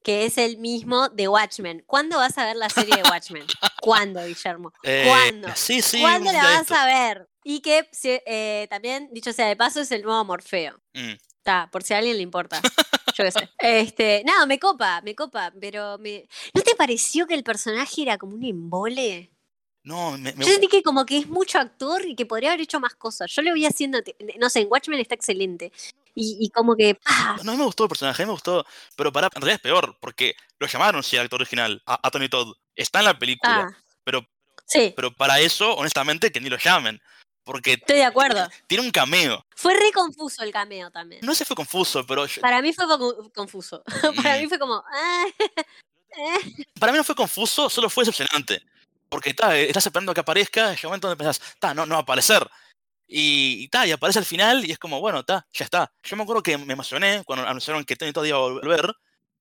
que 0.02 0.26
es 0.26 0.36
el 0.36 0.58
mismo 0.58 1.08
de 1.08 1.28
Watchmen. 1.28 1.82
¿Cuándo 1.86 2.18
vas 2.18 2.36
a 2.36 2.44
ver 2.44 2.56
la 2.56 2.68
serie 2.68 2.94
de 2.96 3.04
Watchmen? 3.04 3.46
¿Cuándo, 3.80 4.22
Guillermo? 4.22 4.70
Eh, 4.82 5.06
¿Cuándo? 5.08 5.48
Sí, 5.56 5.80
sí. 5.80 6.02
¿Cuándo 6.02 6.30
la 6.30 6.42
vas 6.42 6.70
a 6.72 6.84
ver? 6.84 7.26
Y 7.50 7.62
que 7.62 7.88
eh, 8.04 8.66
también, 8.68 9.08
dicho 9.10 9.32
sea 9.32 9.46
de 9.46 9.56
paso, 9.56 9.80
es 9.80 9.90
el 9.90 10.02
nuevo 10.02 10.22
Morfeo. 10.22 10.78
Mm. 10.92 11.12
Está, 11.38 11.66
por 11.72 11.82
si 11.82 11.94
a 11.94 11.98
alguien 11.98 12.18
le 12.18 12.22
importa. 12.22 12.60
Yo 13.14 13.24
qué 13.24 13.30
sé. 13.30 13.48
Este, 13.58 14.22
no, 14.26 14.46
me 14.46 14.58
copa, 14.58 15.00
me 15.00 15.14
copa, 15.14 15.50
pero 15.58 15.96
me... 15.96 16.28
¿no 16.52 16.60
te 16.60 16.74
pareció 16.74 17.26
que 17.26 17.32
el 17.32 17.42
personaje 17.42 18.02
era 18.02 18.18
como 18.18 18.34
un 18.34 18.44
embole? 18.44 19.30
No, 19.82 20.10
me, 20.18 20.34
me- 20.34 20.44
Yo 20.44 20.50
sentí 20.52 20.68
que 20.68 20.82
como 20.82 21.06
que 21.06 21.16
es 21.16 21.26
mucho 21.26 21.58
actor 21.58 22.04
y 22.04 22.14
que 22.14 22.26
podría 22.26 22.50
haber 22.50 22.60
hecho 22.60 22.80
más 22.80 22.94
cosas. 22.96 23.32
Yo 23.32 23.40
lo 23.40 23.52
voy 23.52 23.64
haciendo, 23.64 23.98
no 24.38 24.50
sé, 24.50 24.60
en 24.60 24.68
Watchmen 24.70 25.00
está 25.00 25.14
excelente. 25.14 25.72
Y, 26.14 26.36
y 26.40 26.50
como 26.50 26.76
que, 26.76 26.98
¡ah! 27.06 27.38
no, 27.44 27.52
a 27.52 27.54
mí 27.54 27.58
me 27.60 27.64
gustó 27.64 27.84
el 27.84 27.88
personaje, 27.88 28.22
a 28.22 28.26
mí 28.26 28.28
me 28.28 28.32
gustó. 28.34 28.66
Pero 28.94 29.10
para, 29.10 29.28
en 29.28 29.40
realidad 29.40 29.54
es 29.54 29.62
peor, 29.62 29.96
porque 30.02 30.34
lo 30.58 30.66
llamaron, 30.66 31.02
sí, 31.02 31.16
al 31.16 31.22
actor 31.24 31.40
original, 31.40 31.80
a, 31.86 31.98
a 32.06 32.10
Tony 32.10 32.28
Todd. 32.28 32.52
Está 32.76 32.98
en 32.98 33.06
la 33.06 33.18
película. 33.18 33.70
ah, 33.74 33.82
Pero, 34.04 34.26
sí, 34.66 34.92
pero 34.94 35.14
para 35.14 35.40
eso, 35.40 35.72
honestamente, 35.76 36.30
que 36.30 36.40
ni 36.42 36.50
lo 36.50 36.58
llamen. 36.58 37.00
Porque 37.48 37.72
estoy 37.72 37.96
de 37.96 38.04
acuerdo. 38.04 38.46
tiene 38.66 38.84
un 38.84 38.90
cameo. 38.90 39.42
Fue 39.56 39.72
re 39.72 39.90
confuso 39.94 40.42
el 40.42 40.52
cameo 40.52 40.90
también. 40.90 41.22
No 41.24 41.34
se 41.34 41.46
fue 41.46 41.56
confuso, 41.56 42.04
pero 42.06 42.26
yo- 42.26 42.42
Para 42.42 42.60
mí 42.60 42.74
fue 42.74 42.84
confu- 42.84 43.32
confuso. 43.32 43.82
Para 44.22 44.36
mí 44.36 44.46
fue 44.48 44.58
como, 44.58 44.74
ah, 44.92 45.24
eh. 46.10 46.64
para 46.78 46.92
mí 46.92 46.98
no 46.98 47.04
fue 47.04 47.14
confuso, 47.14 47.70
solo 47.70 47.88
fue 47.88 48.04
decepcionante. 48.04 48.60
Porque 49.08 49.32
ta, 49.32 49.56
eh, 49.58 49.64
estás 49.66 49.86
esperando 49.86 50.12
que 50.12 50.20
aparezca, 50.20 50.72
llega 50.74 50.80
un 50.84 50.90
momento 50.90 51.08
donde 51.08 51.24
pensás, 51.24 51.40
ta, 51.58 51.72
no, 51.72 51.86
no 51.86 51.94
va 51.94 52.00
a 52.00 52.02
aparecer. 52.02 52.46
Y, 53.06 53.64
y 53.64 53.68
ta, 53.68 53.86
y 53.86 53.92
aparece 53.92 54.18
al 54.18 54.26
final 54.26 54.66
y 54.66 54.72
es 54.72 54.78
como, 54.78 55.00
bueno, 55.00 55.24
ta, 55.24 55.46
ya 55.54 55.64
está. 55.64 55.90
Yo 56.02 56.16
me 56.18 56.24
acuerdo 56.24 56.42
que 56.42 56.58
me 56.58 56.74
emocioné 56.74 57.22
cuando 57.24 57.46
anunciaron 57.48 57.82
que 57.82 57.96
Tony 57.96 58.12
Todd 58.12 58.26
iba 58.26 58.36
a 58.36 58.40
volver, 58.42 58.92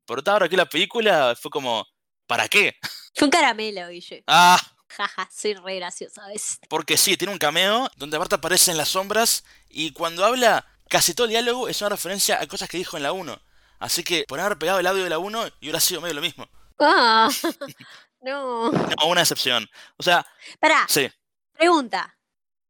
pero 0.06 0.24
ta, 0.24 0.32
ahora 0.32 0.48
que 0.48 0.56
la 0.56 0.66
película 0.66 1.36
fue 1.36 1.52
como, 1.52 1.86
¿para 2.26 2.48
qué? 2.48 2.78
fue 3.14 3.26
un 3.26 3.32
caramelo, 3.32 3.90
Guille. 3.90 4.24
Ah, 4.28 4.58
Jaja, 4.90 5.30
soy 5.34 5.54
re 5.56 5.76
graciosa, 5.78 6.26
¿ves? 6.28 6.60
porque 6.70 6.98
sí, 6.98 7.18
tiene 7.18 7.34
un 7.34 7.40
cameo 7.40 7.90
donde 7.98 8.18
aparte 8.18 8.36
aparece 8.36 8.72
en 8.72 8.78
las 8.78 8.90
sombras 8.90 9.44
y 9.70 9.92
cuando 9.92 10.24
habla, 10.26 10.66
casi 10.90 11.14
todo 11.14 11.26
el 11.26 11.32
diálogo 11.32 11.68
es 11.68 11.82
una 11.82 11.90
referencia 11.90 12.40
a 12.42 12.48
cosas 12.48 12.70
que 12.70 12.78
dijo 12.78 12.98
en 12.98 13.04
la 13.04 13.12
1. 13.12 13.40
Así 13.80 14.04
que 14.04 14.24
por 14.28 14.40
haber 14.40 14.58
pegado 14.58 14.80
el 14.80 14.88
audio 14.88 15.04
de 15.04 15.10
la 15.10 15.20
1 15.20 15.48
y 15.60 15.66
hubiera 15.66 15.80
sido 15.80 16.02
medio 16.02 16.16
lo 16.16 16.22
mismo. 16.22 16.48
Ah, 16.80 17.30
no. 18.22 18.72
No, 18.72 19.08
una 19.08 19.22
excepción. 19.22 19.68
O 19.98 20.04
sea, 20.04 20.26
Pará, 20.60 20.86
sí. 20.90 21.10
pregunta. 21.54 22.14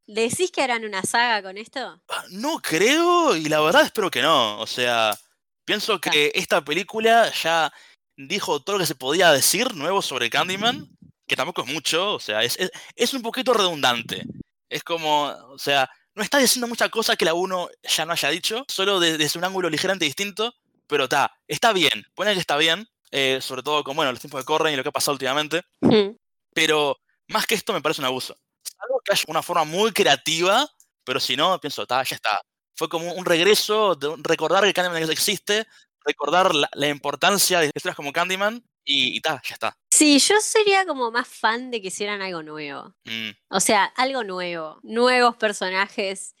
¿Decís 0.06 0.50
que 0.50 0.62
harán 0.62 0.84
una 0.84 1.02
saga 1.02 1.42
con 1.42 1.58
esto? 1.58 2.00
Ah, 2.08 2.24
No 2.30 2.58
creo 2.60 3.36
y 3.36 3.44
la 3.48 3.60
verdad 3.60 3.82
espero 3.82 4.10
que 4.10 4.22
no. 4.22 4.58
O 4.60 4.66
sea, 4.66 5.16
pienso 5.64 6.00
que 6.00 6.32
esta 6.34 6.62
película 6.64 7.30
ya 7.32 7.70
dijo 8.16 8.60
todo 8.60 8.76
lo 8.76 8.80
que 8.80 8.86
se 8.86 8.94
podía 8.94 9.30
decir 9.32 9.74
nuevo 9.74 10.00
sobre 10.02 10.30
Candyman, 10.30 10.88
que 11.28 11.36
tampoco 11.36 11.62
es 11.62 11.68
mucho, 11.72 12.14
o 12.14 12.20
sea, 12.20 12.42
es, 12.42 12.56
es, 12.58 12.70
es 12.96 13.14
un 13.14 13.22
poquito 13.22 13.52
redundante. 13.52 14.24
Es 14.68 14.82
como, 14.82 15.24
o 15.26 15.58
sea, 15.58 15.88
no 16.14 16.22
está 16.22 16.38
diciendo 16.38 16.66
mucha 16.66 16.88
cosa 16.88 17.16
que 17.16 17.24
la 17.24 17.34
1 17.34 17.68
ya 17.82 18.04
no 18.06 18.12
haya 18.12 18.28
dicho, 18.30 18.64
solo 18.68 18.98
de- 19.00 19.16
desde 19.18 19.38
un 19.38 19.44
ángulo 19.44 19.70
ligeramente 19.70 20.04
distinto, 20.06 20.54
pero 20.86 21.04
está, 21.04 21.32
está 21.46 21.72
bien, 21.72 22.04
pone 22.14 22.34
que 22.34 22.40
está 22.40 22.56
bien, 22.56 22.88
eh, 23.10 23.38
sobre 23.40 23.62
todo 23.62 23.84
con, 23.84 23.94
bueno, 23.96 24.10
los 24.10 24.20
tiempos 24.20 24.40
que 24.40 24.44
corren 24.46 24.72
y 24.74 24.76
lo 24.76 24.82
que 24.82 24.88
ha 24.88 24.92
pasado 24.92 25.12
últimamente, 25.14 25.62
Mm. 25.80 26.16
pero 26.54 26.98
más 27.28 27.46
que 27.46 27.54
esto 27.54 27.72
me 27.72 27.80
parece 27.80 28.00
un 28.00 28.06
abuso. 28.06 28.36
Salvo 28.62 29.00
que 29.04 29.12
haya 29.12 29.22
una 29.28 29.42
forma 29.42 29.64
muy 29.64 29.92
creativa, 29.92 30.68
pero 31.04 31.20
si 31.20 31.36
no, 31.36 31.58
pienso, 31.60 31.86
"Ta, 31.86 32.02
ya 32.02 32.16
está. 32.16 32.40
Fue 32.76 32.88
como 32.88 33.12
un 33.12 33.24
regreso, 33.24 33.94
de 33.94 34.14
recordar 34.22 34.64
que 34.64 34.72
Candyman 34.74 35.10
existe, 35.10 35.66
recordar 36.04 36.54
la, 36.54 36.68
la 36.74 36.88
importancia 36.88 37.60
de 37.60 37.66
historias 37.74 37.96
como 37.96 38.12
Candyman 38.12 38.62
y, 38.88 39.16
y 39.16 39.20
ta, 39.20 39.40
ya 39.46 39.54
está. 39.54 39.76
Sí, 39.90 40.18
yo 40.18 40.40
sería 40.40 40.86
como 40.86 41.10
más 41.10 41.28
fan 41.28 41.70
de 41.70 41.80
que 41.82 41.88
hicieran 41.88 42.22
algo 42.22 42.42
nuevo. 42.42 42.94
Mm, 43.04 43.30
O 43.50 43.60
sea, 43.60 43.84
algo 43.96 44.24
nuevo. 44.24 44.80
Nuevos 44.82 45.36
personajes. 45.36 46.34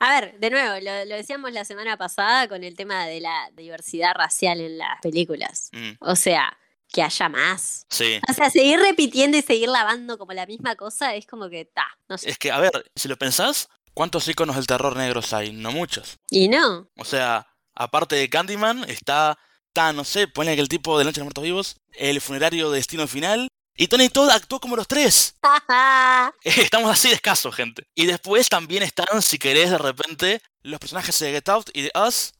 A 0.00 0.20
ver, 0.20 0.38
de 0.40 0.50
nuevo, 0.50 0.74
lo, 0.82 1.04
lo 1.04 1.14
decíamos 1.16 1.52
la 1.52 1.64
semana 1.64 1.96
pasada 1.96 2.48
con 2.48 2.64
el 2.64 2.76
tema 2.76 3.06
de 3.06 3.20
la 3.20 3.50
diversidad 3.54 4.12
racial 4.14 4.60
en 4.60 4.76
las 4.78 5.00
películas. 5.00 5.70
mm, 5.72 5.92
O 6.00 6.16
sea, 6.16 6.56
que 6.92 7.02
haya 7.02 7.28
más. 7.28 7.86
sí. 7.90 8.20
O 8.28 8.32
sea, 8.32 8.50
seguir 8.50 8.78
repitiendo 8.80 9.36
y 9.36 9.42
seguir 9.42 9.68
lavando 9.68 10.18
como 10.18 10.32
la 10.32 10.46
misma 10.46 10.76
cosa 10.76 11.14
es 11.14 11.26
como 11.26 11.48
que 11.48 11.64
ta, 11.64 11.86
no 12.08 12.18
sé. 12.18 12.30
Es 12.30 12.38
que, 12.38 12.50
a 12.50 12.58
ver, 12.58 12.70
si 12.94 13.08
lo 13.08 13.16
pensás, 13.16 13.68
¿cuántos 13.94 14.26
iconos 14.28 14.56
del 14.56 14.66
terror 14.66 14.96
negros 14.96 15.32
hay? 15.32 15.52
No 15.52 15.72
muchos. 15.72 16.18
Y 16.30 16.48
no. 16.48 16.88
O 16.98 17.04
sea, 17.04 17.46
aparte 17.74 18.16
de 18.16 18.28
Candyman, 18.28 18.84
está, 18.88 19.38
está 19.74 19.92
no 19.92 20.04
sé, 20.04 20.28
ponle 20.28 20.54
que 20.54 20.60
el 20.60 20.68
tipo 20.68 20.96
de 20.96 21.04
Noche 21.04 21.16
de 21.16 21.20
los 21.22 21.26
Muertos 21.26 21.42
Vivos, 21.42 21.76
el 21.94 22.20
funerario 22.20 22.70
de 22.70 22.76
Destino 22.76 23.08
Final, 23.08 23.48
y 23.76 23.88
Tony 23.88 24.08
Todd 24.08 24.30
actuó 24.30 24.60
como 24.60 24.76
los 24.76 24.86
tres. 24.86 25.34
Estamos 26.44 26.92
así 26.92 27.08
de 27.08 27.14
escasos, 27.16 27.52
gente. 27.52 27.82
Y 27.92 28.06
después 28.06 28.48
también 28.48 28.84
están, 28.84 29.20
si 29.20 29.36
querés, 29.36 29.70
de 29.70 29.78
repente, 29.78 30.40
los 30.62 30.78
personajes 30.78 31.18
de 31.18 31.32
Get 31.32 31.48
Out 31.48 31.70
y 31.74 31.82
de 31.82 31.92
Us, 32.06 32.34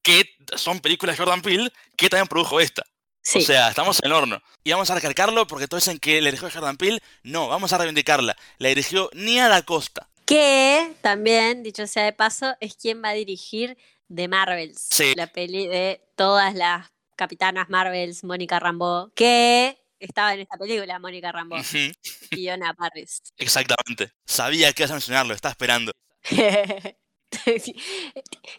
que 0.00 0.30
son 0.54 0.78
películas 0.78 1.16
de 1.16 1.24
Jordan 1.24 1.42
Peele, 1.42 1.72
que 1.96 2.08
también 2.08 2.28
produjo 2.28 2.60
esta. 2.60 2.84
sí. 3.20 3.38
O 3.38 3.42
sea, 3.42 3.68
estamos 3.68 3.98
en 4.00 4.06
el 4.06 4.12
horno. 4.12 4.40
Y 4.62 4.70
vamos 4.70 4.88
a 4.88 4.94
recalcarlo 4.94 5.48
porque 5.48 5.66
todos 5.66 5.84
dicen 5.84 5.98
que 5.98 6.20
la 6.20 6.26
dirigió 6.26 6.48
Jordan 6.48 6.76
Peele. 6.76 7.02
No, 7.24 7.48
vamos 7.48 7.72
a 7.72 7.78
reivindicarla. 7.78 8.36
La 8.58 8.68
dirigió 8.68 9.10
Nia 9.12 9.48
Da 9.48 9.62
Costa. 9.62 10.08
que 10.24 10.94
también, 11.00 11.64
dicho 11.64 11.84
sea 11.88 12.04
de 12.04 12.12
paso, 12.12 12.54
es 12.60 12.76
quien 12.76 13.02
va 13.02 13.08
a 13.08 13.14
dirigir 13.14 13.76
The 14.14 14.28
Marvels. 14.28 14.86
Sí. 14.90 15.14
La 15.16 15.26
peli 15.26 15.66
de 15.66 16.00
todas 16.14 16.54
las 16.54 16.88
capitanas 17.16 17.68
Marvels, 17.68 18.24
Mónica 18.24 18.58
Rambeau, 18.60 19.10
que 19.14 19.78
estaba 19.98 20.34
en 20.34 20.40
esta 20.40 20.56
película, 20.58 20.98
Mónica 20.98 21.32
Ujú, 21.32 21.76
y 21.78 21.92
Fiona 22.30 22.74
Parris. 22.74 23.22
Exactamente. 23.36 24.12
Sabía 24.24 24.72
que 24.72 24.82
ibas 24.82 24.90
a 24.90 24.94
mencionarlo, 24.94 25.34
estaba 25.34 25.52
esperando. 25.52 25.92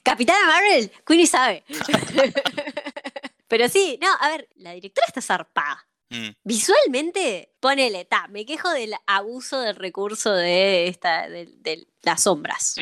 Capitana 0.04 0.46
Marvel, 0.46 0.92
Queenie 1.06 1.28
sabe. 1.28 1.64
Pero 3.48 3.70
sí, 3.70 3.98
no, 4.02 4.08
a 4.20 4.30
ver, 4.30 4.50
la 4.56 4.74
directora 4.74 5.08
está 5.08 5.22
zarpada. 5.22 5.88
Mm, 6.10 6.30
Visualmente, 6.44 7.54
ponele, 7.60 8.06
ta, 8.06 8.28
me 8.28 8.46
quejo 8.46 8.70
del 8.72 8.94
abuso 9.06 9.60
del 9.62 9.76
recurso 9.76 10.34
de 10.34 10.88
esta, 10.88 11.30
de, 11.30 11.48
de 11.58 11.88
las 12.02 12.24
sombras. 12.24 12.76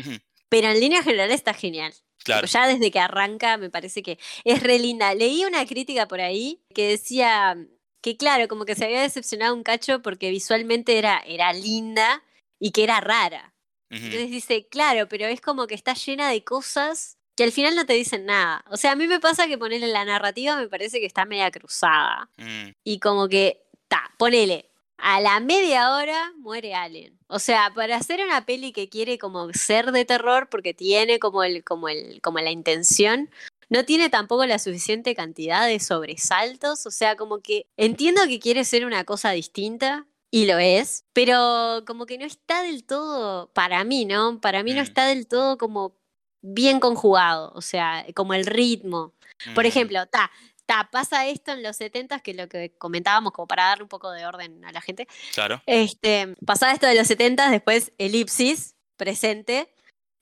Pero 0.49 0.69
en 0.69 0.79
línea 0.79 1.03
general 1.03 1.31
está 1.31 1.53
genial. 1.53 1.93
Claro. 2.25 2.47
Ya 2.47 2.67
desde 2.67 2.91
que 2.91 2.99
arranca 2.99 3.55
me 3.57 3.69
parece 3.69 4.03
que 4.03 4.19
es 4.43 4.61
re 4.61 4.79
linda. 4.79 5.13
Leí 5.13 5.45
una 5.45 5.65
crítica 5.65 6.07
por 6.07 6.19
ahí 6.19 6.59
que 6.73 6.87
decía 6.89 7.55
que 8.01 8.17
claro, 8.17 8.47
como 8.47 8.65
que 8.65 8.75
se 8.75 8.85
había 8.85 9.01
decepcionado 9.01 9.55
un 9.55 9.63
cacho 9.63 10.01
porque 10.01 10.29
visualmente 10.31 10.97
era, 10.97 11.19
era 11.25 11.53
linda 11.53 12.23
y 12.59 12.71
que 12.71 12.83
era 12.83 12.99
rara. 12.99 13.53
Entonces 13.89 14.29
dice, 14.29 14.67
claro, 14.67 15.07
pero 15.07 15.25
es 15.27 15.39
como 15.39 15.67
que 15.67 15.75
está 15.75 15.93
llena 15.93 16.29
de 16.29 16.43
cosas 16.43 17.17
que 17.35 17.43
al 17.43 17.51
final 17.51 17.75
no 17.75 17.85
te 17.85 17.93
dicen 17.93 18.25
nada. 18.25 18.65
O 18.69 18.77
sea, 18.77 18.91
a 18.91 18.95
mí 18.95 19.07
me 19.07 19.19
pasa 19.19 19.47
que 19.47 19.57
ponerle 19.57 19.87
la 19.87 20.03
narrativa 20.05 20.55
me 20.57 20.67
parece 20.67 20.99
que 20.99 21.05
está 21.05 21.25
media 21.25 21.51
cruzada. 21.51 22.29
mm, 22.37 22.71
Y 22.83 22.99
como 22.99 23.29
que, 23.29 23.63
ta, 23.87 24.11
ponele, 24.17 24.71
a 24.97 25.19
la 25.21 25.39
media 25.39 25.95
hora 25.95 26.33
muere 26.37 26.73
Allen. 26.73 27.17
O 27.27 27.39
sea, 27.39 27.71
para 27.73 27.97
hacer 27.97 28.21
una 28.23 28.45
peli 28.45 28.71
que 28.71 28.89
quiere 28.89 29.17
como 29.17 29.51
ser 29.53 29.91
de 29.91 30.05
terror, 30.05 30.47
porque 30.49 30.73
tiene 30.73 31.19
como, 31.19 31.43
el, 31.43 31.63
como, 31.63 31.89
el, 31.89 32.21
como 32.21 32.39
la 32.39 32.51
intención, 32.51 33.29
no 33.69 33.83
tiene 33.83 34.09
tampoco 34.09 34.45
la 34.45 34.59
suficiente 34.59 35.15
cantidad 35.15 35.67
de 35.67 35.79
sobresaltos. 35.79 36.85
O 36.85 36.91
sea, 36.91 37.15
como 37.15 37.39
que 37.39 37.67
entiendo 37.77 38.21
que 38.27 38.39
quiere 38.39 38.63
ser 38.63 38.85
una 38.85 39.03
cosa 39.03 39.31
distinta. 39.31 40.05
Y 40.31 40.47
lo 40.47 40.57
es, 40.57 41.05
pero 41.13 41.83
como 41.87 42.05
que 42.05 42.17
no 42.17 42.25
está 42.25 42.61
del 42.63 42.83
todo, 42.83 43.47
para 43.53 43.85
mí, 43.85 44.03
¿no? 44.03 44.41
Para 44.41 44.63
mí 44.63 44.73
no 44.73 44.81
Mm. 44.81 44.83
está 44.83 45.05
del 45.07 45.27
todo 45.27 45.57
como 45.57 45.95
bien 46.41 46.81
conjugado, 46.81 47.53
o 47.55 47.61
sea, 47.61 48.05
como 48.15 48.33
el 48.33 48.45
ritmo. 48.45 49.13
Por 49.53 49.63
mm, 49.63 49.67
ejemplo, 49.67 50.05
ta, 50.07 50.29
ta, 50.65 50.89
pasa 50.91 51.27
esto 51.27 51.51
en 51.51 51.63
los 51.63 51.77
70 51.77 52.19
que 52.19 52.31
es 52.31 52.37
lo 52.37 52.47
que 52.47 52.75
comentábamos, 52.77 53.33
como 53.33 53.47
para 53.47 53.65
darle 53.65 53.83
un 53.83 53.89
poco 53.89 54.11
de 54.11 54.25
orden 54.25 54.63
a 54.65 54.71
la 54.71 54.81
gente. 54.81 55.07
Claro. 55.33 55.61
Este, 55.65 56.35
pasaba 56.45 56.73
esto 56.73 56.87
de 56.87 56.95
los 56.95 57.07
70 57.07 57.49
después 57.49 57.91
elipsis, 57.97 58.75
presente, 58.97 59.69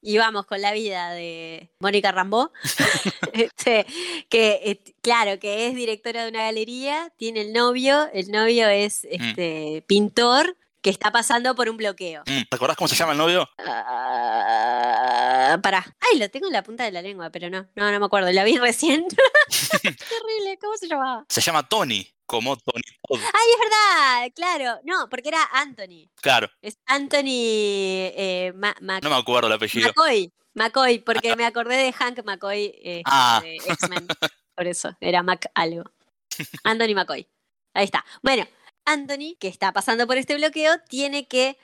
y 0.03 0.17
vamos 0.17 0.45
con 0.45 0.61
la 0.61 0.73
vida 0.73 1.11
de 1.11 1.69
Mónica 1.79 2.11
Rambeau, 2.11 2.51
este, 3.33 3.85
que 4.29 4.83
claro, 5.01 5.39
que 5.39 5.67
es 5.67 5.75
directora 5.75 6.23
de 6.23 6.29
una 6.29 6.43
galería, 6.43 7.11
tiene 7.17 7.41
el 7.41 7.53
novio, 7.53 8.09
el 8.13 8.29
novio 8.29 8.67
es 8.67 9.05
este, 9.05 9.83
pintor, 9.87 10.57
que 10.83 10.89
está 10.91 11.11
pasando 11.11 11.55
por 11.55 11.67
un 11.69 11.77
bloqueo. 11.77 12.21
Mm, 12.27 12.41
¿Te 12.49 12.55
acordás 12.55 12.77
cómo 12.77 12.87
se 12.87 12.95
llama 12.95 13.13
el 13.13 13.17
novio? 13.17 13.49
Ah, 13.57 15.53
Ah, 15.53 15.59
pará. 15.61 15.85
Ay, 15.99 16.19
lo 16.19 16.29
tengo 16.29 16.47
en 16.47 16.53
la 16.53 16.63
punta 16.63 16.83
de 16.83 16.91
la 16.91 17.01
lengua, 17.01 17.29
pero 17.29 17.49
no, 17.49 17.67
no, 17.75 17.91
no 17.91 17.99
me 17.99 18.05
acuerdo. 18.05 18.31
La 18.31 18.43
vi 18.43 18.57
recién. 18.57 19.05
Terrible, 19.81 20.57
¿cómo 20.59 20.77
se 20.77 20.87
llamaba? 20.87 21.25
Se 21.29 21.41
llama 21.41 21.67
Tony, 21.67 22.07
como 22.25 22.55
Tony 22.57 22.81
Todd. 23.07 23.19
Ay, 23.19 23.47
es 23.53 23.59
verdad, 23.59 24.31
claro. 24.35 24.79
No, 24.83 25.09
porque 25.09 25.29
era 25.29 25.43
Anthony. 25.53 26.09
Claro, 26.21 26.49
Es 26.61 26.77
Anthony 26.85 28.11
eh, 28.15 28.53
Ma- 28.55 28.75
Ma- 28.81 28.99
no 28.99 29.09
me 29.09 29.15
acuerdo 29.15 29.47
el 29.47 29.53
apellido. 29.53 29.87
McCoy. 29.87 30.31
McCoy, 30.55 30.99
porque 30.99 31.35
me 31.35 31.45
acordé 31.45 31.77
de 31.77 31.91
Hank 31.93 32.23
McCoy 32.25 32.73
eh, 32.83 33.01
Ah. 33.05 33.39
de 33.43 33.55
X-Men. 33.55 34.07
Por 34.55 34.67
eso, 34.67 34.95
era 35.01 35.23
Mac 35.23 35.49
algo. 35.55 35.83
Anthony 36.63 36.93
McCoy. 36.95 37.27
Ahí 37.73 37.85
está. 37.85 38.05
Bueno, 38.21 38.45
Anthony, 38.85 39.35
que 39.39 39.47
está 39.47 39.71
pasando 39.71 40.07
por 40.07 40.17
este 40.17 40.35
bloqueo, 40.35 40.79
tiene 40.87 41.27
que 41.27 41.57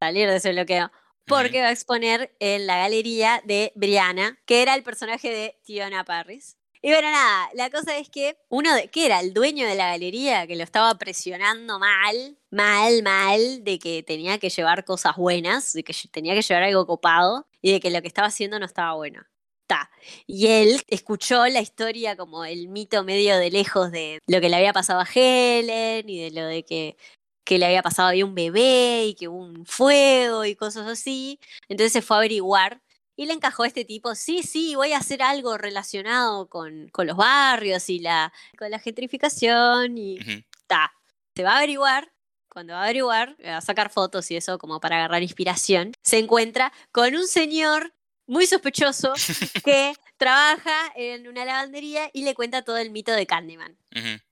salir 0.00 0.28
de 0.28 0.36
ese 0.36 0.52
bloqueo. 0.52 0.90
Porque 1.26 1.60
va 1.60 1.68
a 1.68 1.72
exponer 1.72 2.36
en 2.38 2.66
la 2.66 2.78
galería 2.78 3.42
de 3.44 3.72
Brianna, 3.74 4.38
que 4.46 4.62
era 4.62 4.74
el 4.74 4.84
personaje 4.84 5.28
de 5.28 5.58
Tiona 5.64 6.04
Parris. 6.04 6.56
Y 6.82 6.90
bueno, 6.90 7.10
nada, 7.10 7.50
la 7.54 7.68
cosa 7.68 7.96
es 7.96 8.08
que 8.08 8.38
uno 8.48 8.72
de, 8.72 8.88
que 8.88 9.06
era 9.06 9.18
el 9.18 9.34
dueño 9.34 9.66
de 9.66 9.74
la 9.74 9.88
galería, 9.88 10.46
que 10.46 10.54
lo 10.54 10.62
estaba 10.62 10.94
presionando 10.98 11.80
mal, 11.80 12.38
mal, 12.50 13.02
mal, 13.02 13.64
de 13.64 13.80
que 13.80 14.04
tenía 14.04 14.38
que 14.38 14.50
llevar 14.50 14.84
cosas 14.84 15.16
buenas, 15.16 15.72
de 15.72 15.82
que 15.82 15.92
tenía 16.12 16.34
que 16.34 16.42
llevar 16.42 16.62
algo 16.62 16.86
copado 16.86 17.48
y 17.60 17.72
de 17.72 17.80
que 17.80 17.90
lo 17.90 18.00
que 18.02 18.08
estaba 18.08 18.28
haciendo 18.28 18.60
no 18.60 18.66
estaba 18.66 18.94
bueno. 18.94 19.26
Ta. 19.66 19.90
Y 20.26 20.46
él 20.46 20.80
escuchó 20.86 21.46
la 21.46 21.60
historia 21.60 22.16
como 22.16 22.44
el 22.44 22.68
mito 22.68 23.02
medio 23.02 23.36
de 23.36 23.50
lejos 23.50 23.90
de 23.90 24.20
lo 24.26 24.40
que 24.40 24.48
le 24.48 24.56
había 24.56 24.72
pasado 24.72 25.00
a 25.00 25.08
Helen 25.12 26.08
y 26.08 26.20
de 26.20 26.30
lo 26.30 26.46
de 26.46 26.64
que, 26.64 26.96
que 27.44 27.58
le 27.58 27.66
había 27.66 27.82
pasado 27.82 28.08
había 28.08 28.24
un 28.24 28.34
bebé 28.34 29.06
y 29.06 29.14
que 29.14 29.28
hubo 29.28 29.38
un 29.38 29.66
fuego 29.66 30.44
y 30.44 30.54
cosas 30.54 30.86
así. 30.86 31.40
Entonces 31.68 31.92
se 31.92 32.02
fue 32.02 32.16
a 32.16 32.18
averiguar 32.20 32.80
y 33.16 33.26
le 33.26 33.32
encajó 33.32 33.62
a 33.64 33.66
este 33.66 33.84
tipo, 33.84 34.14
sí, 34.14 34.42
sí, 34.42 34.74
voy 34.74 34.92
a 34.92 34.98
hacer 34.98 35.22
algo 35.22 35.56
relacionado 35.56 36.48
con, 36.48 36.88
con 36.90 37.06
los 37.06 37.16
barrios 37.16 37.88
y 37.88 37.98
la, 37.98 38.32
con 38.58 38.70
la 38.70 38.78
gentrificación 38.78 39.96
y 39.96 40.20
Ujú. 40.20 40.42
ta. 40.66 40.92
Se 41.34 41.42
va 41.42 41.54
a 41.54 41.58
averiguar, 41.58 42.12
cuando 42.48 42.74
va 42.74 42.80
a 42.80 42.84
averiguar, 42.84 43.36
va 43.44 43.56
a 43.56 43.60
sacar 43.62 43.90
fotos 43.90 44.30
y 44.30 44.36
eso 44.36 44.58
como 44.58 44.80
para 44.80 44.96
agarrar 44.96 45.22
inspiración, 45.22 45.92
se 46.02 46.18
encuentra 46.18 46.72
con 46.92 47.16
un 47.16 47.26
señor 47.26 47.94
muy 48.26 48.46
sospechoso 48.46 49.12
que 49.64 49.94
trabaja 50.16 50.92
en 50.96 51.28
una 51.28 51.44
lavandería 51.44 52.10
y 52.12 52.22
le 52.24 52.34
cuenta 52.34 52.62
todo 52.62 52.78
el 52.78 52.90
mito 52.90 53.12
de 53.12 53.26
Candyman. 53.26 53.76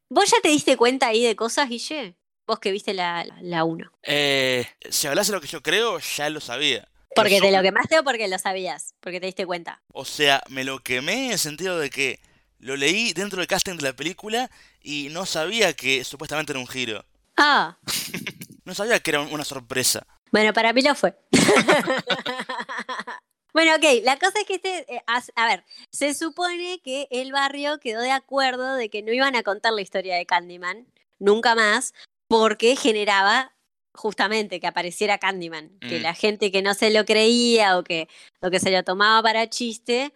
¿Vos 0.08 0.30
ya 0.30 0.36
te 0.42 0.48
diste 0.48 0.76
cuenta 0.76 1.08
ahí 1.08 1.24
de 1.24 1.34
cosas, 1.36 1.68
Guille? 1.68 2.16
Vos 2.46 2.58
que 2.58 2.70
viste 2.72 2.92
la 2.94 3.24
1. 3.26 3.36
La 3.42 3.64
uno. 3.64 3.90
Eh, 4.02 4.66
si 4.90 5.06
hablase 5.06 5.32
lo 5.32 5.40
que 5.40 5.46
yo 5.46 5.62
creo, 5.62 5.98
ya 5.98 6.28
lo 6.30 6.40
sabía. 6.40 6.86
porque 7.16 7.40
te 7.40 7.50
lo 7.50 7.62
quemaste 7.62 7.98
o 7.98 8.04
porque 8.04 8.28
lo 8.28 8.38
sabías, 8.38 8.94
porque 9.00 9.18
te 9.20 9.26
diste 9.26 9.46
cuenta. 9.46 9.82
O 9.92 10.04
sea, 10.04 10.42
me 10.50 10.62
lo 10.64 10.80
quemé 10.80 11.26
en 11.26 11.32
el 11.32 11.38
sentido 11.38 11.78
de 11.78 11.88
que 11.90 12.20
lo 12.58 12.76
leí 12.76 13.12
dentro 13.14 13.38
del 13.38 13.46
casting 13.46 13.76
de 13.76 13.82
la 13.82 13.92
película 13.96 14.50
y 14.82 15.08
no 15.10 15.24
sabía 15.26 15.72
que 15.74 16.04
supuestamente 16.04 16.52
era 16.52 16.60
un 16.60 16.66
giro. 16.68 17.04
Ah, 17.36 17.78
No 18.66 18.74
sabía 18.74 18.98
que 19.00 19.10
era 19.10 19.20
un- 19.20 19.30
una 19.32 19.44
sorpresa. 19.44 20.06
bueno, 20.32 20.52
para 20.54 20.72
mí 20.72 20.80
lo 20.82 20.94
fue. 20.94 21.14
bueno, 23.54 23.74
ok, 23.76 24.02
la 24.02 24.18
cosa 24.18 24.40
es 24.40 24.44
que 24.46 24.54
este, 24.56 24.92
eh, 24.92 25.02
a 25.06 25.46
ver, 25.46 25.64
se 25.90 26.12
supone 26.12 26.80
que 26.82 27.06
el 27.10 27.32
barrio 27.32 27.78
quedó 27.80 28.00
de 28.00 28.10
acuerdo 28.10 28.74
de 28.74 28.90
que 28.90 29.02
no 29.02 29.12
iban 29.12 29.36
a 29.36 29.42
contar 29.44 29.72
la 29.72 29.80
historia 29.80 30.16
de 30.16 30.26
Candyman 30.26 30.86
nunca 31.20 31.54
más, 31.54 31.94
porque 32.26 32.74
generaba 32.76 33.54
justamente 33.94 34.58
que 34.58 34.66
apareciera 34.66 35.18
Candyman, 35.18 35.78
que 35.78 36.00
Mm. 36.00 36.02
la 36.02 36.14
gente 36.14 36.50
que 36.50 36.62
no 36.62 36.74
se 36.74 36.90
lo 36.90 37.04
creía 37.04 37.78
o 37.78 37.84
que, 37.84 38.08
o 38.40 38.50
que 38.50 38.58
se 38.58 38.72
lo 38.72 38.82
tomaba 38.82 39.22
para 39.22 39.48
chiste, 39.48 40.12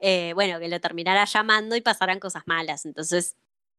eh, 0.00 0.32
bueno, 0.34 0.58
que 0.58 0.68
lo 0.68 0.80
terminara 0.80 1.26
llamando 1.26 1.76
y 1.76 1.82
pasaran 1.82 2.20
cosas 2.20 2.44
malas. 2.46 2.86
Entonces, 2.86 3.36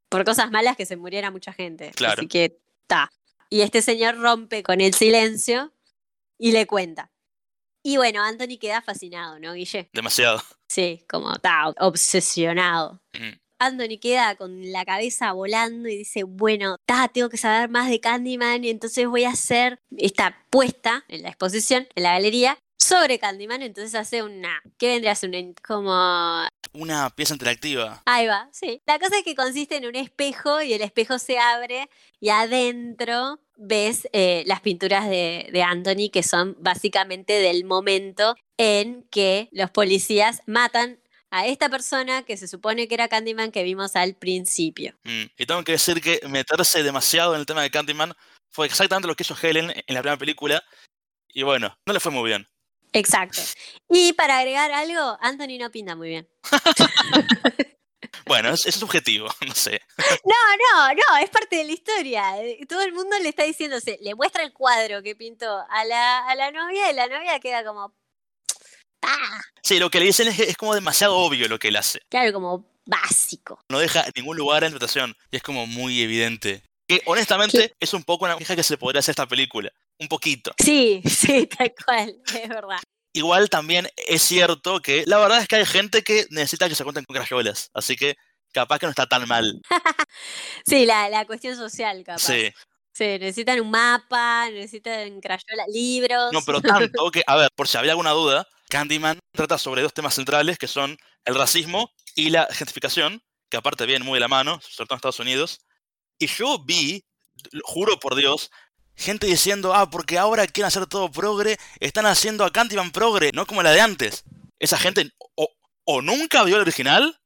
por 0.07 0.23
cosas 0.23 0.51
malas 0.51 0.77
que 0.77 0.85
se 0.85 0.97
muriera 0.97 1.31
mucha 1.31 1.51
gente. 1.51 1.91
Claro. 1.95 2.19
Así 2.21 2.27
que, 2.27 2.59
ta. 2.85 3.09
Y 3.49 3.61
este 3.61 3.81
señor 3.81 4.17
rompe 4.19 4.61
con 4.61 4.81
el 4.81 4.93
silencio 4.93 5.73
y 6.37 6.51
le 6.51 6.67
cuenta. 6.67 7.08
Y 7.83 7.97
bueno, 7.97 8.23
Anthony 8.23 8.57
queda 8.59 8.81
fascinado, 8.81 9.39
¿no, 9.39 9.53
Guille? 9.53 9.89
Demasiado. 9.93 10.41
Sí, 10.67 11.05
como 11.09 11.33
está 11.33 11.69
obsesionado. 11.79 13.01
Mm. 13.13 13.37
Anthony 13.59 13.99
queda 14.01 14.35
con 14.35 14.71
la 14.71 14.85
cabeza 14.85 15.33
volando 15.33 15.89
y 15.89 15.97
dice, 15.97 16.23
bueno, 16.23 16.77
ta, 16.85 17.09
tengo 17.09 17.29
que 17.29 17.37
saber 17.37 17.69
más 17.69 17.89
de 17.89 17.99
Candyman 17.99 18.63
y 18.63 18.69
entonces 18.69 19.05
voy 19.07 19.25
a 19.25 19.31
hacer 19.31 19.79
esta 19.97 20.45
puesta 20.49 21.03
en 21.09 21.23
la 21.23 21.29
exposición, 21.29 21.87
en 21.95 22.03
la 22.03 22.13
galería, 22.13 22.57
sobre 22.77 23.19
Candyman. 23.19 23.61
Entonces 23.61 23.95
hace 23.95 24.23
una, 24.23 24.61
¿qué 24.77 24.87
vendría 24.87 25.11
a 25.11 25.15
ser? 25.15 25.29
Una, 25.29 25.53
como 25.61 26.47
Una 26.73 27.09
pieza 27.09 27.33
interactiva. 27.33 28.01
Ahí 28.05 28.27
va, 28.27 28.49
sí. 28.53 28.81
La 28.85 28.97
cosa 28.97 29.17
es 29.17 29.23
que 29.23 29.35
consiste 29.35 29.75
en 29.75 29.85
un 29.85 29.95
espejo 29.95 30.61
y 30.61 30.73
el 30.73 30.81
espejo 30.81 31.19
se 31.19 31.37
abre 31.37 31.89
y 32.21 32.29
adentro 32.29 33.39
ves 33.59 34.07
eh, 34.13 34.43
las 34.47 34.61
pinturas 34.61 35.09
de, 35.09 35.49
de 35.51 35.63
Anthony 35.63 36.09
que 36.11 36.23
son 36.23 36.55
básicamente 36.59 37.33
del 37.33 37.65
momento 37.65 38.35
en 38.57 39.03
que 39.11 39.49
los 39.51 39.69
policías 39.69 40.41
matan 40.47 40.99
a 41.31 41.45
esta 41.45 41.69
persona 41.69 42.23
que 42.23 42.37
se 42.37 42.47
supone 42.47 42.87
que 42.87 42.95
era 42.95 43.07
Candyman 43.07 43.51
que 43.51 43.63
vimos 43.63 43.95
al 43.95 44.15
principio. 44.15 44.95
Mm. 45.03 45.23
Y 45.37 45.45
tengo 45.45 45.63
que 45.63 45.73
decir 45.73 46.01
que 46.01 46.19
meterse 46.27 46.81
demasiado 46.83 47.35
en 47.35 47.41
el 47.41 47.45
tema 47.45 47.61
de 47.61 47.69
Candyman 47.69 48.13
fue 48.49 48.65
exactamente 48.65 49.07
lo 49.07 49.15
que 49.15 49.23
hizo 49.23 49.37
Helen 49.39 49.71
en 49.71 49.93
la 49.93 50.01
primera 50.01 50.17
película. 50.17 50.63
Y 51.27 51.43
bueno, 51.43 51.77
no 51.85 51.93
le 51.93 51.99
fue 51.99 52.11
muy 52.11 52.27
bien. 52.27 52.47
Exacto. 52.93 53.41
Y 53.87 54.13
para 54.13 54.39
agregar 54.39 54.71
algo, 54.71 55.17
Anthony 55.21 55.59
no 55.59 55.69
pinta 55.69 55.95
muy 55.95 56.09
bien. 56.09 56.27
Bueno, 58.25 58.49
es, 58.53 58.65
es 58.65 58.75
subjetivo, 58.75 59.27
no 59.47 59.55
sé. 59.55 59.81
No, 60.25 60.35
no, 60.87 60.93
no, 60.93 61.17
es 61.23 61.29
parte 61.29 61.57
de 61.57 61.63
la 61.65 61.71
historia. 61.71 62.23
Todo 62.67 62.81
el 62.81 62.93
mundo 62.93 63.17
le 63.19 63.29
está 63.29 63.43
diciendo, 63.43 63.79
se- 63.79 63.97
le 64.01 64.15
muestra 64.15 64.43
el 64.43 64.53
cuadro 64.53 65.01
que 65.03 65.15
pintó 65.15 65.63
a 65.69 65.85
la, 65.85 66.25
a 66.27 66.35
la 66.35 66.51
novia 66.51 66.91
y 66.91 66.95
la 66.95 67.07
novia 67.07 67.39
queda 67.39 67.63
como, 67.63 67.93
ah, 69.01 69.41
Sí, 69.63 69.79
lo 69.79 69.89
que 69.89 69.99
le 69.99 70.05
dicen 70.05 70.27
es, 70.27 70.39
es 70.39 70.57
como 70.57 70.75
demasiado 70.75 71.15
obvio 71.17 71.47
lo 71.47 71.59
que 71.59 71.67
él 71.69 71.75
hace. 71.75 72.01
claro, 72.09 72.33
como 72.33 72.65
básico. 72.85 73.59
No 73.69 73.79
deja 73.79 74.05
ningún 74.15 74.35
lugar 74.37 74.63
a 74.63 74.67
interpretación. 74.67 75.15
Y 75.31 75.37
es 75.37 75.43
como 75.43 75.67
muy 75.67 76.01
evidente. 76.01 76.63
Que 76.87 77.03
honestamente 77.05 77.75
es 77.79 77.93
un 77.93 78.03
poco 78.03 78.25
una 78.25 78.35
queja 78.35 78.55
que 78.55 78.63
se 78.63 78.73
le 78.73 78.77
podría 78.79 78.99
hacer 78.99 79.11
a 79.11 79.13
esta 79.13 79.27
película. 79.27 79.71
Un 79.99 80.07
poquito. 80.07 80.53
Sí, 80.57 81.01
sí, 81.05 81.45
tal 81.45 81.71
cual, 81.85 82.15
es 82.33 82.49
verdad. 82.49 82.79
Igual 83.19 83.49
también 83.49 83.89
es 83.97 84.21
cierto 84.21 84.79
que 84.79 85.03
la 85.05 85.17
verdad 85.17 85.41
es 85.41 85.47
que 85.49 85.57
hay 85.57 85.65
gente 85.65 86.03
que 86.03 86.25
necesita 86.29 86.69
que 86.69 86.75
se 86.75 86.85
cuenten 86.85 87.03
con 87.03 87.17
crayolas. 87.17 87.69
Así 87.73 87.97
que 87.97 88.15
capaz 88.53 88.79
que 88.79 88.85
no 88.85 88.91
está 88.91 89.07
tan 89.07 89.27
mal. 89.27 89.59
Sí, 90.65 90.85
la, 90.85 91.09
la 91.09 91.25
cuestión 91.25 91.57
social, 91.57 92.01
capaz. 92.05 92.21
Sí. 92.21 92.49
Sí, 92.93 93.03
necesitan 93.19 93.59
un 93.59 93.71
mapa, 93.71 94.49
necesitan 94.49 95.19
crayola, 95.19 95.65
libros. 95.67 96.31
No, 96.31 96.41
pero 96.43 96.61
tanto 96.61 97.11
que, 97.11 97.21
a 97.27 97.35
ver, 97.35 97.49
por 97.55 97.67
si 97.67 97.77
había 97.77 97.91
alguna 97.91 98.11
duda, 98.11 98.47
Candyman 98.69 99.19
trata 99.33 99.57
sobre 99.57 99.81
dos 99.81 99.93
temas 99.93 100.13
centrales 100.13 100.57
que 100.57 100.67
son 100.69 100.97
el 101.25 101.35
racismo 101.35 101.91
y 102.15 102.29
la 102.29 102.47
gentrificación, 102.51 103.21
que 103.49 103.57
aparte 103.57 103.85
vienen 103.85 104.05
muy 104.05 104.15
de 104.15 104.21
la 104.21 104.27
mano, 104.29 104.61
sobre 104.61 104.87
todo 104.87 104.95
en 104.95 104.97
Estados 104.97 105.19
Unidos. 105.19 105.59
Y 106.19 106.27
yo 106.27 106.63
vi, 106.63 107.03
juro 107.63 107.99
por 107.99 108.15
Dios, 108.15 108.49
gente 108.99 109.25
diciendo, 109.27 109.73
ah, 109.73 109.89
porque 109.89 110.17
ahora 110.17 110.45
quieren 110.45 110.67
hacer 110.67 110.85
todo 110.85 111.09
progre, 111.09 111.57
están 111.79 112.05
haciendo 112.05 112.43
a 112.43 112.51
Candyman 112.51 112.91
progre, 112.91 113.31
no 113.33 113.47
como 113.47 113.63
la 113.63 113.71
de 113.71 113.81
antes. 113.81 114.23
Esa 114.59 114.77
gente 114.77 115.09
o, 115.35 115.49
o 115.85 116.01
nunca 116.01 116.43
vio 116.43 116.57
el 116.57 116.61
original 116.61 117.19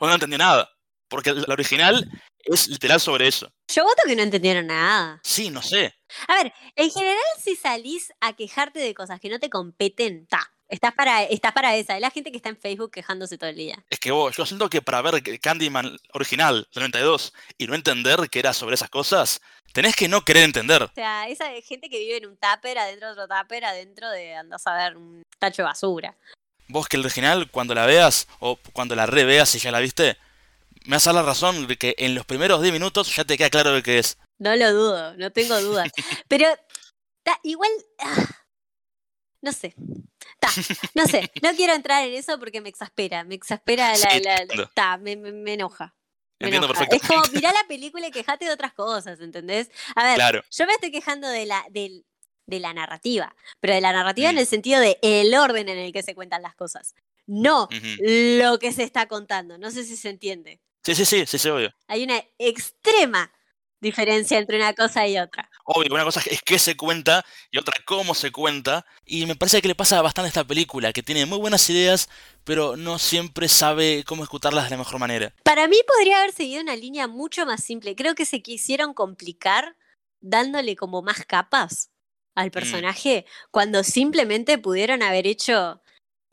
o 0.00 0.06
no 0.06 0.14
entendió 0.14 0.38
nada. 0.38 0.70
Porque 1.08 1.34
la 1.34 1.52
original 1.52 2.08
es 2.44 2.68
literal 2.68 3.00
sobre 3.00 3.28
eso. 3.28 3.52
Yo 3.68 3.84
voto 3.84 4.02
que 4.06 4.16
no 4.16 4.22
entendieron 4.22 4.66
nada. 4.66 5.20
Sí, 5.22 5.50
no 5.50 5.60
sé. 5.60 5.94
A 6.26 6.36
ver, 6.36 6.52
en 6.74 6.90
general, 6.90 7.18
si 7.42 7.54
salís 7.56 8.12
a 8.20 8.32
quejarte 8.32 8.80
de 8.80 8.94
cosas 8.94 9.20
que 9.20 9.28
no 9.28 9.38
te 9.38 9.50
competen, 9.50 10.26
ta. 10.26 10.50
Estás 10.72 10.94
para, 10.94 11.22
estás 11.24 11.52
para 11.52 11.76
esa. 11.76 11.96
Es 11.96 12.00
la 12.00 12.10
gente 12.10 12.30
que 12.30 12.38
está 12.38 12.48
en 12.48 12.56
Facebook 12.56 12.92
quejándose 12.92 13.36
todo 13.36 13.50
el 13.50 13.56
día. 13.56 13.84
Es 13.90 14.00
que 14.00 14.10
vos, 14.10 14.34
yo 14.34 14.46
siento 14.46 14.70
que 14.70 14.80
para 14.80 15.02
ver 15.02 15.22
Candyman 15.38 15.98
original 16.14 16.66
del 16.74 16.84
92 16.84 17.34
y 17.58 17.66
no 17.66 17.74
entender 17.74 18.30
que 18.30 18.38
era 18.38 18.54
sobre 18.54 18.76
esas 18.76 18.88
cosas, 18.88 19.42
tenés 19.74 19.94
que 19.94 20.08
no 20.08 20.24
querer 20.24 20.44
entender. 20.44 20.82
O 20.84 20.90
sea, 20.94 21.28
esa 21.28 21.44
gente 21.60 21.90
que 21.90 21.98
vive 21.98 22.16
en 22.16 22.26
un 22.26 22.38
tupper, 22.38 22.78
adentro 22.78 23.08
de 23.14 23.20
otro 23.20 23.36
tupper, 23.36 23.66
adentro 23.66 24.08
de, 24.08 24.34
andás 24.34 24.66
a 24.66 24.74
ver, 24.74 24.96
un 24.96 25.22
tacho 25.38 25.60
de 25.60 25.66
basura. 25.66 26.16
Vos 26.68 26.88
que 26.88 26.96
el 26.96 27.02
original, 27.04 27.50
cuando 27.50 27.74
la 27.74 27.84
veas, 27.84 28.26
o 28.40 28.56
cuando 28.72 28.96
la 28.96 29.04
reveas 29.04 29.50
si 29.50 29.58
ya 29.58 29.70
la 29.72 29.80
viste, 29.80 30.16
me 30.86 30.96
vas 30.96 31.06
a 31.06 31.12
dar 31.12 31.22
la 31.22 31.28
razón 31.28 31.66
de 31.66 31.76
que 31.76 31.94
en 31.98 32.14
los 32.14 32.24
primeros 32.24 32.62
10 32.62 32.72
minutos 32.72 33.14
ya 33.14 33.24
te 33.24 33.36
queda 33.36 33.50
claro 33.50 33.72
de 33.72 33.82
qué 33.82 33.98
es. 33.98 34.16
No 34.38 34.56
lo 34.56 34.72
dudo, 34.72 35.14
no 35.18 35.30
tengo 35.32 35.60
dudas. 35.60 35.90
Pero 36.28 36.46
ta, 37.24 37.38
igual, 37.42 37.70
ah, 37.98 38.41
no 39.42 39.52
sé. 39.52 39.74
Ta, 40.38 40.48
no 40.94 41.06
sé, 41.06 41.30
no 41.42 41.50
quiero 41.56 41.74
entrar 41.74 42.02
en 42.06 42.14
eso 42.14 42.38
porque 42.38 42.60
me 42.60 42.68
exaspera, 42.70 43.24
me 43.24 43.34
exaspera 43.34 43.92
la, 43.98 44.46
la- 44.54 44.70
ta, 44.74 44.96
me, 44.96 45.16
me- 45.16 45.32
me 45.32 45.54
enoja. 45.54 45.94
Entiendo 46.38 46.66
enoja. 46.66 46.84
Es 46.84 46.88
perfectamente. 46.88 47.28
como 47.28 47.36
mirá 47.38 47.52
la 47.52 47.64
película 47.68 48.06
y 48.06 48.10
quejate 48.10 48.46
de 48.46 48.52
otras 48.52 48.72
cosas, 48.72 49.20
¿entendés? 49.20 49.70
A 49.94 50.04
ver, 50.04 50.14
Claro. 50.16 50.42
yo 50.50 50.66
me 50.66 50.72
estoy 50.72 50.90
quejando 50.90 51.28
de 51.28 51.46
la, 51.46 51.64
del, 51.70 52.04
de 52.46 52.58
la 52.60 52.72
narrativa, 52.74 53.34
pero 53.60 53.74
de 53.74 53.80
la 53.80 53.92
narrativa 53.92 54.30
en 54.30 54.36
Mm. 54.36 54.38
el 54.38 54.46
sentido 54.46 54.80
de 54.80 54.98
el 55.02 55.34
orden 55.34 55.68
en 55.68 55.78
el 55.78 55.92
que 55.92 56.02
se 56.02 56.14
cuentan 56.14 56.42
las 56.42 56.54
cosas, 56.56 56.94
no 57.26 57.68
lo 58.00 58.58
que 58.58 58.72
se 58.72 58.82
está 58.82 59.06
contando. 59.06 59.56
No 59.58 59.70
sé 59.70 59.84
si 59.84 59.96
se 59.96 60.08
entiende. 60.08 60.60
Sí, 60.84 60.96
sí, 60.96 61.04
sí, 61.04 61.24
sí, 61.26 61.38
sí, 61.38 61.48
obvio. 61.48 61.72
Hay 61.86 62.02
una 62.02 62.20
extrema 62.38 63.32
diferencia 63.82 64.38
entre 64.38 64.56
una 64.56 64.72
cosa 64.72 65.06
y 65.06 65.18
otra. 65.18 65.50
Obvio, 65.64 65.92
una 65.92 66.04
cosa 66.04 66.22
es 66.30 66.40
qué 66.42 66.58
se 66.58 66.76
cuenta 66.76 67.24
y 67.50 67.58
otra 67.58 67.74
cómo 67.84 68.14
se 68.14 68.32
cuenta. 68.32 68.86
Y 69.04 69.26
me 69.26 69.36
parece 69.36 69.60
que 69.60 69.68
le 69.68 69.74
pasa 69.74 70.00
bastante 70.00 70.26
a 70.26 70.28
esta 70.28 70.44
película, 70.44 70.92
que 70.92 71.02
tiene 71.02 71.26
muy 71.26 71.38
buenas 71.38 71.68
ideas, 71.68 72.08
pero 72.44 72.76
no 72.76 72.98
siempre 72.98 73.48
sabe 73.48 74.04
cómo 74.06 74.22
ejecutarlas 74.22 74.64
de 74.64 74.70
la 74.70 74.76
mejor 74.78 74.98
manera. 74.98 75.34
Para 75.42 75.68
mí 75.68 75.76
podría 75.86 76.20
haber 76.20 76.32
seguido 76.32 76.62
una 76.62 76.76
línea 76.76 77.08
mucho 77.08 77.44
más 77.44 77.62
simple. 77.62 77.94
Creo 77.94 78.14
que 78.14 78.24
se 78.24 78.40
quisieron 78.40 78.94
complicar 78.94 79.76
dándole 80.20 80.76
como 80.76 81.02
más 81.02 81.26
capas 81.26 81.90
al 82.34 82.50
personaje 82.50 83.26
cuando 83.50 83.84
simplemente 83.84 84.56
pudieron 84.58 85.02
haber 85.02 85.26
hecho... 85.26 85.82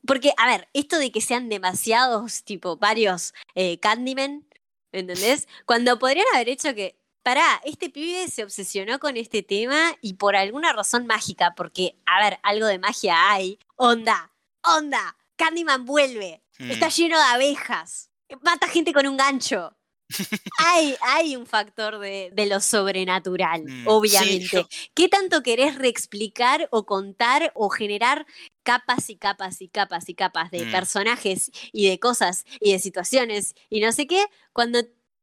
Porque, 0.07 0.31
a 0.37 0.47
ver, 0.47 0.69
esto 0.73 0.97
de 0.97 1.11
que 1.11 1.19
sean 1.19 1.49
demasiados, 1.49 2.45
tipo, 2.45 2.77
varios 2.77 3.33
eh, 3.53 3.79
Candyman, 3.81 4.47
¿entendés? 4.91 5.47
Cuando 5.65 5.99
podrían 5.99 6.25
haber 6.33 6.49
hecho 6.49 6.73
que, 6.73 6.98
pará, 7.23 7.61
este 7.63 7.89
pibe 7.89 8.27
se 8.27 8.43
obsesionó 8.43 8.99
con 8.99 9.17
este 9.17 9.43
tema 9.43 9.95
y 10.01 10.13
por 10.15 10.35
alguna 10.35 10.73
razón 10.73 11.05
mágica, 11.07 11.53
porque, 11.55 11.95
a 12.05 12.23
ver, 12.23 12.39
algo 12.43 12.65
de 12.67 12.79
magia 12.79 13.31
hay, 13.31 13.59
onda, 13.75 14.31
onda, 14.63 15.15
Candyman 15.35 15.85
vuelve, 15.85 16.41
Mm. 16.59 16.71
está 16.71 16.89
lleno 16.89 17.17
de 17.17 17.23
abejas, 17.23 18.09
mata 18.41 18.67
gente 18.67 18.91
con 18.93 19.07
un 19.07 19.15
gancho. 19.17 19.75
hay, 20.57 20.95
hay 21.01 21.35
un 21.35 21.45
factor 21.45 21.99
de, 21.99 22.31
de 22.33 22.45
lo 22.47 22.59
sobrenatural, 22.59 23.63
Mm, 23.63 23.67
sí, 23.67 23.83
obviamente. 23.85 24.47
yo- 24.57 24.67
¿Qué 24.95 25.07
tanto 25.07 25.43
querés 25.43 25.75
reexplicar 25.75 26.67
o 26.71 26.85
contar 26.85 27.51
o 27.55 27.69
generar 27.69 28.25
capas 28.63 29.09
y 29.09 29.15
capas 29.17 29.61
y 29.61 29.69
capas 29.69 30.09
y 30.09 30.15
capas 30.15 30.51
de 30.51 30.65
Mm. 30.65 30.71
personajes 30.71 31.51
y 31.71 31.87
de 31.87 31.99
cosas 31.99 32.43
y 32.59 32.71
de 32.73 32.79
situaciones 32.79 33.53
y 33.69 33.79
no 33.81 33.91
sé 33.91 34.07
qué, 34.07 34.25
cuando 34.51 34.79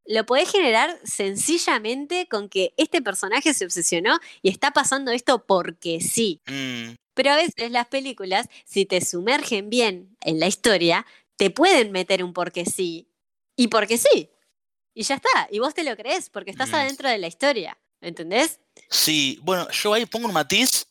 lo 0.08 0.24
podés 0.26 0.50
generar 0.50 0.98
sencillamente 1.04 2.26
con 2.28 2.48
que 2.48 2.74
este 2.76 3.02
personaje 3.02 3.54
se 3.54 3.64
obsesionó 3.64 4.18
y 4.42 4.48
está 4.50 4.72
pasando 4.72 5.10
esto 5.12 5.44
porque 5.46 6.00
sí. 6.00 6.40
Mm, 6.46 6.94
Pero 7.14 7.30
a 7.32 7.36
veces 7.36 7.70
las 7.70 7.86
películas, 7.88 8.46
si 8.64 8.84
te 8.84 9.00
sumergen 9.04 9.70
bien 9.70 10.16
en 10.20 10.38
la 10.38 10.46
historia, 10.48 11.06
te 11.36 11.50
pueden 11.50 11.90
meter 11.92 12.22
un 12.22 12.32
porque 12.32 12.66
sí 12.66 13.08
y 13.56 13.68
porque 13.68 13.96
sí. 13.98 14.30
Y 14.94 15.02
ya 15.02 15.16
está. 15.16 15.48
Y 15.50 15.58
vos 15.58 15.74
te 15.74 15.84
lo 15.84 15.96
crees 15.96 16.30
porque 16.30 16.50
estás 16.50 16.70
Mm. 16.70 16.74
adentro 16.74 17.08
de 17.08 17.18
la 17.18 17.26
historia. 17.26 17.78
¿Entendés? 18.02 18.60
Sí, 18.90 19.38
bueno, 19.42 19.66
yo 19.70 19.94
ahí 19.94 20.04
pongo 20.04 20.26
un 20.28 20.34
matiz, 20.34 20.86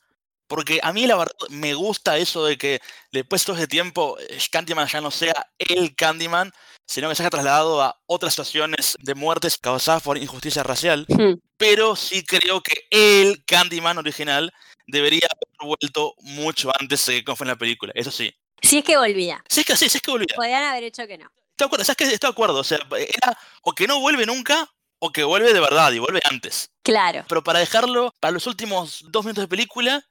porque 0.48 0.80
a 0.84 0.94
mí 0.94 1.08
la 1.08 1.16
verdad 1.16 1.34
me 1.50 1.74
gusta 1.74 2.18
eso 2.18 2.46
de 2.46 2.58
que 2.58 2.80
después 3.12 3.42
de 3.42 3.46
todo 3.46 3.58
ese 3.58 3.68
tiempo 3.68 4.18
eh, 4.20 4.38
Candyman 4.52 4.88
ya 4.88 5.02
no 5.02 5.12
sea 5.12 5.34
el 5.58 5.96
Candyman, 5.96 6.52
sino 6.86 7.10
que 7.10 7.16
se 7.16 7.24
haya 7.24 7.30
trasladado 7.30 7.82
a 7.82 8.00
otras 8.06 8.34
situaciones 8.34 8.96
de 9.00 9.16
muertes 9.16 9.58
causadas 9.58 10.04
por 10.04 10.18
injusticia 10.18 10.64
racial. 10.64 11.06
Hmm. 11.08 11.36
Pero 11.58 11.96
sí 11.96 12.24
creo 12.24 12.62
que 12.62 12.88
el 12.92 13.44
Candyman 13.46 13.98
original 13.98 14.54
debería 14.88 15.28
haber 15.30 15.78
vuelto 15.80 16.16
mucho 16.20 16.72
antes 16.80 17.06
de 17.06 17.24
cómo 17.24 17.36
fue 17.36 17.46
en 17.46 17.50
la 17.50 17.56
película, 17.58 17.92
eso 17.96 18.12
sí. 18.12 18.34
Si 18.62 18.80
es 18.80 18.84
que 18.84 18.98
volvía. 18.98 19.44
Si 19.50 19.62
es 19.62 19.66
que 19.66 19.76
sí, 19.76 19.90
si 19.90 19.98
es 19.98 20.02
que 20.02 20.12
volvía. 20.12 20.36
Podrían 20.36 20.64
haber 20.64 20.84
hecho 20.84 21.06
que 21.08 21.18
no. 21.18 21.30
Estoy 21.58 21.66
de 21.66 21.66
acuerdo. 21.66 21.82
Estoy 21.84 22.18
de 22.18 22.28
acuerdo, 22.28 22.60
o 22.60 22.64
sea, 22.64 22.80
era 22.98 23.38
o 23.62 23.74
que 23.74 23.88
no 23.88 24.00
vuelve 24.00 24.26
nunca 24.26 24.70
o 25.00 25.12
que 25.12 25.24
vuelve 25.24 25.54
de 25.54 25.60
verdad 25.60 25.92
y 25.92 26.00
vuelve 26.00 26.20
antes. 26.30 26.72
Claro. 26.84 27.26
Pero 27.28 27.44
para 27.44 27.60
dejarlo 27.60 28.14
para 28.20 28.32
los 28.32 28.48
últimos 28.48 29.06
dos 29.10 29.24
minutos 29.24 29.44
de 29.44 29.48
película, 29.48 30.06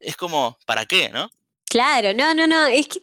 es 0.00 0.16
como, 0.16 0.58
¿para 0.66 0.86
qué, 0.86 1.08
no? 1.10 1.30
Claro, 1.68 2.12
no, 2.14 2.34
no, 2.34 2.46
no, 2.46 2.66
es 2.66 2.88
que 2.88 3.02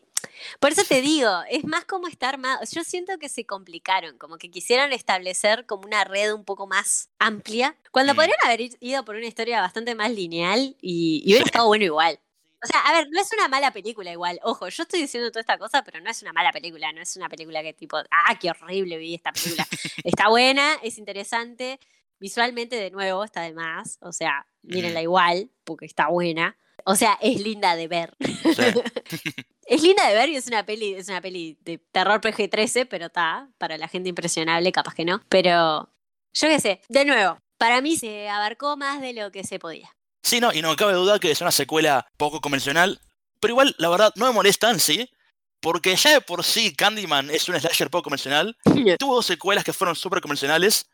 por 0.60 0.72
eso 0.72 0.84
te 0.84 1.02
digo, 1.02 1.30
es 1.50 1.64
más 1.64 1.86
como 1.86 2.08
estar 2.08 2.38
más, 2.38 2.72
yo 2.72 2.84
siento 2.84 3.18
que 3.18 3.30
se 3.30 3.46
complicaron, 3.46 4.18
como 4.18 4.38
que 4.38 4.50
quisieron 4.52 4.92
establecer 4.92 5.66
como 5.66 5.86
una 5.86 6.04
red 6.04 6.34
un 6.34 6.44
poco 6.44 6.68
más 6.68 7.10
amplia, 7.20 7.76
cuando 7.92 8.14
Mm. 8.14 8.18
podrían 8.18 8.38
haber 8.46 8.62
ido 8.80 9.06
por 9.06 9.16
una 9.16 9.28
historia 9.28 9.62
bastante 9.62 9.96
más 9.96 10.12
lineal 10.12 10.76
y, 10.82 11.22
y 11.26 11.32
hubiera 11.32 11.46
estado 11.46 11.68
bueno 11.68 11.86
igual. 11.86 12.20
O 12.64 12.66
sea, 12.66 12.82
a 12.82 12.94
ver, 12.94 13.08
no 13.12 13.22
es 13.22 13.32
una 13.34 13.48
mala 13.48 13.72
película 13.72 14.12
igual, 14.12 14.40
ojo, 14.42 14.68
yo 14.68 14.82
estoy 14.82 15.02
diciendo 15.02 15.30
toda 15.30 15.42
esta 15.42 15.60
cosa, 15.60 15.84
pero 15.84 16.02
no 16.02 16.10
es 16.10 16.24
una 16.24 16.34
mala 16.34 16.52
película, 16.52 16.92
no 16.92 17.00
es 17.00 17.16
una 17.16 17.30
película 17.30 17.62
que 17.62 17.74
tipo, 17.74 17.98
ah, 17.98 18.40
qué 18.42 18.50
horrible 18.50 18.98
vi 18.98 19.14
esta 19.14 19.32
película. 19.32 19.66
Está 20.04 20.28
buena, 20.30 20.74
es 20.82 20.98
interesante, 20.98 21.80
visualmente 22.20 22.76
de 22.76 22.90
nuevo 22.90 23.24
está 23.24 23.42
de 23.44 23.54
más, 23.54 24.00
o 24.02 24.12
sea, 24.12 24.48
mírenla 24.64 25.04
igual, 25.04 25.52
porque 25.64 25.86
está 25.86 26.08
buena. 26.08 26.58
O 26.90 26.96
sea, 26.96 27.18
es 27.22 27.42
linda 27.42 27.76
de 27.76 27.88
ver. 27.88 28.16
Sí. 28.20 28.34
Es 29.70 29.82
linda 29.84 30.08
de 30.08 30.16
ver 30.16 30.30
y 30.30 30.38
es 30.38 30.48
una 30.48 30.66
peli, 30.66 30.94
es 30.94 31.10
una 31.10 31.20
peli 31.20 31.58
de 31.66 31.78
terror 31.92 32.22
PG-13, 32.22 32.88
pero 32.90 33.08
está, 33.08 33.50
para 33.58 33.78
la 33.78 33.90
gente 33.90 34.08
impresionable, 34.08 34.72
capaz 34.72 34.96
que 34.96 35.04
no. 35.04 35.22
Pero 35.28 35.90
yo 36.34 36.48
qué 36.48 36.62
sé, 36.62 36.82
de 36.88 37.04
nuevo, 37.04 37.38
para 37.58 37.82
mí 37.82 37.98
se 37.98 38.30
abarcó 38.30 38.78
más 38.78 39.02
de 39.02 39.12
lo 39.12 39.30
que 39.30 39.44
se 39.44 39.60
podía. 39.60 39.94
Sí, 40.24 40.40
no, 40.40 40.54
y 40.54 40.62
no 40.62 40.74
cabe 40.78 40.94
duda 40.94 41.20
que 41.20 41.32
es 41.32 41.42
una 41.42 41.52
secuela 41.52 42.08
poco 42.16 42.40
convencional, 42.40 43.02
pero 43.42 43.52
igual, 43.52 43.76
la 43.78 43.90
verdad, 43.90 44.14
no 44.16 44.28
me 44.28 44.32
molesta 44.32 44.72
en 44.72 44.80
sí, 44.80 45.12
porque 45.60 45.94
ya 45.98 46.14
de 46.14 46.22
por 46.22 46.46
sí 46.46 46.74
Candyman 46.74 47.30
es 47.30 47.50
un 47.50 47.60
slasher 47.60 47.90
poco 47.90 48.04
convencional, 48.04 48.56
tuvo 49.00 49.16
dos 49.16 49.26
secuelas 49.26 49.66
que 49.66 49.74
fueron 49.74 49.98
súper 49.98 50.22
convencionales, 50.22 50.86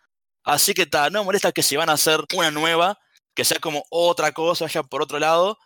así 0.43 0.73
que 0.73 0.87
ta, 0.87 1.11
no 1.11 1.19
me 1.19 1.25
molesta 1.25 1.51
que 1.51 1.61
si 1.61 1.75
van 1.75 1.91
a 1.91 1.93
hacer 1.93 2.21
una 2.33 2.49
nueva, 2.49 2.97
que 3.35 3.45
sea 3.45 3.59
como 3.59 3.85
otra 3.91 4.31
cosa, 4.31 4.65
vaya 4.65 4.81
por 4.81 5.03
otro 5.03 5.19
lado, 5.19 5.59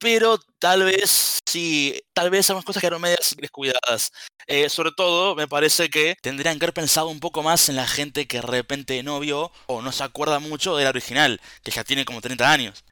pero 0.00 0.38
tal 0.58 0.82
vez 0.84 1.38
sí, 1.46 2.02
tal 2.12 2.30
vez 2.30 2.48
algunas 2.50 2.64
cosas 2.64 2.80
quedaron 2.80 3.00
medias 3.02 3.34
descuidadas. 3.38 4.12
Eh, 4.46 4.68
sobre 4.68 4.90
todo, 4.92 5.34
me 5.36 5.46
parece 5.46 5.88
que 5.90 6.16
tendrían 6.20 6.58
que 6.58 6.64
haber 6.64 6.74
pensado 6.74 7.08
un 7.08 7.20
poco 7.20 7.42
más 7.42 7.68
en 7.68 7.76
la 7.76 7.86
gente 7.86 8.26
que 8.26 8.38
de 8.38 8.42
repente 8.42 9.02
no 9.02 9.20
vio 9.20 9.52
o 9.66 9.82
no 9.82 9.92
se 9.92 10.02
acuerda 10.02 10.38
mucho 10.40 10.76
de 10.76 10.84
la 10.84 10.90
original, 10.90 11.40
que 11.62 11.70
ya 11.70 11.84
tiene 11.84 12.04
como 12.04 12.20
30 12.20 12.50
años. 12.50 12.84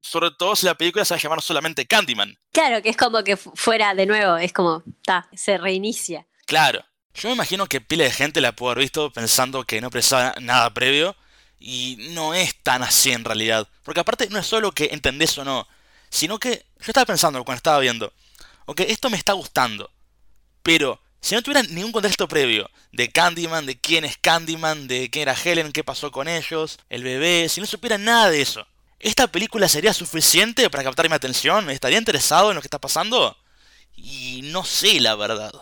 Sobre 0.00 0.30
todo 0.30 0.54
si 0.54 0.66
la 0.66 0.74
película 0.76 1.04
se 1.04 1.14
va 1.14 1.18
a 1.18 1.22
llamar 1.22 1.42
solamente 1.42 1.86
Candyman. 1.86 2.36
Claro, 2.52 2.82
que 2.82 2.90
es 2.90 2.96
como 2.96 3.24
que 3.24 3.36
fu- 3.36 3.52
fuera 3.54 3.94
de 3.94 4.06
nuevo, 4.06 4.36
es 4.36 4.52
como, 4.52 4.82
está, 4.98 5.28
se 5.34 5.58
reinicia. 5.58 6.26
Claro. 6.46 6.84
Yo 7.14 7.28
me 7.30 7.34
imagino 7.34 7.66
que 7.66 7.80
pila 7.80 8.04
de 8.04 8.10
gente 8.12 8.40
la 8.42 8.52
puede 8.52 8.72
haber 8.72 8.84
visto 8.84 9.10
pensando 9.10 9.64
que 9.64 9.80
no 9.80 9.88
pensaba 9.90 10.34
nada 10.40 10.72
previo. 10.74 11.16
Y 11.58 11.96
no 12.10 12.34
es 12.34 12.62
tan 12.62 12.82
así 12.82 13.10
en 13.12 13.24
realidad. 13.24 13.66
Porque 13.82 14.00
aparte 14.00 14.28
no 14.28 14.38
es 14.38 14.46
solo 14.46 14.72
que 14.72 14.90
entendés 14.92 15.36
o 15.38 15.44
no. 15.44 15.66
Sino 16.16 16.38
que 16.38 16.64
yo 16.78 16.86
estaba 16.86 17.04
pensando 17.04 17.44
cuando 17.44 17.58
estaba 17.58 17.78
viendo. 17.78 18.10
Ok, 18.64 18.80
esto 18.88 19.10
me 19.10 19.18
está 19.18 19.34
gustando. 19.34 19.90
Pero 20.62 20.98
si 21.20 21.34
no 21.34 21.42
tuviera 21.42 21.62
ningún 21.62 21.92
contexto 21.92 22.26
previo 22.26 22.70
de 22.90 23.12
Candyman, 23.12 23.66
de 23.66 23.78
quién 23.78 24.06
es 24.06 24.16
Candyman, 24.16 24.88
de 24.88 25.10
quién 25.10 25.28
era 25.28 25.36
Helen, 25.38 25.72
qué 25.72 25.84
pasó 25.84 26.10
con 26.10 26.26
ellos, 26.26 26.78
el 26.88 27.02
bebé, 27.02 27.50
si 27.50 27.60
no 27.60 27.66
supiera 27.66 27.98
nada 27.98 28.30
de 28.30 28.40
eso, 28.40 28.66
¿esta 28.98 29.26
película 29.26 29.68
sería 29.68 29.92
suficiente 29.92 30.70
para 30.70 30.84
captar 30.84 31.06
mi 31.10 31.14
atención? 31.14 31.66
¿Me 31.66 31.74
estaría 31.74 31.98
interesado 31.98 32.48
en 32.48 32.54
lo 32.54 32.62
que 32.62 32.66
está 32.68 32.80
pasando? 32.80 33.36
Y 33.94 34.40
no 34.44 34.64
sé 34.64 35.00
la 35.00 35.16
verdad. 35.16 35.52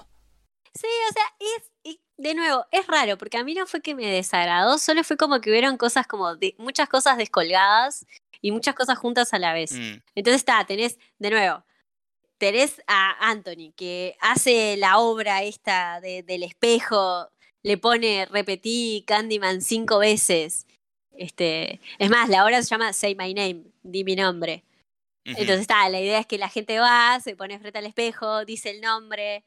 Sí, 0.72 0.86
o 1.10 1.12
sea, 1.12 1.34
es, 1.40 1.98
de 2.16 2.34
nuevo, 2.34 2.64
es 2.70 2.86
raro, 2.86 3.18
porque 3.18 3.38
a 3.38 3.44
mí 3.44 3.54
no 3.54 3.66
fue 3.66 3.80
que 3.80 3.96
me 3.96 4.06
desagradó, 4.06 4.78
solo 4.78 5.02
fue 5.02 5.16
como 5.16 5.40
que 5.40 5.50
hubieron 5.50 5.76
cosas 5.78 6.06
como, 6.06 6.32
muchas 6.58 6.88
cosas 6.88 7.16
descolgadas 7.16 8.06
y 8.44 8.50
muchas 8.52 8.74
cosas 8.74 8.98
juntas 8.98 9.32
a 9.32 9.38
la 9.38 9.54
vez. 9.54 9.72
Mm, 9.72 10.02
Entonces 10.14 10.42
está, 10.42 10.62
tenés, 10.66 10.98
de 11.18 11.30
nuevo, 11.30 11.64
tenés 12.38 12.82
a 12.86 13.30
Anthony 13.30 13.72
que 13.74 14.16
hace 14.20 14.76
la 14.76 14.98
obra 14.98 15.42
esta 15.42 16.00
de- 16.02 16.22
del 16.22 16.42
espejo, 16.42 17.30
le 17.62 17.78
pone 17.78 18.26
repetí 18.26 19.02
Candyman 19.06 19.62
cinco 19.62 19.98
veces. 19.98 20.66
Este, 21.16 21.80
es 21.98 22.10
más, 22.10 22.28
la 22.28 22.44
obra 22.44 22.60
se 22.62 22.68
llama 22.68 22.92
Say 22.92 23.14
My 23.14 23.32
Name, 23.32 23.64
di 23.82 24.04
mi 24.04 24.14
nombre. 24.14 24.62
Entonces 25.24 25.60
está, 25.60 25.88
la 25.88 26.02
idea 26.02 26.18
es 26.18 26.26
que 26.26 26.36
la 26.36 26.50
gente 26.50 26.78
va, 26.78 27.18
se 27.24 27.34
pone 27.34 27.58
frente 27.58 27.78
al 27.78 27.86
espejo, 27.86 28.44
dice 28.44 28.68
el 28.68 28.82
nombre, 28.82 29.42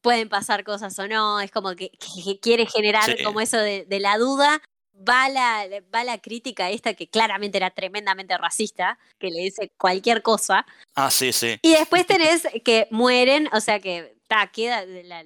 pueden 0.00 0.28
pasar 0.28 0.64
cosas 0.64 0.98
o 0.98 1.06
no, 1.06 1.38
es 1.40 1.52
como 1.52 1.76
que, 1.76 1.90
que- 1.90 2.22
que 2.24 2.40
quiere 2.40 2.66
generar 2.66 3.04
Sí. 3.16 3.22
como 3.22 3.40
eso 3.40 3.58
de, 3.58 3.84
de 3.84 4.00
la 4.00 4.18
duda. 4.18 4.60
Va 4.94 5.28
la, 5.28 5.66
va 5.92 6.04
la 6.04 6.18
crítica 6.18 6.70
esta 6.70 6.94
que 6.94 7.08
claramente 7.08 7.56
era 7.58 7.70
tremendamente 7.70 8.36
racista, 8.38 8.98
que 9.18 9.30
le 9.30 9.40
dice 9.40 9.72
cualquier 9.78 10.22
cosa. 10.22 10.66
Ah, 10.94 11.10
sí, 11.10 11.32
sí. 11.32 11.58
Y 11.62 11.72
después 11.72 12.06
tenés 12.06 12.46
que 12.64 12.86
mueren, 12.90 13.48
o 13.52 13.60
sea 13.60 13.80
que 13.80 14.16
ta, 14.28 14.46
queda. 14.52 14.84
la- 14.86 15.24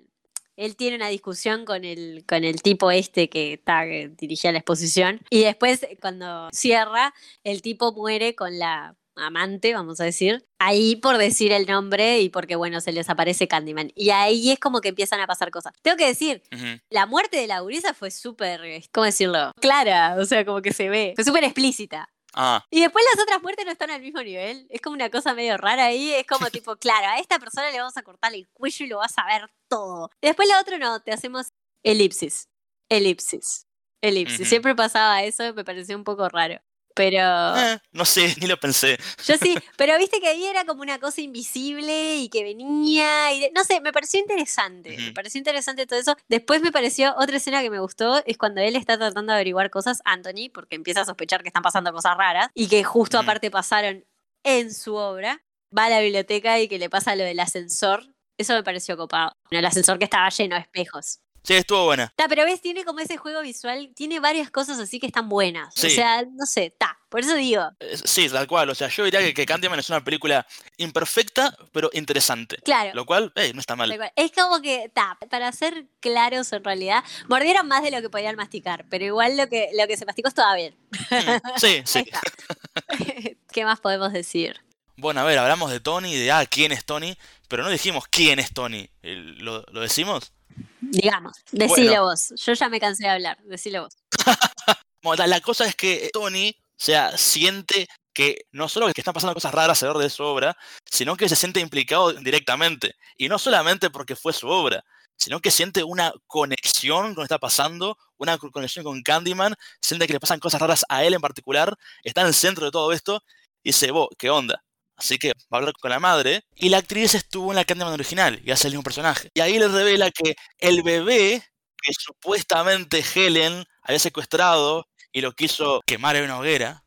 él 0.56 0.74
tiene 0.76 0.96
una 0.96 1.08
discusión 1.08 1.66
con 1.66 1.84
el, 1.84 2.24
con 2.26 2.42
el 2.42 2.62
tipo 2.62 2.90
este 2.90 3.28
que, 3.28 3.60
que 3.66 4.10
dirigía 4.16 4.52
la 4.52 4.58
exposición. 4.58 5.20
Y 5.28 5.42
después, 5.42 5.86
cuando 6.00 6.48
cierra, 6.50 7.12
el 7.44 7.60
tipo 7.60 7.92
muere 7.92 8.34
con 8.34 8.58
la 8.58 8.96
amante, 9.16 9.74
vamos 9.74 10.00
a 10.00 10.04
decir, 10.04 10.46
ahí 10.58 10.96
por 10.96 11.18
decir 11.18 11.52
el 11.52 11.66
nombre 11.66 12.20
y 12.20 12.28
porque, 12.28 12.56
bueno, 12.56 12.80
se 12.80 12.92
les 12.92 13.08
aparece 13.08 13.48
Candyman. 13.48 13.92
Y 13.94 14.10
ahí 14.10 14.50
es 14.50 14.58
como 14.58 14.80
que 14.80 14.88
empiezan 14.88 15.20
a 15.20 15.26
pasar 15.26 15.50
cosas. 15.50 15.72
Tengo 15.82 15.96
que 15.96 16.06
decir, 16.06 16.42
la 16.90 17.06
muerte 17.06 17.36
de 17.36 17.46
la 17.46 17.60
gurisa 17.60 17.94
fue 17.94 18.10
súper, 18.10 18.60
¿cómo 18.92 19.04
decirlo? 19.04 19.52
Clara, 19.60 20.16
o 20.18 20.24
sea, 20.24 20.44
como 20.44 20.62
que 20.62 20.72
se 20.72 20.88
ve. 20.88 21.12
Fue 21.16 21.24
súper 21.24 21.44
explícita. 21.44 22.08
Ah, 22.38 22.62
Y 22.70 22.82
después 22.82 23.02
las 23.14 23.22
otras 23.22 23.42
muertes 23.42 23.64
no 23.64 23.72
están 23.72 23.90
al 23.90 24.02
mismo 24.02 24.22
nivel. 24.22 24.66
Es 24.68 24.82
como 24.82 24.94
una 24.94 25.08
cosa 25.08 25.32
medio 25.32 25.56
rara 25.56 25.86
ahí. 25.86 26.12
Es 26.12 26.26
como 26.26 26.50
tipo, 26.50 26.76
claro, 26.76 27.08
a 27.08 27.18
esta 27.18 27.38
persona 27.38 27.70
le 27.70 27.78
vamos 27.78 27.96
a 27.96 28.02
cortar 28.02 28.34
el 28.34 28.46
cuello 28.50 28.84
y 28.84 28.88
lo 28.88 28.98
vas 28.98 29.16
a 29.16 29.26
ver 29.26 29.50
todo. 29.68 30.10
Y 30.20 30.26
después 30.26 30.46
la 30.46 30.60
otra 30.60 30.76
no, 30.78 31.00
te 31.00 31.12
hacemos 31.12 31.48
elipsis. 31.82 32.48
Elipsis. 32.90 33.66
Elipsis. 34.02 34.48
Siempre 34.48 34.74
pasaba 34.74 35.22
eso, 35.24 35.54
me 35.54 35.64
pareció 35.64 35.96
un 35.96 36.04
poco 36.04 36.28
raro. 36.28 36.60
Pero 36.96 37.18
eh, 37.56 37.78
no 37.92 38.04
sé, 38.06 38.34
ni 38.40 38.46
lo 38.46 38.56
pensé. 38.58 38.98
yo 39.26 39.36
sí, 39.36 39.54
pero 39.76 39.96
viste 39.98 40.18
que 40.18 40.28
ahí 40.28 40.46
era 40.46 40.64
como 40.64 40.80
una 40.80 40.98
cosa 40.98 41.20
invisible 41.20 42.16
y 42.16 42.30
que 42.30 42.42
venía 42.42 43.32
y 43.34 43.40
de- 43.40 43.52
no 43.54 43.64
sé, 43.64 43.80
me 43.82 43.92
pareció 43.92 44.18
interesante, 44.18 44.96
me 44.96 45.12
pareció 45.12 45.38
interesante 45.38 45.86
todo 45.86 45.98
eso. 45.98 46.16
Después 46.28 46.62
me 46.62 46.72
pareció 46.72 47.14
otra 47.18 47.36
escena 47.36 47.60
que 47.60 47.68
me 47.70 47.80
gustó 47.80 48.22
es 48.24 48.38
cuando 48.38 48.62
él 48.62 48.76
está 48.76 48.96
tratando 48.96 49.32
de 49.32 49.36
averiguar 49.36 49.68
cosas, 49.70 50.00
Anthony, 50.06 50.48
porque 50.52 50.74
empieza 50.76 51.02
a 51.02 51.04
sospechar 51.04 51.42
que 51.42 51.48
están 51.48 51.62
pasando 51.62 51.92
cosas 51.92 52.16
raras 52.16 52.48
y 52.54 52.68
que 52.68 52.82
justo 52.82 53.18
aparte 53.18 53.50
pasaron 53.50 54.04
en 54.42 54.72
su 54.72 54.94
obra, 54.94 55.42
va 55.76 55.84
a 55.86 55.90
la 55.90 56.00
biblioteca 56.00 56.58
y 56.60 56.68
que 56.68 56.78
le 56.78 56.88
pasa 56.88 57.14
lo 57.14 57.24
del 57.24 57.40
ascensor. 57.40 58.04
Eso 58.38 58.54
me 58.54 58.62
pareció 58.62 58.96
copado. 58.96 59.32
Bueno, 59.50 59.60
el 59.60 59.66
ascensor 59.66 59.98
que 59.98 60.04
estaba 60.04 60.28
lleno 60.30 60.56
de 60.56 60.62
espejos. 60.62 61.18
Sí, 61.46 61.54
estuvo 61.54 61.84
buena. 61.84 62.12
Ta, 62.16 62.26
pero 62.28 62.44
ves, 62.44 62.60
tiene 62.60 62.84
como 62.84 62.98
ese 62.98 63.16
juego 63.18 63.40
visual, 63.40 63.92
tiene 63.94 64.18
varias 64.18 64.50
cosas 64.50 64.78
así 64.80 64.98
que 64.98 65.06
están 65.06 65.28
buenas. 65.28 65.68
O 65.76 65.80
Sí. 65.80 65.90
sea, 65.90 66.22
no 66.22 66.44
sé, 66.44 66.74
ta. 66.76 66.98
Por 67.08 67.20
eso 67.20 67.36
digo, 67.36 67.70
Sí, 68.04 68.28
tal 68.28 68.48
cual. 68.48 68.68
O 68.70 68.74
sea, 68.74 68.88
yo 68.88 69.04
diría 69.04 69.20
que, 69.20 69.32
que 69.32 69.46
Candyman 69.46 69.78
es 69.78 69.88
una 69.88 70.02
película 70.02 70.44
imperfecta, 70.76 71.56
pero 71.72 71.88
interesante. 71.92 72.56
claro. 72.64 72.90
Lo 72.94 73.06
cual, 73.06 73.32
eh, 73.36 73.52
no 73.54 73.60
está 73.60 73.76
mal. 73.76 73.92
Es 74.16 74.32
como 74.32 74.60
que, 74.60 74.90
ta, 74.92 75.16
para 75.30 75.52
ser 75.52 75.86
claros 76.00 76.52
en 76.52 76.64
realidad, 76.64 77.04
mordieron 77.28 77.68
más 77.68 77.82
de 77.84 77.90
lo 77.92 78.00
que 78.02 78.10
podían 78.10 78.34
masticar, 78.36 78.84
pero 78.90 79.04
igual 79.04 79.36
lo 79.36 79.48
que, 79.48 79.68
lo 79.78 79.86
que 79.86 79.96
se 79.96 80.04
masticó 80.04 80.28
estaba 80.28 80.54
bien. 80.56 80.74
Mm, 81.10 81.58
Sí, 81.60 81.82
sí. 81.84 82.04
¿Qué 83.52 83.64
más 83.64 83.80
podemos 83.80 84.12
decir? 84.12 84.60
Bueno, 84.96 85.20
a 85.20 85.24
ver, 85.24 85.38
hablamos 85.38 85.70
de 85.70 85.80
Tony, 85.80 86.14
de, 86.14 86.32
ah, 86.32 86.46
¿quién 86.46 86.72
es 86.72 86.84
Tony? 86.84 87.16
Pero 87.48 87.62
no 87.62 87.70
dijimos 87.70 88.04
quién 88.08 88.38
es 88.38 88.52
Tony. 88.52 88.88
¿Lo, 89.02 89.64
lo 89.70 89.80
decimos? 89.80 90.32
Digamos, 90.80 91.38
decilo 91.52 91.90
Bueno. 91.90 92.04
vos. 92.04 92.32
Yo 92.36 92.52
ya 92.52 92.68
me 92.68 92.80
cansé 92.80 93.04
de 93.04 93.10
hablar, 93.10 93.38
decilo 93.44 93.82
vos. 93.84 93.96
Bueno, 95.02 95.24
la, 95.26 95.40
cosa 95.40 95.66
es 95.66 95.76
que 95.76 96.10
Tony, 96.12 96.50
o 96.58 96.74
sea, 96.76 97.16
siente 97.16 97.86
que 98.12 98.46
no 98.50 98.68
solo 98.68 98.92
que 98.92 99.00
están 99.00 99.14
pasando 99.14 99.34
cosas 99.34 99.54
raras 99.54 99.80
alrededor 99.80 100.02
de 100.02 100.10
su 100.10 100.24
obra, 100.24 100.56
sino 100.90 101.16
que 101.16 101.28
se 101.28 101.36
siente 101.36 101.60
implicado 101.60 102.12
directamente. 102.12 102.96
Y 103.16 103.28
no 103.28 103.38
solamente 103.38 103.88
porque 103.90 104.16
fue 104.16 104.32
su 104.32 104.48
obra, 104.48 104.82
sino 105.16 105.38
que 105.38 105.52
siente 105.52 105.84
una 105.84 106.12
conexión 106.26 107.02
con 107.02 107.10
lo 107.10 107.16
que 107.18 107.22
está 107.22 107.38
pasando, 107.38 107.96
una 108.16 108.36
co- 108.36 108.50
conexión 108.50 108.84
con 108.84 109.00
Candyman, 109.02 109.54
siente 109.80 110.08
que 110.08 110.14
le 110.14 110.18
pasan 110.18 110.40
cosas 110.40 110.60
raras 110.60 110.84
a 110.88 111.04
él 111.04 111.14
en 111.14 111.20
particular, 111.20 111.76
está 112.02 112.22
en 112.22 112.26
el 112.28 112.34
centro 112.34 112.64
de 112.64 112.72
todo 112.72 112.92
esto, 112.92 113.22
y 113.62 113.68
dice, 113.68 113.92
vos, 113.92 114.08
¿qué 114.18 114.28
onda? 114.30 114.64
Así 114.96 115.18
que 115.18 115.28
va 115.28 115.34
a 115.52 115.56
hablar 115.58 115.74
con 115.80 115.90
la 115.90 116.00
madre, 116.00 116.44
y 116.54 116.70
la 116.70 116.78
actriz 116.78 117.14
estuvo 117.14 117.52
en 117.52 117.56
la 117.56 117.64
Candyman 117.64 117.92
original, 117.92 118.40
y 118.44 118.50
hace 118.50 118.68
el 118.68 118.72
mismo 118.74 118.82
personaje. 118.82 119.30
Y 119.34 119.40
ahí 119.40 119.58
le 119.58 119.68
revela 119.68 120.10
que 120.10 120.34
el 120.58 120.82
bebé 120.82 121.42
que 121.82 121.92
supuestamente 121.92 123.04
Helen 123.14 123.64
había 123.82 123.98
secuestrado 123.98 124.88
y 125.12 125.20
lo 125.20 125.32
quiso 125.32 125.82
quemar 125.86 126.16
en 126.16 126.24
una 126.24 126.38
hoguera. 126.38 126.84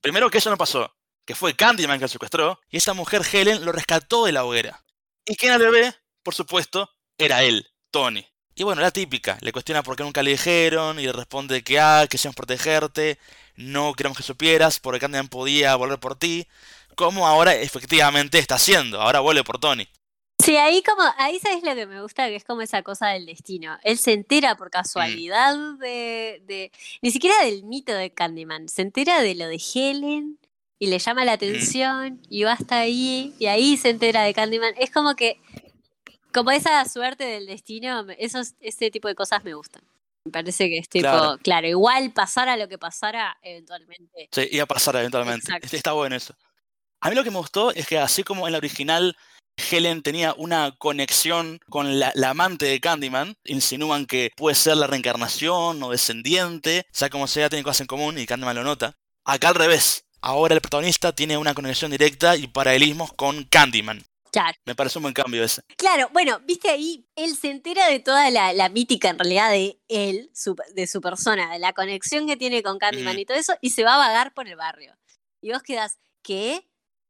Primero 0.00 0.30
que 0.30 0.38
eso 0.38 0.50
no 0.50 0.56
pasó, 0.56 0.94
que 1.24 1.34
fue 1.34 1.54
Candyman 1.56 1.98
que 1.98 2.04
lo 2.04 2.08
secuestró, 2.08 2.60
y 2.70 2.76
esa 2.78 2.94
mujer 2.94 3.22
Helen 3.30 3.64
lo 3.64 3.72
rescató 3.72 4.24
de 4.26 4.32
la 4.32 4.44
hoguera. 4.44 4.84
¿Y 5.26 5.36
quién 5.36 5.52
era 5.52 5.64
el 5.64 5.70
bebé? 5.70 5.94
Por 6.22 6.34
supuesto, 6.34 6.90
era 7.18 7.42
él, 7.42 7.66
Tony. 7.90 8.26
Y 8.54 8.64
bueno, 8.64 8.82
la 8.82 8.90
típica, 8.90 9.38
le 9.40 9.52
cuestiona 9.52 9.82
por 9.82 9.96
qué 9.96 10.02
nunca 10.02 10.22
le 10.22 10.32
dijeron 10.32 10.98
y 10.98 11.04
le 11.04 11.12
responde 11.12 11.62
que, 11.62 11.78
ah, 11.78 12.06
queríamos 12.08 12.34
protegerte, 12.34 13.18
no 13.56 13.92
queríamos 13.94 14.16
que 14.16 14.24
supieras, 14.24 14.80
porque 14.80 15.00
Candyman 15.00 15.28
podía 15.28 15.76
volver 15.76 16.00
por 16.00 16.16
ti, 16.18 16.46
como 16.98 17.28
ahora 17.28 17.54
efectivamente 17.54 18.40
está 18.40 18.56
haciendo, 18.56 19.00
ahora 19.00 19.20
vuelve 19.20 19.44
por 19.44 19.60
Tony. 19.60 19.86
Sí, 20.44 20.56
ahí 20.56 20.82
como, 20.82 21.02
ahí 21.16 21.38
sabes 21.38 21.62
lo 21.62 21.74
que 21.76 21.86
me 21.86 22.02
gusta, 22.02 22.26
que 22.26 22.34
es 22.34 22.44
como 22.44 22.60
esa 22.62 22.82
cosa 22.82 23.08
del 23.08 23.24
destino. 23.26 23.78
Él 23.84 23.98
se 23.98 24.12
entera 24.14 24.56
por 24.56 24.68
casualidad 24.70 25.56
de, 25.78 26.42
de, 26.46 26.72
ni 27.00 27.10
siquiera 27.12 27.36
del 27.44 27.62
mito 27.62 27.92
de 27.94 28.10
Candyman, 28.10 28.68
se 28.68 28.82
entera 28.82 29.20
de 29.20 29.36
lo 29.36 29.46
de 29.46 29.62
Helen 29.74 30.38
y 30.80 30.88
le 30.88 30.98
llama 30.98 31.24
la 31.24 31.32
atención 31.34 32.20
y 32.28 32.42
va 32.42 32.52
hasta 32.52 32.80
ahí 32.80 33.32
y 33.38 33.46
ahí 33.46 33.76
se 33.76 33.90
entera 33.90 34.22
de 34.24 34.34
Candyman. 34.34 34.74
Es 34.76 34.90
como 34.90 35.14
que, 35.14 35.40
como 36.32 36.50
esa 36.50 36.84
suerte 36.88 37.24
del 37.24 37.46
destino, 37.46 38.06
esos, 38.18 38.54
ese 38.60 38.90
tipo 38.90 39.06
de 39.06 39.14
cosas 39.14 39.44
me 39.44 39.54
gustan. 39.54 39.82
Me 40.24 40.32
parece 40.32 40.68
que 40.68 40.78
es 40.78 40.88
tipo, 40.88 41.02
Claro. 41.08 41.38
claro, 41.42 41.68
igual 41.68 42.10
pasara 42.12 42.56
lo 42.56 42.68
que 42.68 42.76
pasara, 42.76 43.38
eventualmente. 43.42 44.28
Sí, 44.32 44.48
iba 44.50 44.64
a 44.64 44.66
pasar 44.66 44.96
eventualmente. 44.96 45.46
Exacto. 45.46 45.76
Está 45.76 45.92
bueno 45.92 46.16
eso. 46.16 46.34
A 47.00 47.10
mí 47.10 47.16
lo 47.16 47.24
que 47.24 47.30
me 47.30 47.38
gustó 47.38 47.72
es 47.72 47.86
que 47.86 47.98
así 47.98 48.24
como 48.24 48.46
en 48.46 48.52
la 48.52 48.58
original 48.58 49.16
Helen 49.70 50.02
tenía 50.02 50.34
una 50.36 50.74
conexión 50.78 51.60
con 51.68 51.98
la, 51.98 52.12
la 52.14 52.30
amante 52.30 52.66
de 52.66 52.80
Candyman, 52.80 53.34
insinúan 53.44 54.06
que 54.06 54.30
puede 54.36 54.54
ser 54.54 54.76
la 54.76 54.86
reencarnación 54.86 55.82
o 55.82 55.90
descendiente, 55.90 56.86
sea 56.92 57.10
como 57.10 57.26
sea, 57.26 57.48
tienen 57.48 57.64
cosas 57.64 57.82
en 57.82 57.86
común 57.86 58.18
y 58.18 58.26
Candyman 58.26 58.56
lo 58.56 58.64
nota. 58.64 58.94
Acá 59.24 59.48
al 59.48 59.54
revés. 59.54 60.04
Ahora 60.20 60.54
el 60.54 60.60
protagonista 60.60 61.12
tiene 61.12 61.36
una 61.38 61.54
conexión 61.54 61.90
directa 61.90 62.36
y 62.36 62.48
paralelismos 62.48 63.12
con 63.12 63.44
Candyman. 63.44 64.04
Claro. 64.32 64.56
Me 64.66 64.74
parece 64.74 64.98
un 64.98 65.02
buen 65.04 65.14
cambio 65.14 65.42
ese. 65.42 65.62
Claro, 65.76 66.10
bueno, 66.12 66.40
viste 66.44 66.68
ahí, 66.68 67.06
él 67.16 67.34
se 67.36 67.50
entera 67.50 67.86
de 67.88 67.98
toda 68.00 68.30
la, 68.30 68.52
la 68.52 68.68
mítica 68.68 69.08
en 69.08 69.18
realidad 69.18 69.50
de 69.50 69.80
él, 69.88 70.30
su- 70.34 70.56
de 70.74 70.86
su 70.86 71.00
persona, 71.00 71.52
de 71.52 71.58
la 71.58 71.72
conexión 71.72 72.26
que 72.26 72.36
tiene 72.36 72.62
con 72.62 72.78
Candyman 72.78 73.14
Ujú. 73.14 73.20
y 73.20 73.24
todo 73.24 73.38
eso, 73.38 73.54
y 73.62 73.70
se 73.70 73.84
va 73.84 73.94
a 73.94 73.98
vagar 73.98 74.34
por 74.34 74.46
el 74.48 74.56
barrio. 74.56 74.94
Y 75.40 75.52
vos 75.52 75.62
quedás, 75.62 75.98
¿qué? 76.22 76.67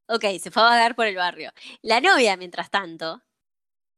Ok, 0.09 0.25
se 0.41 0.51
fue 0.51 0.63
a 0.63 0.67
vagar 0.67 0.95
por 0.95 1.07
el 1.07 1.17
barrio. 1.17 1.53
La 1.83 2.01
novia, 2.01 2.37
mientras 2.37 2.71
tanto, 2.71 3.23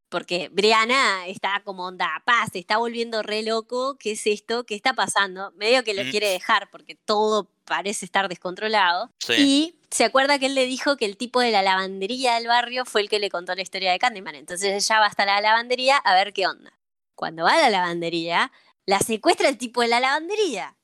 porque 0.08 0.48
Brianna 0.48 1.26
está 1.28 1.62
como 1.64 1.86
onda, 1.86 2.20
paz, 2.26 2.50
se 2.52 2.58
está 2.58 2.78
volviendo 2.78 3.22
re 3.22 3.42
loco, 3.44 3.96
¿qué 3.96 4.12
es 4.12 4.26
esto? 4.26 4.64
¿Qué 4.64 4.74
está 4.74 4.92
pasando? 4.94 5.52
Medio 5.52 5.84
que 5.84 5.94
lo 5.94 6.02
Mm. 6.04 6.10
quiere 6.10 6.28
dejar 6.28 6.68
porque 6.70 6.96
todo 6.96 7.48
parece 7.64 8.04
estar 8.04 8.28
descontrolado. 8.28 9.12
Sí. 9.20 9.34
Y 9.38 9.78
se 9.92 10.04
acuerda 10.04 10.40
que 10.40 10.46
él 10.46 10.56
le 10.56 10.66
dijo 10.66 10.96
que 10.96 11.04
el 11.04 11.16
tipo 11.16 11.40
de 11.40 11.52
la 11.52 11.62
lavandería 11.62 12.34
del 12.34 12.48
barrio 12.48 12.84
fue 12.84 13.02
el 13.02 13.08
que 13.08 13.20
le 13.20 13.30
contó 13.30 13.54
la 13.54 13.62
historia 13.62 13.92
de 13.92 14.00
Candyman. 14.00 14.34
Entonces 14.34 14.84
ella 14.84 14.98
va 15.00 15.06
hasta 15.06 15.24
la 15.24 15.40
lavandería 15.40 15.96
a 15.98 16.14
ver 16.14 16.32
qué 16.32 16.48
onda. 16.48 16.72
Cuando 17.14 17.44
va 17.44 17.52
a 17.52 17.58
la 17.58 17.70
lavandería, 17.70 18.50
la 18.86 18.98
secuestra 18.98 19.48
el 19.48 19.58
tipo 19.58 19.80
de 19.82 19.88
la 19.88 20.00
lavandería. 20.00 20.76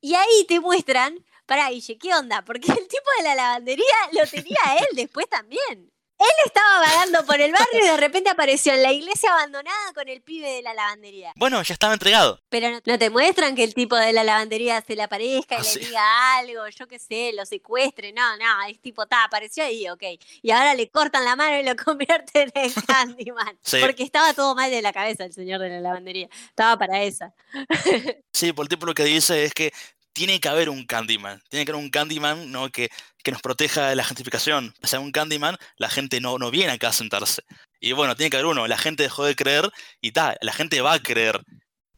Y 0.00 0.14
ahí 0.14 0.44
te 0.48 0.58
muestran, 0.58 1.24
pará, 1.46 1.70
Guille, 1.70 1.98
¿qué 1.98 2.14
onda? 2.14 2.42
Porque 2.42 2.70
el 2.72 2.88
tipo 2.88 3.10
de 3.18 3.24
la 3.24 3.34
lavandería 3.34 3.84
lo 4.12 4.26
tenía 4.28 4.58
él 4.78 4.86
después 4.96 5.28
también. 5.28 5.90
Él 6.16 6.26
estaba 6.46 6.78
vagando 6.78 7.26
por 7.26 7.40
el 7.40 7.50
barrio 7.50 7.80
y 7.84 7.88
de 7.88 7.96
repente 7.96 8.30
apareció 8.30 8.72
en 8.72 8.84
la 8.84 8.92
iglesia 8.92 9.32
abandonada 9.32 9.92
con 9.94 10.08
el 10.08 10.22
pibe 10.22 10.48
de 10.48 10.62
la 10.62 10.72
lavandería. 10.72 11.32
Bueno, 11.34 11.60
ya 11.64 11.74
estaba 11.74 11.92
entregado. 11.92 12.40
Pero 12.48 12.70
no, 12.70 12.80
no 12.86 12.98
te 13.00 13.10
muestran 13.10 13.56
que 13.56 13.64
el 13.64 13.74
tipo 13.74 13.96
de 13.96 14.12
la 14.12 14.22
lavandería 14.22 14.80
se 14.86 14.94
le 14.94 15.02
aparezca 15.02 15.56
y 15.56 15.58
Ah, 15.58 15.62
le 15.62 15.68
sí. 15.68 15.78
diga 15.80 16.36
algo, 16.38 16.68
yo 16.68 16.86
qué 16.86 17.00
sé, 17.00 17.32
lo 17.34 17.44
secuestre. 17.44 18.12
No, 18.12 18.36
no, 18.36 18.62
es 18.68 18.80
tipo, 18.80 19.04
ta, 19.06 19.24
apareció 19.24 19.64
ahí, 19.64 19.88
ok. 19.90 20.02
Y 20.40 20.52
ahora 20.52 20.74
le 20.74 20.88
cortan 20.88 21.24
la 21.24 21.34
mano 21.34 21.58
y 21.58 21.64
lo 21.64 21.74
convierten 21.84 22.52
en 22.54 22.72
Candyman. 22.72 23.58
Sí. 23.62 23.78
Porque 23.80 24.04
estaba 24.04 24.32
todo 24.34 24.54
mal 24.54 24.70
de 24.70 24.82
la 24.82 24.92
cabeza 24.92 25.24
el 25.24 25.32
señor 25.32 25.60
de 25.60 25.68
la 25.68 25.80
lavandería. 25.80 26.28
Estaba 26.48 26.78
para 26.78 27.02
esa. 27.02 27.34
Sí, 28.32 28.52
por 28.52 28.64
el 28.64 28.68
tipo 28.68 28.86
lo 28.86 28.94
que 28.94 29.04
dice 29.04 29.44
es 29.44 29.52
que 29.52 29.72
tiene 30.14 30.40
que 30.40 30.48
haber 30.48 30.70
un 30.70 30.86
Candyman. 30.86 31.42
Tiene 31.50 31.66
que 31.66 31.72
haber 31.72 31.84
un 31.84 31.90
Candyman 31.90 32.50
¿no? 32.50 32.70
que, 32.70 32.88
que 33.22 33.32
nos 33.32 33.42
proteja 33.42 33.88
de 33.88 33.96
la 33.96 34.04
gentrificación. 34.04 34.72
O 34.82 34.86
sea, 34.86 35.00
un 35.00 35.12
Candyman, 35.12 35.58
la 35.76 35.90
gente 35.90 36.20
no, 36.20 36.38
no 36.38 36.50
viene 36.50 36.72
acá 36.72 36.88
a 36.88 36.92
sentarse. 36.92 37.42
Y 37.80 37.92
bueno, 37.92 38.16
tiene 38.16 38.30
que 38.30 38.36
haber 38.36 38.46
uno. 38.46 38.66
La 38.66 38.78
gente 38.78 39.02
dejó 39.02 39.24
de 39.24 39.36
creer 39.36 39.70
y 40.00 40.12
ta, 40.12 40.36
la 40.40 40.52
gente 40.52 40.80
va 40.80 40.94
a 40.94 41.02
creer. 41.02 41.42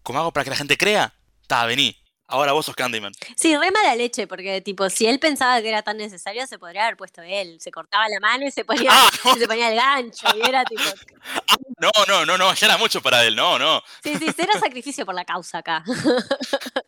¿Cómo 0.02 0.18
hago 0.18 0.32
para 0.32 0.44
que 0.44 0.50
la 0.50 0.56
gente 0.56 0.76
crea? 0.76 1.14
Ta, 1.46 1.66
vení. 1.66 1.96
Ahora 2.28 2.52
vos 2.52 2.66
sos 2.66 2.74
Candyman. 2.74 3.12
Sí, 3.36 3.56
re 3.56 3.70
mala 3.70 3.94
leche, 3.94 4.26
porque 4.26 4.60
tipo, 4.60 4.90
si 4.90 5.06
él 5.06 5.20
pensaba 5.20 5.60
que 5.62 5.68
era 5.68 5.82
tan 5.82 5.96
necesario, 5.96 6.44
se 6.48 6.58
podría 6.58 6.84
haber 6.84 6.96
puesto 6.96 7.22
él. 7.22 7.58
Se 7.60 7.70
cortaba 7.70 8.08
la 8.08 8.18
mano 8.18 8.46
y 8.46 8.50
se 8.50 8.64
ponía, 8.64 8.90
Ah, 8.92 9.08
se 9.38 9.46
ponía 9.46 9.68
el 9.68 9.76
gancho. 9.76 10.26
Y 10.36 10.48
era 10.48 10.64
tipo, 10.64 10.82
no, 11.78 11.90
no, 12.08 12.26
no, 12.26 12.36
no, 12.36 12.52
ya 12.54 12.66
era 12.66 12.78
mucho 12.78 13.00
para 13.00 13.24
él. 13.24 13.36
No, 13.36 13.58
no. 13.58 13.82
sí, 14.02 14.16
sí, 14.18 14.26
cero 14.34 14.54
sacrificio 14.58 15.06
por 15.06 15.14
la 15.14 15.24
causa 15.24 15.58
acá. 15.58 15.84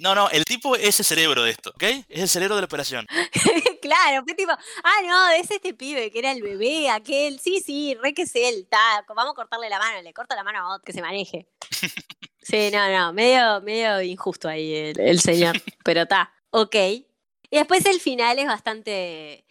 No, 0.00 0.14
no, 0.14 0.30
el 0.30 0.44
tipo 0.44 0.76
es 0.76 0.98
el 0.98 1.04
cerebro 1.04 1.42
de 1.42 1.50
esto, 1.50 1.70
¿ok? 1.70 1.82
Es 2.08 2.22
el 2.22 2.28
cerebro 2.28 2.54
de 2.56 2.62
la 2.62 2.66
operación. 2.66 3.06
claro, 3.82 4.24
fue 4.24 4.34
tipo, 4.34 4.52
ah, 4.52 5.00
no, 5.06 5.30
es 5.30 5.50
este 5.50 5.74
pibe 5.74 6.10
que 6.10 6.18
era 6.18 6.32
el 6.32 6.42
bebé, 6.42 6.90
aquel. 6.90 7.38
Sí, 7.40 7.60
sí, 7.64 7.96
re 8.02 8.14
que 8.14 8.22
es 8.22 8.34
él, 8.34 8.62
está. 8.62 9.04
Vamos 9.08 9.32
a 9.32 9.34
cortarle 9.34 9.68
la 9.68 9.78
mano, 9.78 10.00
le 10.02 10.12
corta 10.12 10.36
la 10.36 10.44
mano 10.44 10.58
a 10.60 10.74
otro 10.74 10.84
que 10.84 10.92
se 10.92 11.02
maneje. 11.02 11.46
Sí, 12.46 12.68
no, 12.70 12.90
no, 12.90 13.10
medio, 13.14 13.62
medio 13.62 14.02
injusto 14.02 14.48
ahí 14.50 14.74
el, 14.74 15.00
el 15.00 15.18
señor, 15.18 15.56
pero 15.82 16.02
está, 16.02 16.30
ok. 16.50 16.74
Y 16.74 17.56
después 17.56 17.86
el 17.86 18.00
final 18.00 18.38
es 18.38 18.46
bastante... 18.46 19.46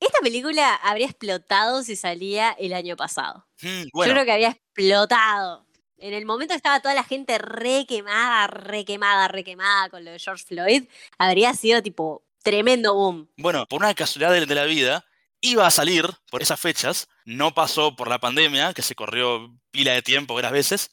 Esta 0.00 0.18
película 0.20 0.74
habría 0.74 1.06
explotado 1.06 1.84
si 1.84 1.94
salía 1.94 2.50
el 2.58 2.72
año 2.72 2.96
pasado. 2.96 3.46
Mm, 3.62 3.82
Yo 3.94 4.12
creo 4.12 4.24
que 4.24 4.32
había 4.32 4.48
explotado. 4.48 5.65
En 5.98 6.12
el 6.12 6.26
momento 6.26 6.52
estaba 6.52 6.80
toda 6.80 6.94
la 6.94 7.04
gente 7.04 7.38
re 7.38 7.86
quemada, 7.86 8.46
re 8.48 8.84
quemada, 8.84 9.28
re 9.28 9.44
quemada 9.44 9.88
con 9.88 10.04
lo 10.04 10.10
de 10.10 10.18
George 10.18 10.44
Floyd, 10.44 10.84
habría 11.18 11.54
sido 11.54 11.82
tipo 11.82 12.22
tremendo 12.42 12.94
boom. 12.94 13.30
Bueno, 13.38 13.66
por 13.66 13.80
una 13.82 13.94
casualidad 13.94 14.32
de, 14.32 14.44
de 14.44 14.54
la 14.54 14.64
vida, 14.64 15.06
iba 15.40 15.66
a 15.66 15.70
salir 15.70 16.06
por 16.30 16.42
esas 16.42 16.60
fechas, 16.60 17.08
no 17.24 17.54
pasó 17.54 17.96
por 17.96 18.08
la 18.08 18.18
pandemia, 18.18 18.74
que 18.74 18.82
se 18.82 18.94
corrió 18.94 19.54
pila 19.70 19.92
de 19.92 20.02
tiempo 20.02 20.34
varias 20.34 20.52
veces, 20.52 20.90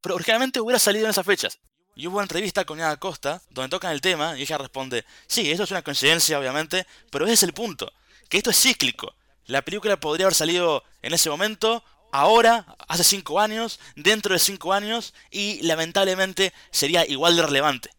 pero 0.00 0.16
originalmente 0.16 0.60
hubiera 0.60 0.78
salido 0.78 1.04
en 1.04 1.10
esas 1.10 1.26
fechas. 1.26 1.58
Y 1.94 2.06
hubo 2.06 2.16
una 2.16 2.24
entrevista 2.24 2.64
con 2.64 2.80
Ana 2.80 2.96
Costa 2.96 3.42
donde 3.50 3.68
tocan 3.68 3.92
el 3.92 4.00
tema 4.00 4.36
y 4.38 4.42
ella 4.42 4.58
responde, 4.58 5.04
sí, 5.26 5.50
eso 5.50 5.64
es 5.64 5.70
una 5.70 5.82
coincidencia 5.82 6.38
obviamente, 6.38 6.86
pero 7.10 7.26
ese 7.26 7.34
es 7.34 7.42
el 7.42 7.52
punto, 7.52 7.92
que 8.28 8.38
esto 8.38 8.50
es 8.50 8.60
cíclico. 8.60 9.14
La 9.46 9.62
película 9.62 9.98
podría 9.98 10.26
haber 10.26 10.34
salido 10.34 10.84
en 11.02 11.12
ese 11.12 11.28
momento, 11.28 11.84
ahora, 12.12 12.76
hace 12.86 13.02
cinco 13.02 13.40
años, 13.40 13.80
dentro 13.96 14.34
de 14.34 14.38
cinco 14.38 14.72
años, 14.72 15.12
y 15.30 15.60
lamentablemente 15.62 16.52
sería 16.70 17.04
igual 17.06 17.36
de 17.36 17.42
relevante. 17.42 17.90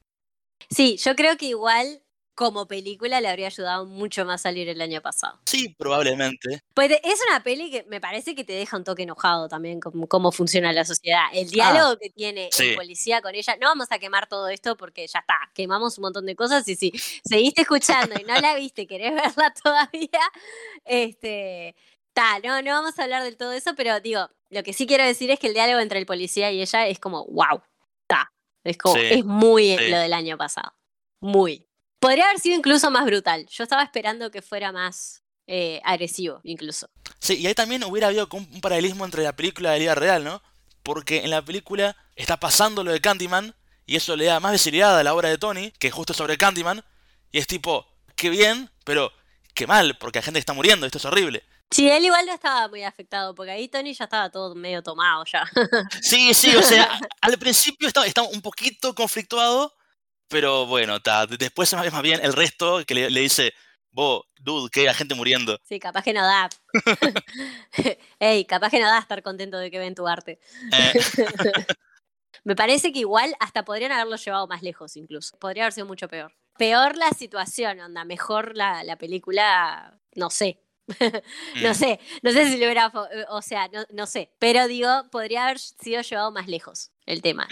Sí, 0.69 0.97
yo 0.97 1.15
creo 1.15 1.35
que 1.35 1.47
igual 1.47 2.03
como 2.35 2.67
película 2.67 3.21
le 3.21 3.27
habría 3.27 3.47
ayudado 3.47 3.85
mucho 3.85 4.25
más 4.25 4.41
salir 4.41 4.67
el 4.67 4.81
año 4.81 5.01
pasado. 5.01 5.39
Sí, 5.45 5.75
probablemente. 5.77 6.61
Pues 6.73 6.91
es 7.03 7.19
una 7.29 7.43
peli 7.43 7.69
que 7.69 7.83
me 7.83 8.01
parece 8.01 8.33
que 8.33 8.43
te 8.43 8.53
deja 8.53 8.77
un 8.77 8.83
toque 8.83 9.03
enojado 9.03 9.47
también 9.47 9.79
con 9.79 10.07
cómo 10.07 10.31
funciona 10.31 10.73
la 10.73 10.83
sociedad. 10.83 11.25
El 11.31 11.49
diálogo 11.49 11.97
que 11.99 12.09
tiene 12.09 12.49
sí. 12.51 12.69
el 12.69 12.75
policía 12.75 13.21
con 13.21 13.35
ella, 13.35 13.55
no 13.61 13.67
vamos 13.67 13.87
a 13.91 13.99
quemar 13.99 14.27
todo 14.27 14.47
esto 14.47 14.75
porque 14.75 15.05
ya 15.07 15.19
está, 15.19 15.35
quemamos 15.53 15.97
un 15.97 16.03
montón 16.03 16.25
de 16.25 16.35
cosas 16.35 16.67
y 16.67 16.75
si 16.75 16.91
seguiste 17.23 17.61
escuchando 17.61 18.15
y 18.19 18.23
no 18.23 18.39
la 18.39 18.55
viste, 18.55 18.87
querés 18.87 19.13
verla 19.13 19.53
todavía, 19.63 20.21
este, 20.85 21.75
ta, 22.13 22.39
no, 22.43 22.61
no 22.61 22.71
vamos 22.71 22.97
a 22.97 23.03
hablar 23.03 23.23
del 23.23 23.37
todo 23.37 23.51
eso, 23.53 23.75
pero 23.75 23.99
digo, 23.99 24.29
lo 24.49 24.63
que 24.63 24.73
sí 24.73 24.87
quiero 24.87 25.03
decir 25.03 25.31
es 25.31 25.39
que 25.39 25.47
el 25.47 25.53
diálogo 25.53 25.79
entre 25.79 25.99
el 25.99 26.05
policía 26.05 26.51
y 26.51 26.61
ella 26.61 26.87
es 26.87 26.99
como, 26.99 27.25
wow, 27.25 27.61
ta, 28.07 28.31
es 28.63 28.77
como, 28.77 28.95
Sí, 28.95 29.01
es 29.03 29.25
muy 29.25 29.75
sí. 29.77 29.89
lo 29.89 29.97
del 29.97 30.13
año 30.13 30.37
pasado, 30.37 30.73
muy. 31.19 31.67
Podría 31.99 32.25
haber 32.25 32.39
sido 32.39 32.57
incluso 32.57 32.91
más 32.91 33.05
brutal. 33.05 33.47
Yo 33.47 33.63
estaba 33.63 33.81
esperando 33.81 34.29
que 34.29 34.41
fuera 34.41 34.71
más 34.73 35.23
eh, 35.47 35.81
agresivo, 35.85 36.41
incluso. 36.43 36.89
Sí, 37.19 37.35
y 37.35 37.47
ahí 37.47 37.55
también 37.55 37.83
hubiera 37.85 38.07
habido 38.07 38.27
un 38.31 38.59
paralelismo 38.61 39.05
entre 39.05 39.23
la 39.23 39.35
película 39.35 39.69
y 39.69 39.71
la 39.71 39.79
vida 39.79 39.95
real, 39.95 40.23
¿no? 40.23 40.41
Porque 40.83 41.23
en 41.23 41.29
la 41.29 41.41
película 41.43 41.95
está 42.17 42.37
pasando 42.37 42.83
lo 42.83 42.91
de 42.91 42.99
Candyman 42.99 43.55
y 43.85 43.95
eso 43.95 44.17
le 44.17 44.25
da 44.25 44.41
más 44.41 44.51
visibilidad 44.51 44.99
a 44.99 45.03
la 45.03 45.13
obra 45.13 45.29
de 45.29 45.37
Tony, 45.37 45.71
que 45.79 45.87
es 45.87 45.93
justo 45.93 46.13
sobre 46.13 46.37
Candyman, 46.37 46.83
y 47.31 47.37
es 47.39 47.47
tipo, 47.47 47.87
qué 48.17 48.29
bien, 48.29 48.69
pero 48.83 49.11
qué 49.53 49.65
mal, 49.65 49.97
porque 49.97 50.19
hay 50.19 50.23
gente 50.23 50.37
que 50.37 50.41
está 50.41 50.53
muriendo, 50.53 50.85
esto 50.85 50.97
es 50.97 51.05
horrible. 51.05 51.43
Sí, 51.73 51.89
él 51.89 52.05
igual 52.05 52.25
no 52.25 52.33
estaba 52.33 52.67
muy 52.67 52.83
afectado, 52.83 53.33
porque 53.33 53.51
ahí 53.51 53.67
Tony 53.67 53.93
ya 53.93 54.03
estaba 54.03 54.29
todo 54.29 54.53
medio 54.55 54.83
tomado 54.83 55.23
ya. 55.25 55.43
Sí, 56.01 56.33
sí, 56.33 56.55
o 56.55 56.61
sea, 56.61 56.99
al 57.21 57.37
principio 57.39 57.87
está 57.87 58.21
un 58.21 58.41
poquito 58.41 58.93
conflictuado, 58.93 59.73
pero 60.27 60.65
bueno, 60.67 60.99
ta, 60.99 61.25
después 61.25 61.71
es 61.73 61.79
más, 61.79 61.91
más 61.91 62.01
bien 62.01 62.19
el 62.23 62.33
resto 62.33 62.85
que 62.85 62.93
le, 62.93 63.09
le 63.09 63.21
dice, 63.21 63.53
vos, 63.91 64.23
dude, 64.39 64.69
que 64.69 64.87
hay 64.87 64.95
gente 64.95 65.15
muriendo. 65.15 65.57
Sí, 65.63 65.79
capaz 65.79 66.03
que 66.03 66.13
no 66.13 66.21
da. 66.21 66.49
Ey, 68.19 68.45
capaz 68.45 68.69
que 68.69 68.79
no 68.79 68.87
da 68.87 68.99
estar 68.99 69.23
contento 69.23 69.57
de 69.57 69.71
que 69.71 69.79
ven 69.79 69.95
tu 69.95 70.07
arte. 70.07 70.39
Eh, 70.71 70.93
Me 72.43 72.55
parece 72.55 72.91
que 72.91 72.99
igual 72.99 73.33
hasta 73.39 73.63
podrían 73.63 73.93
haberlo 73.93 74.17
llevado 74.17 74.47
más 74.47 74.61
lejos 74.63 74.97
incluso. 74.97 75.37
Podría 75.39 75.63
haber 75.63 75.73
sido 75.73 75.87
mucho 75.87 76.09
peor. 76.09 76.35
Peor 76.57 76.97
la 76.97 77.09
situación, 77.11 77.79
onda, 77.79 78.03
mejor 78.03 78.57
la, 78.57 78.83
la 78.83 78.97
película, 78.97 79.97
no 80.15 80.29
sé. 80.29 80.59
no 81.61 81.71
mm, 81.71 81.73
sé, 81.73 81.99
no 82.21 82.31
sé 82.31 82.49
si 82.49 82.57
lo 82.57 82.65
hubiera, 82.65 82.91
eh, 83.11 83.25
o 83.29 83.41
sea, 83.41 83.67
no, 83.69 83.85
no 83.91 84.05
sé, 84.05 84.31
pero 84.39 84.67
digo, 84.67 84.89
podría 85.11 85.45
haber 85.45 85.59
sido 85.59 86.01
llevado 86.01 86.31
más 86.31 86.47
lejos 86.47 86.91
el 87.05 87.21
tema. 87.21 87.47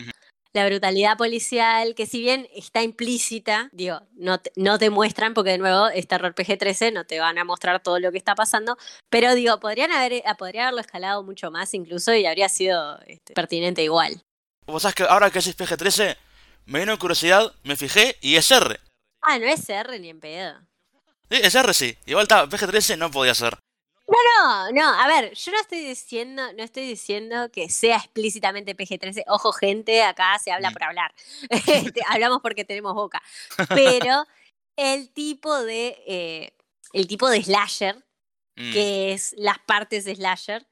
La 0.54 0.66
brutalidad 0.66 1.18
policial, 1.18 1.96
que 1.96 2.06
si 2.06 2.20
bien 2.20 2.50
está 2.54 2.84
implícita, 2.84 3.70
digo, 3.72 4.02
no 4.16 4.42
te, 4.42 4.52
no 4.58 4.78
te 4.78 4.90
muestran, 4.90 5.34
porque 5.34 5.52
de 5.52 5.58
nuevo 5.60 5.88
es 5.88 6.08
terror 6.10 6.36
PG-13, 6.36 6.92
no 6.92 7.06
te 7.06 7.22
van 7.22 7.38
a 7.38 7.46
mostrar 7.46 7.82
todo 7.82 8.00
lo 8.00 8.12
que 8.12 8.18
está 8.18 8.36
pasando, 8.36 8.78
pero 9.10 9.34
digo, 9.34 9.62
podrían 9.62 9.94
haber, 9.94 10.14
eh, 10.14 10.24
podría 10.38 10.64
haberlo 10.64 10.82
escalado 10.82 11.24
mucho 11.24 11.52
más 11.52 11.74
incluso 11.74 12.14
y 12.14 12.26
habría 12.26 12.50
sido 12.50 13.00
este, 13.08 13.34
pertinente 13.34 13.82
igual. 13.82 14.22
Vos 14.68 14.82
sabés 14.82 14.96
que 14.96 15.04
ahora 15.04 15.30
que 15.32 15.40
es 15.40 15.58
PG-13, 15.58 16.18
me 16.66 16.80
vino 16.80 17.00
curiosidad, 17.00 17.54
me 17.64 17.78
fijé 17.78 18.18
y 18.20 18.36
es 18.36 18.52
R. 18.52 18.78
Ah, 19.22 19.40
no 19.40 19.46
es 19.46 19.70
R 19.70 20.00
ni 20.00 20.10
en 20.10 20.20
pedo. 20.20 20.60
Sí, 21.32 21.40
es 21.42 21.56
R 21.56 21.74
sí. 21.74 21.98
Igual 22.06 22.24
está, 22.24 22.46
PG-13 22.48 22.98
no 22.98 23.10
podía 23.10 23.34
ser. 23.34 23.58
No, 24.08 24.72
no, 24.72 24.90
a 25.00 25.08
ver, 25.08 25.34
yo 25.34 25.52
no 25.54 25.60
estoy 25.62 25.80
diciendo, 25.80 26.52
no 26.54 26.64
estoy 26.64 26.86
diciendo 26.86 27.50
que 27.52 27.70
sea 27.70 27.98
explícitamente 27.98 28.76
PG-13. 28.76 29.24
Ojo, 29.28 29.54
gente, 29.54 30.04
acá 30.04 30.38
se 30.40 30.52
habla 30.52 30.70
Mm. 30.70 30.74
por 30.74 30.84
hablar. 30.84 31.14
Este, 31.94 32.02
hablamos 32.10 32.42
porque 32.42 32.66
tenemos 32.66 32.94
boca. 32.94 33.22
Pero 33.70 34.26
el 34.76 35.10
tipo 35.14 35.58
de, 35.64 35.98
eh, 36.08 36.54
el 36.94 37.08
tipo 37.08 37.30
de 37.30 37.42
slasher, 37.44 38.04
Mm, 38.58 38.74
que 38.74 39.14
es 39.14 39.34
las 39.38 39.60
partes 39.60 40.04
de 40.04 40.14
slasher, 40.16 40.68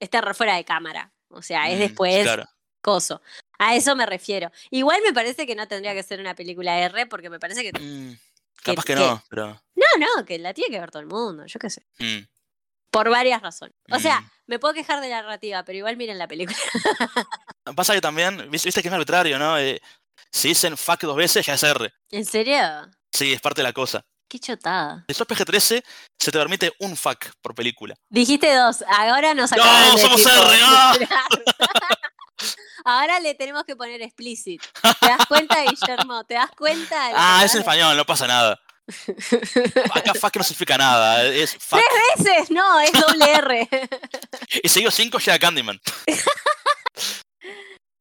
es 0.00 0.08
terror 0.08 0.34
fuera 0.34 0.56
de 0.56 0.64
cámara. 0.64 1.12
O 1.28 1.42
sea, 1.42 1.68
es 1.70 1.76
mm, 1.76 1.80
después 1.80 2.22
Claro. 2.22 2.44
coso. 2.80 3.20
A 3.58 3.76
eso 3.76 3.94
me 3.94 4.06
refiero. 4.06 4.50
Igual 4.70 5.02
me 5.04 5.12
parece 5.12 5.46
que 5.46 5.54
no 5.54 5.68
tendría 5.68 5.92
que 5.92 6.02
ser 6.02 6.20
una 6.20 6.34
película 6.34 6.78
R, 6.78 7.04
porque 7.06 7.28
me 7.28 7.38
parece 7.38 7.62
que. 7.70 7.78
Mm, 7.78 8.16
capaz 8.62 8.84
que, 8.84 8.94
que- 8.94 9.00
no, 9.00 9.22
pero. 9.28 9.60
No, 9.74 9.86
no, 10.16 10.24
que 10.24 10.38
la 10.38 10.52
tiene 10.54 10.70
que 10.70 10.80
ver 10.80 10.90
todo 10.90 11.00
el 11.00 11.08
mundo, 11.08 11.44
yo 11.46 11.58
qué 11.60 11.70
sé. 11.70 11.86
mm, 11.98 12.18
Por 12.90 13.08
varias 13.10 13.40
razones. 13.42 13.74
O 13.90 13.98
sea, 13.98 14.20
mm. 14.20 14.30
me 14.46 14.58
puedo 14.58 14.74
quejar 14.74 15.00
de 15.00 15.08
la 15.08 15.22
narrativa, 15.22 15.62
pero 15.64 15.78
igual 15.78 15.96
miren 15.96 16.18
la 16.18 16.26
película. 16.28 16.56
Pasa 17.76 17.94
que 17.94 18.00
también, 18.00 18.50
viste 18.50 18.82
que 18.82 18.88
es 18.88 18.94
arbitrario, 18.94 19.38
¿no? 19.38 19.58
Eh, 19.58 19.80
si 20.32 20.48
dicen 20.48 20.76
fuck 20.76 21.00
dos 21.02 21.16
veces, 21.16 21.44
ya 21.46 21.54
es 21.54 21.62
R. 21.62 21.92
¿En 22.10 22.24
serio? 22.24 22.58
Sí, 23.12 23.32
es 23.32 23.40
parte 23.40 23.60
de 23.62 23.68
la 23.68 23.72
cosa. 23.72 24.04
Qué 24.28 24.38
chotada. 24.38 25.04
Si 25.08 25.14
sos 25.14 25.26
PG-13, 25.26 25.82
se 26.18 26.30
te 26.32 26.38
permite 26.38 26.72
un 26.80 26.96
fuck 26.96 27.30
por 27.40 27.54
película. 27.54 27.94
Dijiste 28.10 28.54
dos, 28.54 28.82
ahora 28.86 29.32
nos 29.32 29.50
¡No, 29.52 29.62
acaban 29.62 29.94
de 29.96 30.02
somos 30.02 30.26
R! 30.26 30.58
dos. 30.60 31.08
¡Ah! 32.84 33.00
Ahora 33.00 33.20
le 33.20 33.34
tenemos 33.34 33.64
que 33.64 33.76
poner 33.76 34.00
explicit. 34.02 34.62
¿Te 35.00 35.06
das 35.08 35.26
cuenta, 35.26 35.56
Guillermo? 35.68 36.24
¿Te 36.24 36.34
das 36.34 36.50
cuenta? 36.56 37.10
Ah, 37.14 37.42
es 37.44 37.54
en 37.54 37.60
español, 37.60 37.96
no 37.96 38.04
pasa 38.06 38.26
nada. 38.26 38.58
Acá 39.94 40.14
fuck 40.14 40.36
no 40.36 40.42
significa 40.44 40.78
nada. 40.78 41.22
Es 41.24 41.54
fuck. 41.60 41.78
de- 41.78 42.24
veces? 42.24 42.50
No, 42.50 42.80
es 42.80 42.92
doble 42.92 43.32
R. 43.32 43.68
Y 44.62 44.68
seguido 44.68 44.90
5 44.90 45.18
llega 45.18 45.38
Candyman. 45.38 45.78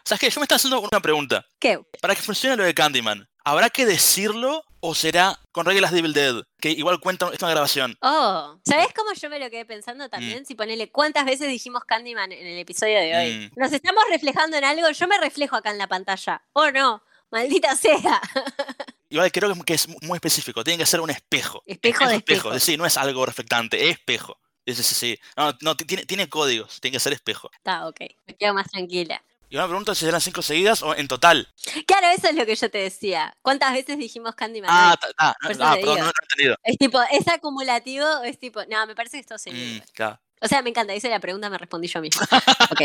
¿Sabes 0.05 0.19
qué? 0.21 0.29
Yo 0.29 0.39
me 0.39 0.45
estaba 0.45 0.55
haciendo 0.55 0.79
una 0.79 1.01
pregunta. 1.01 1.45
¿Qué? 1.59 1.79
Para 2.01 2.15
que 2.15 2.21
funcione 2.21 2.55
lo 2.55 2.63
de 2.63 2.73
Candyman, 2.73 3.27
¿habrá 3.47 3.69
que 3.69 3.85
decirlo 3.85 4.63
o 4.79 4.93
será 4.95 5.39
con 5.51 5.65
reglas 5.65 5.91
de 5.91 5.99
Evil 5.99 6.13
Dead? 6.13 6.35
Que 6.59 6.69
igual 6.71 6.99
cuenta 6.99 7.29
esta 7.33 7.49
grabación. 7.49 7.97
Oh, 8.01 8.59
¿sabés 8.65 8.87
cómo 8.95 9.13
yo 9.13 9.29
me 9.29 9.39
lo 9.39 9.49
quedé 9.49 9.65
pensando 9.65 10.09
también? 10.09 10.45
Si 10.45 10.55
ponele 10.55 10.91
cuántas 10.91 11.25
veces 11.25 11.47
dijimos 11.47 11.83
Candyman 11.85 12.31
en 12.31 12.45
el 12.45 12.57
episodio 12.59 12.99
de 12.99 13.15
hoy. 13.15 13.33
Mm. 13.55 13.59
Nos 13.59 13.71
estamos 13.73 14.03
reflejando 14.09 14.57
en 14.57 14.63
algo, 14.65 14.89
yo 14.89 15.07
me 15.07 15.17
reflejo 15.17 15.55
acá 15.55 15.71
en 15.71 15.77
la 15.77 15.87
pantalla. 15.87 16.41
Oh 16.53 16.69
no, 16.71 17.03
maldita 17.31 17.75
sea. 17.75 18.21
Igual 19.09 19.31
creo 19.31 19.53
que 19.63 19.73
es- 19.73 19.87
muy 20.03 20.15
específico. 20.17 20.63
Tiene 20.63 20.79
que 20.79 20.85
ser 20.85 20.99
un 20.99 21.09
espejo. 21.09 21.63
Espejo 21.65 22.03
Es 22.03 22.09
de 22.09 22.15
espejo. 22.17 22.37
espejo. 22.37 22.49
Es 22.49 22.55
decir, 22.65 22.77
no 22.77 22.85
es 22.85 22.97
algo 22.97 23.25
reflectante, 23.25 23.85
es 23.89 23.91
espejo. 23.97 24.37
Sí, 24.65 24.75
sí, 24.75 24.83
sí, 24.83 24.95
sí. 24.95 25.19
No, 25.37 25.53
no, 25.61 25.77
ti- 25.77 25.85
tiene, 25.85 26.05
tiene 26.05 26.27
códigos. 26.27 26.81
Tiene 26.81 26.95
que 26.95 26.99
ser 26.99 27.13
espejo. 27.13 27.49
Está, 27.53 27.87
ok. 27.87 28.01
Me 28.25 28.35
quedo 28.35 28.53
más 28.53 28.67
tranquila. 28.69 29.23
Y 29.49 29.55
una 29.55 29.65
pregunta 29.67 29.95
si 29.95 30.03
serán 30.05 30.19
cinco 30.21 30.41
seguidas 30.41 30.83
o 30.83 30.93
en 30.95 31.07
total. 31.07 31.47
Claro, 31.85 32.07
eso 32.07 32.27
es 32.27 32.35
lo 32.35 32.45
que 32.45 32.55
yo 32.55 32.69
te 32.69 32.79
decía. 32.79 33.33
¿Cuántas 33.41 33.73
veces 33.73 33.97
dijimos 33.97 34.35
Candyman? 34.35 34.69
Ah, 34.71 34.95
ah, 35.17 35.35
te 35.41 35.47
perdón, 35.47 35.75
digo. 35.77 35.95
no, 35.95 36.03
no 36.03 36.07
he 36.07 36.23
entendido. 36.23 36.55
Es 36.63 36.77
tipo, 36.77 36.99
¿es 37.11 37.27
acumulativo 37.29 38.05
o 38.05 38.23
es 38.23 38.37
tipo.? 38.39 38.61
No, 38.69 38.85
me 38.85 38.93
parece 38.95 39.17
que 39.17 39.21
esto 39.21 39.37
se 39.37 39.51
Mm, 39.51 39.81
claro. 39.93 40.19
O 40.41 40.47
sea, 40.47 40.61
me 40.61 40.69
encanta. 40.69 40.93
Hice 40.93 41.09
la 41.09 41.19
pregunta, 41.21 41.49
me 41.49 41.57
respondí 41.57 41.87
yo 41.87 42.01
misma. 42.01 42.27
ok. 42.71 42.81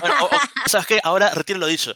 Bueno, 0.00 0.16
o- 0.22 0.26
o- 0.26 0.40
¿Sabes 0.66 0.86
qué? 0.86 1.00
Ahora 1.02 1.30
retiro 1.30 1.58
lo 1.60 1.66
dicho. 1.66 1.94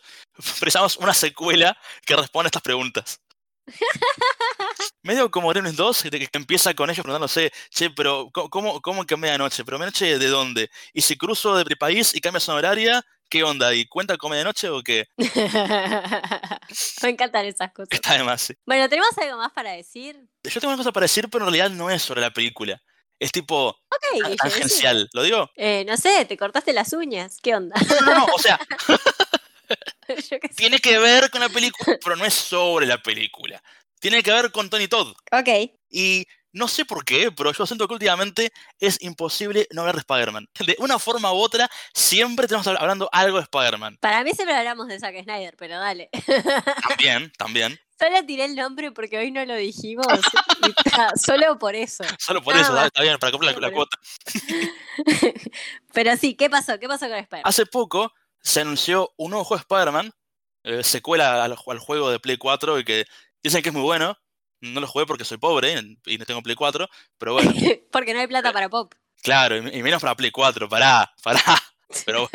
Precisamos 0.60 0.96
una 0.98 1.12
secuela 1.12 1.76
que 2.06 2.14
responda 2.16 2.46
a 2.46 2.48
estas 2.50 2.62
preguntas. 2.62 3.20
Medio 5.02 5.30
como 5.30 5.48
Gremlins 5.48 5.76
2, 5.76 6.02
que, 6.04 6.28
empieza 6.32 6.74
con 6.74 6.88
ellos 6.88 7.02
preguntándose, 7.02 7.52
che, 7.70 7.90
pero 7.90 8.30
¿cómo- 8.32 8.80
¿cómo, 8.80 9.04
que 9.04 9.16
medianoche? 9.16 9.64
¿Pero 9.64 9.78
medianoche 9.78 10.18
de 10.18 10.28
dónde? 10.28 10.70
Y 10.92 11.02
si 11.02 11.16
cruzo 11.16 11.56
de 11.56 11.76
país 11.76 12.14
y 12.14 12.20
cambio 12.20 12.40
zona 12.40 12.58
horaria, 12.58 13.04
¿qué 13.32 13.42
onda? 13.44 13.72
¿Y 13.74 13.86
cuenta 13.86 14.18
con 14.18 14.30
medianoche 14.30 14.68
o 14.68 14.82
qué? 14.82 15.08
me 17.02 17.08
encantan 17.08 17.46
esas 17.46 17.72
cosas. 17.72 17.88
Está 17.90 18.12
de 18.12 18.24
más, 18.24 18.42
sí. 18.42 18.54
Bueno, 18.66 18.86
¿tenemos 18.90 19.16
algo 19.16 19.38
más 19.38 19.50
para 19.52 19.72
decir? 19.72 20.28
Yo 20.44 20.60
tengo 20.60 20.68
una 20.68 20.76
cosa 20.76 20.92
para 20.92 21.04
decir, 21.04 21.30
pero 21.30 21.46
en 21.46 21.52
realidad 21.52 21.74
no 21.74 21.88
es 21.88 22.02
sobre 22.02 22.20
la 22.20 22.30
película. 22.30 22.82
Es 23.18 23.32
tipo 23.32 23.68
Ok, 23.68 23.76
Guille, 24.12 24.22
decime. 24.24 24.36
tangencial. 24.36 25.08
¿Lo 25.14 25.22
digo? 25.22 25.50
Eh, 25.56 25.82
no 25.88 25.96
sé, 25.96 26.26
te 26.26 26.36
cortaste 26.36 26.74
las 26.74 26.92
uñas. 26.92 27.38
¿Qué 27.42 27.56
onda? 27.56 27.74
No, 27.88 28.00
no, 28.02 28.14
no. 28.18 28.26
O 28.34 28.38
sea, 28.38 28.60
tiene 30.56 30.78
que 30.78 30.98
ver 30.98 31.30
con 31.30 31.40
la 31.40 31.48
película, 31.48 31.96
pero 32.04 32.16
no 32.16 32.26
es 32.26 32.34
sobre 32.34 32.84
la 32.84 33.02
película. 33.02 33.62
Tiene 33.98 34.22
que 34.22 34.30
ver 34.30 34.52
con 34.52 34.68
Tony 34.68 34.88
Todd. 34.88 35.14
Ok. 35.30 35.48
Y 35.88 36.26
No 36.52 36.68
sé 36.68 36.84
por 36.84 37.04
qué, 37.04 37.32
pero 37.32 37.52
yo 37.52 37.66
siento 37.66 37.88
que 37.88 37.94
últimamente 37.94 38.52
es 38.78 39.02
imposible 39.02 39.66
no 39.72 39.82
hablar 39.82 39.96
de 39.96 40.00
Spider-Man. 40.00 40.48
De 40.66 40.76
una 40.78 40.98
forma 40.98 41.32
u 41.32 41.36
otra, 41.36 41.70
siempre 41.94 42.46
tenemos 42.46 42.66
hablando 42.66 43.08
algo 43.12 43.38
de 43.38 43.44
Spider-Man. 43.44 43.98
Para 44.00 44.22
mí 44.22 44.32
siempre 44.32 44.54
hablamos 44.54 44.88
de 44.88 44.98
Zack 44.98 45.22
Snyder, 45.22 45.56
pero 45.56 45.78
dale. 45.78 46.10
También, 46.88 47.32
también. 47.38 47.80
Solo 47.98 48.24
tiré 48.26 48.44
el 48.46 48.56
nombre 48.56 48.90
porque 48.90 49.16
hoy 49.16 49.30
no 49.30 49.44
lo 49.44 49.54
dijimos. 49.54 50.06
solo 51.24 51.58
por 51.58 51.74
eso. 51.74 52.04
Solo 52.18 52.42
por 52.42 52.56
eso, 52.56 52.76
está 52.84 53.02
bien, 53.02 53.16
para 53.18 53.30
cumplir 53.30 53.56
la, 53.58 53.70
cuota. 53.70 53.96
Pero 55.92 56.16
sí, 56.16 56.34
¿qué 56.34 56.50
pasó? 56.50 56.78
¿Qué 56.80 56.88
pasó 56.88 57.06
con 57.06 57.16
Spider-Man? 57.16 57.42
Hace 57.44 57.66
poco 57.66 58.12
se 58.40 58.60
anunció 58.60 59.12
un 59.16 59.30
nuevo 59.30 59.44
juego 59.44 59.58
de 59.58 59.62
Spider-Man, 59.62 60.12
eh, 60.64 60.84
secuela 60.84 61.44
al, 61.44 61.56
juego 61.56 62.10
de 62.10 62.18
Play 62.18 62.38
4 62.38 62.80
y 62.80 62.84
que 62.84 63.06
dicen 63.42 63.62
que 63.62 63.68
es 63.68 63.74
muy 63.74 63.82
bueno. 63.82 64.18
No 64.62 64.80
lo 64.80 64.86
jugué 64.86 65.06
porque 65.06 65.24
soy 65.24 65.38
pobre 65.38 65.74
y 66.06 66.18
no 66.18 66.24
tengo 66.24 66.42
Play 66.42 66.56
4, 66.56 66.88
pero 67.18 67.32
bueno. 67.34 67.52
porque 67.90 68.14
no 68.14 68.20
hay 68.20 68.26
plata 68.26 68.52
para 68.52 68.68
Pop. 68.68 68.94
Claro, 69.22 69.56
y 69.56 69.82
menos 69.82 70.00
para 70.00 70.16
Play 70.16 70.30
4, 70.30 70.68
pará, 70.68 71.12
pará. 71.22 71.42
Pero 72.06 72.28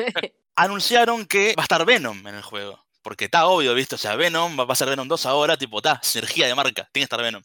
anunciaron 0.56 1.26
que 1.26 1.56
va 1.58 1.64
a 1.64 1.66
estar 1.66 1.84
Venom 1.84 2.28
en 2.28 2.36
el 2.36 2.44
juego. 2.44 2.86
Porque 3.02 3.26
está 3.26 3.48
obvio, 3.48 3.74
¿viste? 3.74 3.96
O 3.96 3.98
sea, 3.98 4.16
Venom 4.16 4.60
va 4.60 4.66
a 4.72 4.76
ser 4.76 4.90
Venom 4.90 5.08
2 5.08 5.26
ahora, 5.26 5.58
tipo, 5.58 5.78
está, 5.78 6.00
sinergia 6.04 6.46
de 6.46 6.54
marca, 6.54 6.88
tiene 6.92 7.04
que 7.08 7.16
estar 7.16 7.22
Venom. 7.22 7.42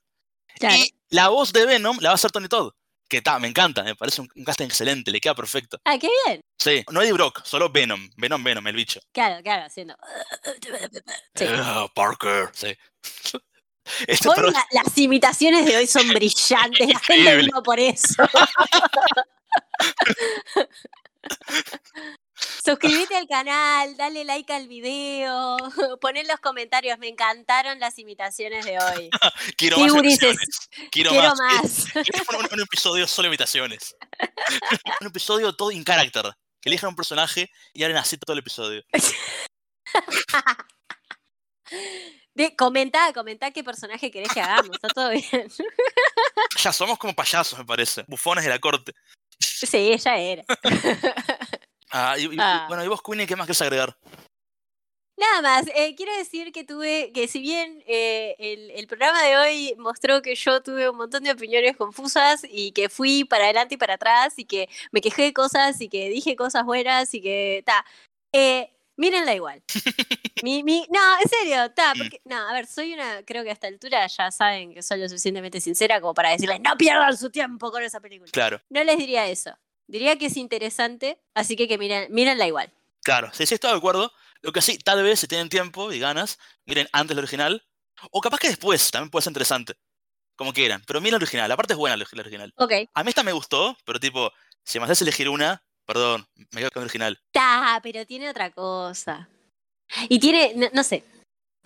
Y 0.60 0.94
la 1.08 1.28
voz 1.28 1.52
de 1.52 1.64
Venom 1.64 1.98
la 2.00 2.10
va 2.10 2.12
a 2.12 2.14
hacer 2.16 2.30
Tony 2.30 2.48
Todd. 2.48 2.72
Que 3.08 3.18
está, 3.18 3.38
me 3.38 3.48
encanta, 3.48 3.82
me 3.82 3.94
parece 3.94 4.22
un, 4.22 4.28
casting 4.44 4.66
excelente, 4.66 5.10
le 5.10 5.20
queda 5.20 5.34
perfecto. 5.34 5.78
Ah, 5.84 5.98
qué 5.98 6.08
bien. 6.26 6.40
Sí, 6.58 6.84
no 6.90 7.02
Eddie 7.02 7.12
Brock, 7.12 7.44
solo 7.44 7.70
Venom. 7.70 8.10
Venom, 8.16 8.42
Venom, 8.42 8.66
el 8.66 8.76
bicho. 8.76 9.00
Claro, 9.12 9.42
claro, 9.42 9.66
haciendo. 9.66 9.94
Sí. 11.34 11.44
Ah, 11.48 11.86
Parker, 11.94 12.50
sí. 12.52 12.76
Este 14.06 14.28
las 14.72 14.98
imitaciones 14.98 15.66
de 15.66 15.76
hoy 15.76 15.86
son 15.86 16.08
brillantes, 16.08 16.88
la 16.88 16.98
gente 16.98 17.36
vino 17.36 17.62
por 17.62 17.78
eso. 17.78 18.22
Suscríbete 22.64 23.16
al 23.16 23.26
canal, 23.26 23.96
dale 23.96 24.24
like 24.24 24.52
al 24.52 24.68
video, 24.68 25.56
pon 26.00 26.16
en 26.16 26.28
los 26.28 26.40
comentarios, 26.40 26.98
me 26.98 27.08
encantaron 27.08 27.78
las 27.78 27.98
imitaciones 27.98 28.64
de 28.64 28.78
hoy. 28.78 29.10
quiero 29.56 29.78
más 29.78 29.92
Quiero, 30.90 31.12
más. 31.12 31.86
un, 32.52 32.60
episodio 32.60 33.06
solo 33.06 33.28
imitaciones. 33.28 33.96
un 35.00 35.06
episodio 35.08 35.54
todo 35.54 35.70
in 35.70 35.84
character. 35.84 36.32
Que 36.60 36.68
elijan 36.68 36.90
un 36.90 36.96
personaje 36.96 37.50
y 37.72 37.82
hablen 37.82 37.98
así 37.98 38.16
todo 38.16 38.34
el 38.34 38.38
episodio. 38.38 38.82
De, 42.34 42.56
comenta, 42.56 43.12
comenta 43.12 43.50
qué 43.50 43.62
personaje 43.62 44.10
querés 44.10 44.32
que 44.32 44.40
hagamos, 44.40 44.70
está 44.72 44.88
todo 44.88 45.10
bien. 45.10 45.48
ya 46.62 46.72
somos 46.72 46.98
como 46.98 47.14
payasos, 47.14 47.58
me 47.58 47.64
parece. 47.64 48.04
Bufones 48.08 48.44
de 48.44 48.50
la 48.50 48.58
corte. 48.58 48.92
Sí, 49.38 49.96
ya 49.98 50.16
era. 50.16 50.44
Ah, 51.94 52.16
y, 52.18 52.26
ah. 52.38 52.64
Bueno, 52.68 52.82
y 52.82 52.88
vos, 52.88 53.02
Queenie, 53.02 53.26
¿qué 53.26 53.36
más 53.36 53.46
querés 53.46 53.60
agregar? 53.60 53.94
Nada 55.18 55.42
más, 55.42 55.66
eh, 55.74 55.94
quiero 55.94 56.16
decir 56.16 56.50
que 56.50 56.64
tuve, 56.64 57.12
que 57.12 57.28
si 57.28 57.40
bien 57.40 57.84
eh, 57.86 58.34
el, 58.74 58.86
programa 58.86 59.22
de 59.22 59.36
hoy 59.36 59.74
mostró 59.78 60.22
que 60.22 60.34
yo 60.34 60.62
tuve 60.62 60.88
un 60.88 60.96
montón 60.96 61.22
de 61.22 61.32
opiniones 61.32 61.76
confusas 61.76 62.46
y 62.50 62.72
que 62.72 62.88
fui 62.88 63.24
para 63.24 63.44
adelante 63.44 63.74
y 63.74 63.78
para 63.78 63.94
atrás 63.94 64.34
y 64.38 64.46
que 64.46 64.68
me 64.90 65.02
quejé 65.02 65.22
de 65.24 65.32
cosas 65.34 65.80
y 65.82 65.88
que 65.88 66.08
dije 66.08 66.34
cosas 66.34 66.64
buenas 66.64 67.12
y 67.12 67.20
que, 67.20 67.62
ta, 67.66 67.84
eh, 68.32 68.70
mírenla 69.02 69.34
igual. 69.34 69.62
mi, 70.44 70.62
mi, 70.62 70.86
no, 70.88 71.00
en 71.20 71.28
serio, 71.28 71.70
ta, 71.72 71.92
mm. 71.94 71.98
porque, 71.98 72.20
no, 72.24 72.36
a 72.36 72.52
ver, 72.52 72.66
soy 72.68 72.94
una, 72.94 73.24
creo 73.24 73.42
que 73.42 73.50
a 73.50 73.52
esta 73.52 73.66
altura 73.66 74.06
ya 74.06 74.30
saben 74.30 74.72
que 74.72 74.82
soy 74.82 75.00
lo 75.00 75.08
suficientemente 75.08 75.60
sincera 75.60 76.00
como 76.00 76.14
para 76.14 76.30
decirles, 76.30 76.60
no 76.60 76.76
pierdan 76.76 77.16
su 77.16 77.30
tiempo 77.30 77.72
con 77.72 77.82
esa 77.82 78.00
película. 78.00 78.30
Claro. 78.30 78.60
No 78.70 78.84
les 78.84 78.96
diría 78.96 79.26
eso. 79.26 79.58
Diría 79.88 80.16
que 80.16 80.26
es 80.26 80.36
interesante, 80.36 81.18
así 81.34 81.56
que, 81.56 81.66
que 81.66 81.78
miren, 81.78 82.12
mírenla 82.12 82.46
igual. 82.46 82.72
Claro, 83.02 83.30
sí, 83.32 83.44
sí, 83.44 83.54
estoy 83.54 83.72
de 83.72 83.76
acuerdo. 83.76 84.12
Lo 84.40 84.52
que 84.52 84.62
sí, 84.62 84.78
tal 84.78 85.02
vez 85.02 85.18
si 85.18 85.26
tienen 85.26 85.48
tiempo 85.48 85.92
y 85.92 85.98
ganas, 85.98 86.38
miren 86.64 86.88
antes 86.92 87.16
la 87.16 87.22
original. 87.22 87.64
O 88.12 88.20
capaz 88.20 88.38
que 88.38 88.48
después 88.48 88.90
también 88.92 89.10
puede 89.10 89.24
ser 89.24 89.32
interesante. 89.32 89.74
Como 90.36 90.52
quieran. 90.52 90.82
Pero 90.86 91.00
miren 91.00 91.12
la 91.12 91.24
original. 91.24 91.48
La 91.48 91.56
parte 91.56 91.74
es 91.74 91.78
buena 91.78 91.96
la 91.96 92.06
original. 92.20 92.52
Ok. 92.56 92.72
A 92.94 93.02
mí 93.02 93.08
esta 93.08 93.22
me 93.22 93.32
gustó, 93.32 93.76
pero 93.84 93.98
tipo, 93.98 94.32
si 94.64 94.78
me 94.78 94.84
haces 94.84 95.02
elegir 95.02 95.28
una, 95.28 95.62
perdón, 95.84 96.26
me 96.50 96.60
quedo 96.60 96.70
con 96.70 96.82
la 96.82 96.84
original. 96.84 97.20
Ta, 97.30 97.80
pero 97.82 98.06
tiene 98.06 98.28
otra 98.28 98.50
cosa. 98.50 99.28
Y 100.08 100.18
tiene, 100.18 100.70
no, 100.72 100.82
sé. 100.82 101.04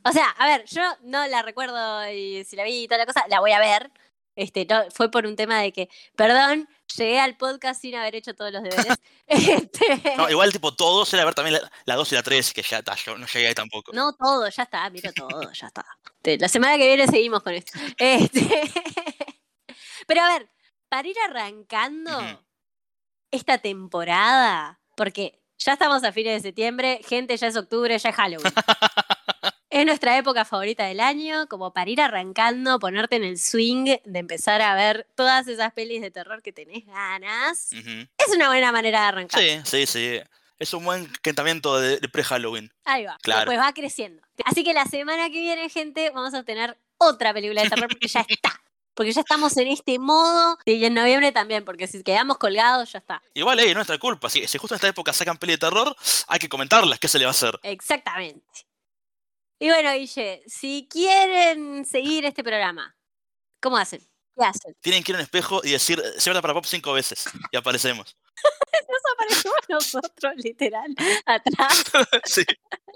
O 0.05 0.13
sea, 0.13 0.31
a 0.31 0.47
ver, 0.47 0.65
yo 0.67 0.83
no 1.03 1.27
la 1.27 1.43
recuerdo 1.43 2.11
y 2.11 2.45
si 2.45 2.57
la 2.57 2.65
vi 2.65 2.85
y 2.85 2.89
toda 2.89 2.99
la 2.99 3.07
cosa, 3.07 3.25
la 3.29 3.41
voy 3.41 3.53
a 3.53 3.61
ver. 3.61 3.91
Este, 4.35 4.67
no, 4.67 4.85
fue 4.91 5.11
por 5.11 5.27
un 5.27 5.35
tema 5.35 5.61
de 5.61 5.73
que, 5.73 5.89
perdón, 6.15 6.69
llegué 6.95 7.19
al 7.19 7.37
podcast 7.37 7.81
sin 7.81 7.95
haber 7.95 8.17
hecho 8.17 8.35
todos 8.35 8.53
los 8.53 8.63
deberes. 8.63 8.87
Este 9.29 10.17
no, 10.17 10.31
igual 10.31 10.53
tipo 10.53 10.73
todos 10.73 11.13
era 11.13 11.25
ver 11.25 11.35
también 11.35 11.59
la, 11.85 11.95
2 11.97 12.13
y 12.13 12.15
la 12.15 12.23
3, 12.23 12.53
que 12.53 12.63
ya 12.63 12.79
está, 12.79 12.95
yo 12.95 13.19
no 13.19 13.27
llegué 13.27 13.49
ahí 13.49 13.55
tampoco. 13.55 13.93
No, 13.93 14.13
todo, 14.13 14.49
ya 14.49 14.63
está, 14.63 14.89
miro 14.91 15.13
todo, 15.13 15.51
ya 15.53 15.67
está. 15.67 15.85
La 16.23 16.49
semana 16.49 16.77
que 16.77 16.87
viene 16.87 17.09
seguimos 17.09 17.43
con 17.43 17.55
esto. 17.55 17.77
Este... 17.99 18.41
Pero 20.07 20.21
a 20.23 20.39
ver, 20.39 20.49
para 20.89 21.09
ir 21.09 21.17
arrancando 21.29 22.46
esta 23.37 23.59
temporada, 23.59 24.81
porque 24.97 25.41
ya 25.59 25.75
estamos 25.75 26.05
a 26.05 26.13
fines 26.13 26.43
de 26.43 26.49
septiembre, 26.49 27.01
gente, 27.07 27.37
ya 27.37 27.47
es 27.47 27.57
octubre, 27.57 27.97
ya 27.99 28.11
es 28.11 28.17
Halloween. 28.17 28.53
Es 29.69 29.85
nuestra 29.85 30.17
época 30.17 30.47
favorita 30.47 30.87
del 30.87 31.01
año, 31.01 31.49
como 31.49 31.75
para 31.75 31.91
ir 31.91 32.01
arrancando, 32.01 32.79
ponerte 32.79 33.17
en 33.17 33.25
el 33.25 33.39
swing 33.39 33.97
de 34.05 34.19
empezar 34.19 34.63
a 34.63 34.75
ver 34.75 35.07
todas 35.15 35.49
esas 35.49 35.73
pelis 35.73 36.01
de 36.01 36.11
terror 36.11 36.41
que 36.41 36.51
tenés 36.51 36.87
ganas. 36.87 37.73
Es 37.73 38.35
una 38.35 38.49
buena 38.49 38.73
manera 38.73 39.01
de 39.01 39.07
arrancar. 39.07 39.39
Sí, 39.39 39.61
sí, 39.65 39.87
sí. 39.87 40.21
Es 40.59 40.73
un 40.73 40.85
buen 40.85 41.07
calentamiento 41.21 41.79
de, 41.79 41.99
pre-Halloween. 42.09 42.73
Ahí 42.85 43.05
va. 43.05 43.19
Claro. 43.21 43.45
Pues 43.45 43.59
va 43.59 43.73
creciendo. 43.75 44.23
Así 44.47 44.65
que 44.65 44.73
la 44.73 44.87
semana 44.87 45.29
que 45.29 45.41
viene, 45.41 45.69
gente, 45.69 46.11
vamos 46.11 46.33
a 46.33 46.43
tener 46.43 46.79
otra 46.97 47.35
película 47.35 47.63
de 47.63 47.69
terror 47.69 47.89
porque 47.89 48.09
ya 48.09 48.25
está. 48.27 48.59
Porque 48.97 49.13
ya 49.13 49.21
estamos 49.21 49.55
en 49.59 49.69
este 49.69 49.99
modo. 49.99 50.59
Y 50.65 50.83
en 50.83 50.95
noviembre 50.95 51.31
también, 51.31 51.65
porque 51.65 51.87
si 51.87 52.03
quedamos 52.03 52.39
colgados, 52.39 52.91
ya 52.93 52.99
está. 52.99 53.23
Igual, 53.35 53.61
es 53.61 53.75
nuestra 53.75 53.99
culpa. 53.99 54.31
Si, 54.31 54.49
si 54.49 54.57
justo 54.57 54.75
en 54.75 54.77
esta 54.77 54.89
época 54.89 55.13
sacan 55.13 55.37
peli 55.37 55.53
de 55.53 55.59
terror, 55.59 55.95
hay 56.27 56.39
que 56.39 56.49
comentarlas. 56.49 56.99
¿Qué 56.99 57.07
se 57.07 57.19
le 57.19 57.27
va 57.27 57.31
a 57.31 57.33
hacer? 57.33 57.61
Exactamente. 57.63 58.67
Y 59.59 59.69
bueno, 59.69 59.93
Guille, 59.93 60.43
si 60.47 60.89
quieren 60.91 61.85
seguir 61.85 62.25
este 62.25 62.43
programa, 62.43 62.97
¿cómo 63.61 63.77
hacen? 63.77 64.01
¿Qué 64.35 64.45
hacen? 64.45 64.75
Tienen 64.81 65.03
que 65.03 65.13
ir 65.13 65.17
a 65.17 65.19
un 65.19 65.25
espejo 65.25 65.61
y 65.63 65.73
decir, 65.73 66.03
se 66.17 66.33
para 66.33 66.55
pop 66.55 66.65
cinco 66.67 66.93
veces 66.95 67.25
y 67.53 67.57
aparecemos. 67.57 68.17
Nos 68.89 69.13
aparecemos 69.15 69.59
nosotros, 69.69 70.33
literal, 70.37 70.95
atrás. 71.27 71.85
sí. 72.25 72.45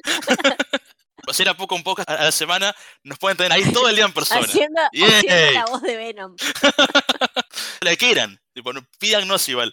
Era 1.38 1.56
poco 1.56 1.74
un 1.74 1.82
poco 1.82 2.02
a 2.06 2.24
la 2.24 2.32
semana, 2.32 2.74
nos 3.02 3.18
pueden 3.18 3.36
tener 3.36 3.52
ahí 3.52 3.70
todo 3.72 3.88
el 3.88 3.96
día 3.96 4.04
en 4.04 4.12
persona. 4.12 4.40
Haciendo, 4.40 4.80
haciendo 4.92 5.52
la 5.52 5.64
voz 5.66 5.82
de 5.82 5.96
Venom. 5.96 6.36
la 7.80 7.96
quieran, 7.96 8.40
tipo, 8.52 8.72
pídanos 8.98 9.48
igual. 9.48 9.72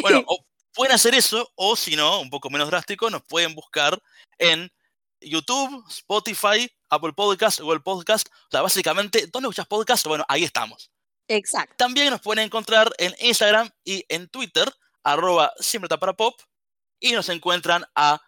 Bueno, 0.00 0.24
pueden 0.74 0.94
hacer 0.94 1.14
eso, 1.14 1.50
o 1.54 1.76
si 1.76 1.96
no, 1.96 2.20
un 2.20 2.30
poco 2.30 2.50
menos 2.50 2.68
drástico, 2.68 3.10
nos 3.10 3.22
pueden 3.22 3.54
buscar 3.54 4.00
en 4.38 4.70
YouTube, 5.20 5.84
Spotify, 5.88 6.70
Apple 6.90 7.12
Podcast, 7.12 7.60
Google 7.60 7.80
Podcast. 7.80 8.28
O 8.28 8.50
sea, 8.50 8.62
básicamente, 8.62 9.26
¿dónde 9.32 9.48
escuchas 9.48 9.66
podcast? 9.66 10.06
Bueno, 10.06 10.24
ahí 10.28 10.44
estamos. 10.44 10.90
Exacto. 11.28 11.74
También 11.76 12.10
nos 12.10 12.20
pueden 12.20 12.44
encontrar 12.44 12.90
en 12.98 13.14
Instagram 13.20 13.70
y 13.84 14.04
en 14.08 14.28
Twitter, 14.28 14.70
arroba 15.02 15.52
siempre 15.58 15.88
para 15.98 16.12
pop. 16.14 16.40
Y 17.00 17.12
nos 17.12 17.28
encuentran 17.28 17.84
a 17.94 18.20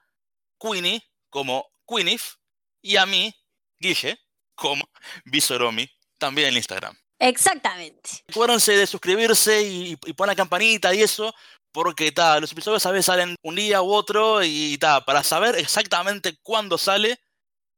Queenie 0.59 1.03
como 1.31 1.68
Queenif 1.87 2.37
y 2.85 2.97
a 2.97 3.07
mí, 3.07 3.35
Guille, 3.80 4.20
como 4.55 4.85
Visoromi, 5.24 5.91
también 6.18 6.49
en 6.51 6.57
Instagram. 6.57 6.97
Exactamente. 7.18 8.11
Acuérdense 8.28 8.76
de 8.76 8.87
suscribirse 8.87 9.62
y, 9.62 9.99
y 10.05 10.12
poner 10.12 10.32
la 10.32 10.37
campanita 10.37 10.95
y 10.95 11.01
eso, 11.01 11.35
porque 11.72 12.12
ta, 12.12 12.39
los 12.39 12.53
episodios 12.53 12.85
a 12.85 12.91
veces 12.91 13.07
salen 13.07 13.37
un 13.43 13.55
día 13.57 13.80
u 13.80 13.91
otro 13.91 14.45
y 14.45 14.76
ta, 14.78 15.05
para 15.05 15.24
saber 15.24 15.57
exactamente 15.57 16.37
cuándo 16.43 16.76
sale, 16.76 17.18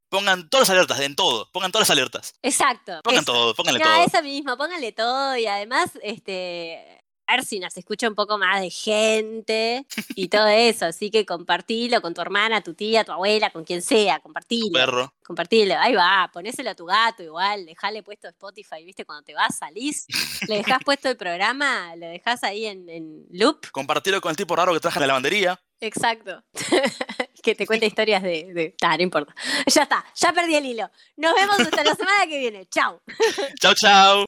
pongan 0.09 0.49
todas 0.49 0.69
las 0.69 0.77
alertas, 0.77 1.01
en 1.01 1.15
todo, 1.15 1.49
pongan 1.53 1.71
todas 1.71 1.89
las 1.89 1.97
alertas. 1.97 2.35
Exacto. 2.43 3.01
Pongan 3.05 3.25
todo, 3.25 3.55
pónganle 3.55 3.81
todo. 3.81 4.05
Eso 4.05 4.23
mismo, 4.23 4.57
pónganle 4.57 4.91
todo 4.91 5.37
y 5.37 5.47
además, 5.47 5.93
este, 6.03 7.05
ver 7.35 7.45
si 7.45 7.59
nos 7.59 7.77
escucha 7.77 8.09
un 8.09 8.15
poco 8.15 8.39
más 8.39 8.61
de 8.61 8.71
gente 8.71 9.87
y 10.15 10.29
todo 10.29 10.47
eso. 10.47 10.87
Así 10.87 11.11
que 11.11 11.27
compartilo 11.27 12.01
con 12.01 12.15
tu 12.15 12.21
hermana, 12.21 12.63
tu 12.63 12.75
tía, 12.75 13.05
tu 13.05 13.13
abuela, 13.13 13.51
con 13.51 13.65
quien 13.65 13.83
sea, 13.83 14.21
compartilo. 14.21 14.73
perro. 14.73 15.13
Compartilo, 15.25 15.75
ahí 15.79 15.95
va, 15.95 16.31
ponéselo 16.33 16.71
a 16.71 16.75
tu 16.77 16.85
gato 16.85 17.23
igual, 17.23 17.67
dejale 17.67 18.05
puesto 18.05 18.29
Spotify, 18.29 18.85
viste, 18.85 19.05
cuando 19.05 19.25
te 19.25 19.35
vas, 19.35 19.59
salís, 19.59 20.07
le 20.47 20.59
dejás 20.59 20.79
puesto 20.85 21.09
el 21.09 21.17
programa, 21.17 21.97
lo 21.97 22.07
dejás 22.07 22.45
ahí 22.45 22.67
en, 22.67 23.27
loop. 23.31 23.71
Compartilo 23.73 24.21
con 24.21 24.31
el 24.31 24.37
tipo 24.37 24.55
raro 24.55 24.73
que 24.73 24.79
traje 24.79 25.01
la 25.01 25.09
lavandería. 25.09 25.61
Exacto. 25.81 26.43
que 27.43 27.55
te 27.55 27.67
cuente 27.67 27.87
historias 27.87 28.23
de, 28.23 28.53
de... 28.55 28.75
no 28.81 29.03
importa. 29.03 29.35
Ya 29.67 29.83
está, 29.83 30.05
ya 30.15 30.33
perdí 30.33 30.55
el 30.55 30.67
hilo. 30.67 30.91
Nos 31.17 31.35
vemos 31.35 31.59
hasta 31.59 31.85
la 31.85 31.95
semana 31.95 32.27
que 32.27 32.39
viene. 32.39 32.67
Chau. 32.67 33.01
Chau, 33.61 33.75
chau. 33.75 34.25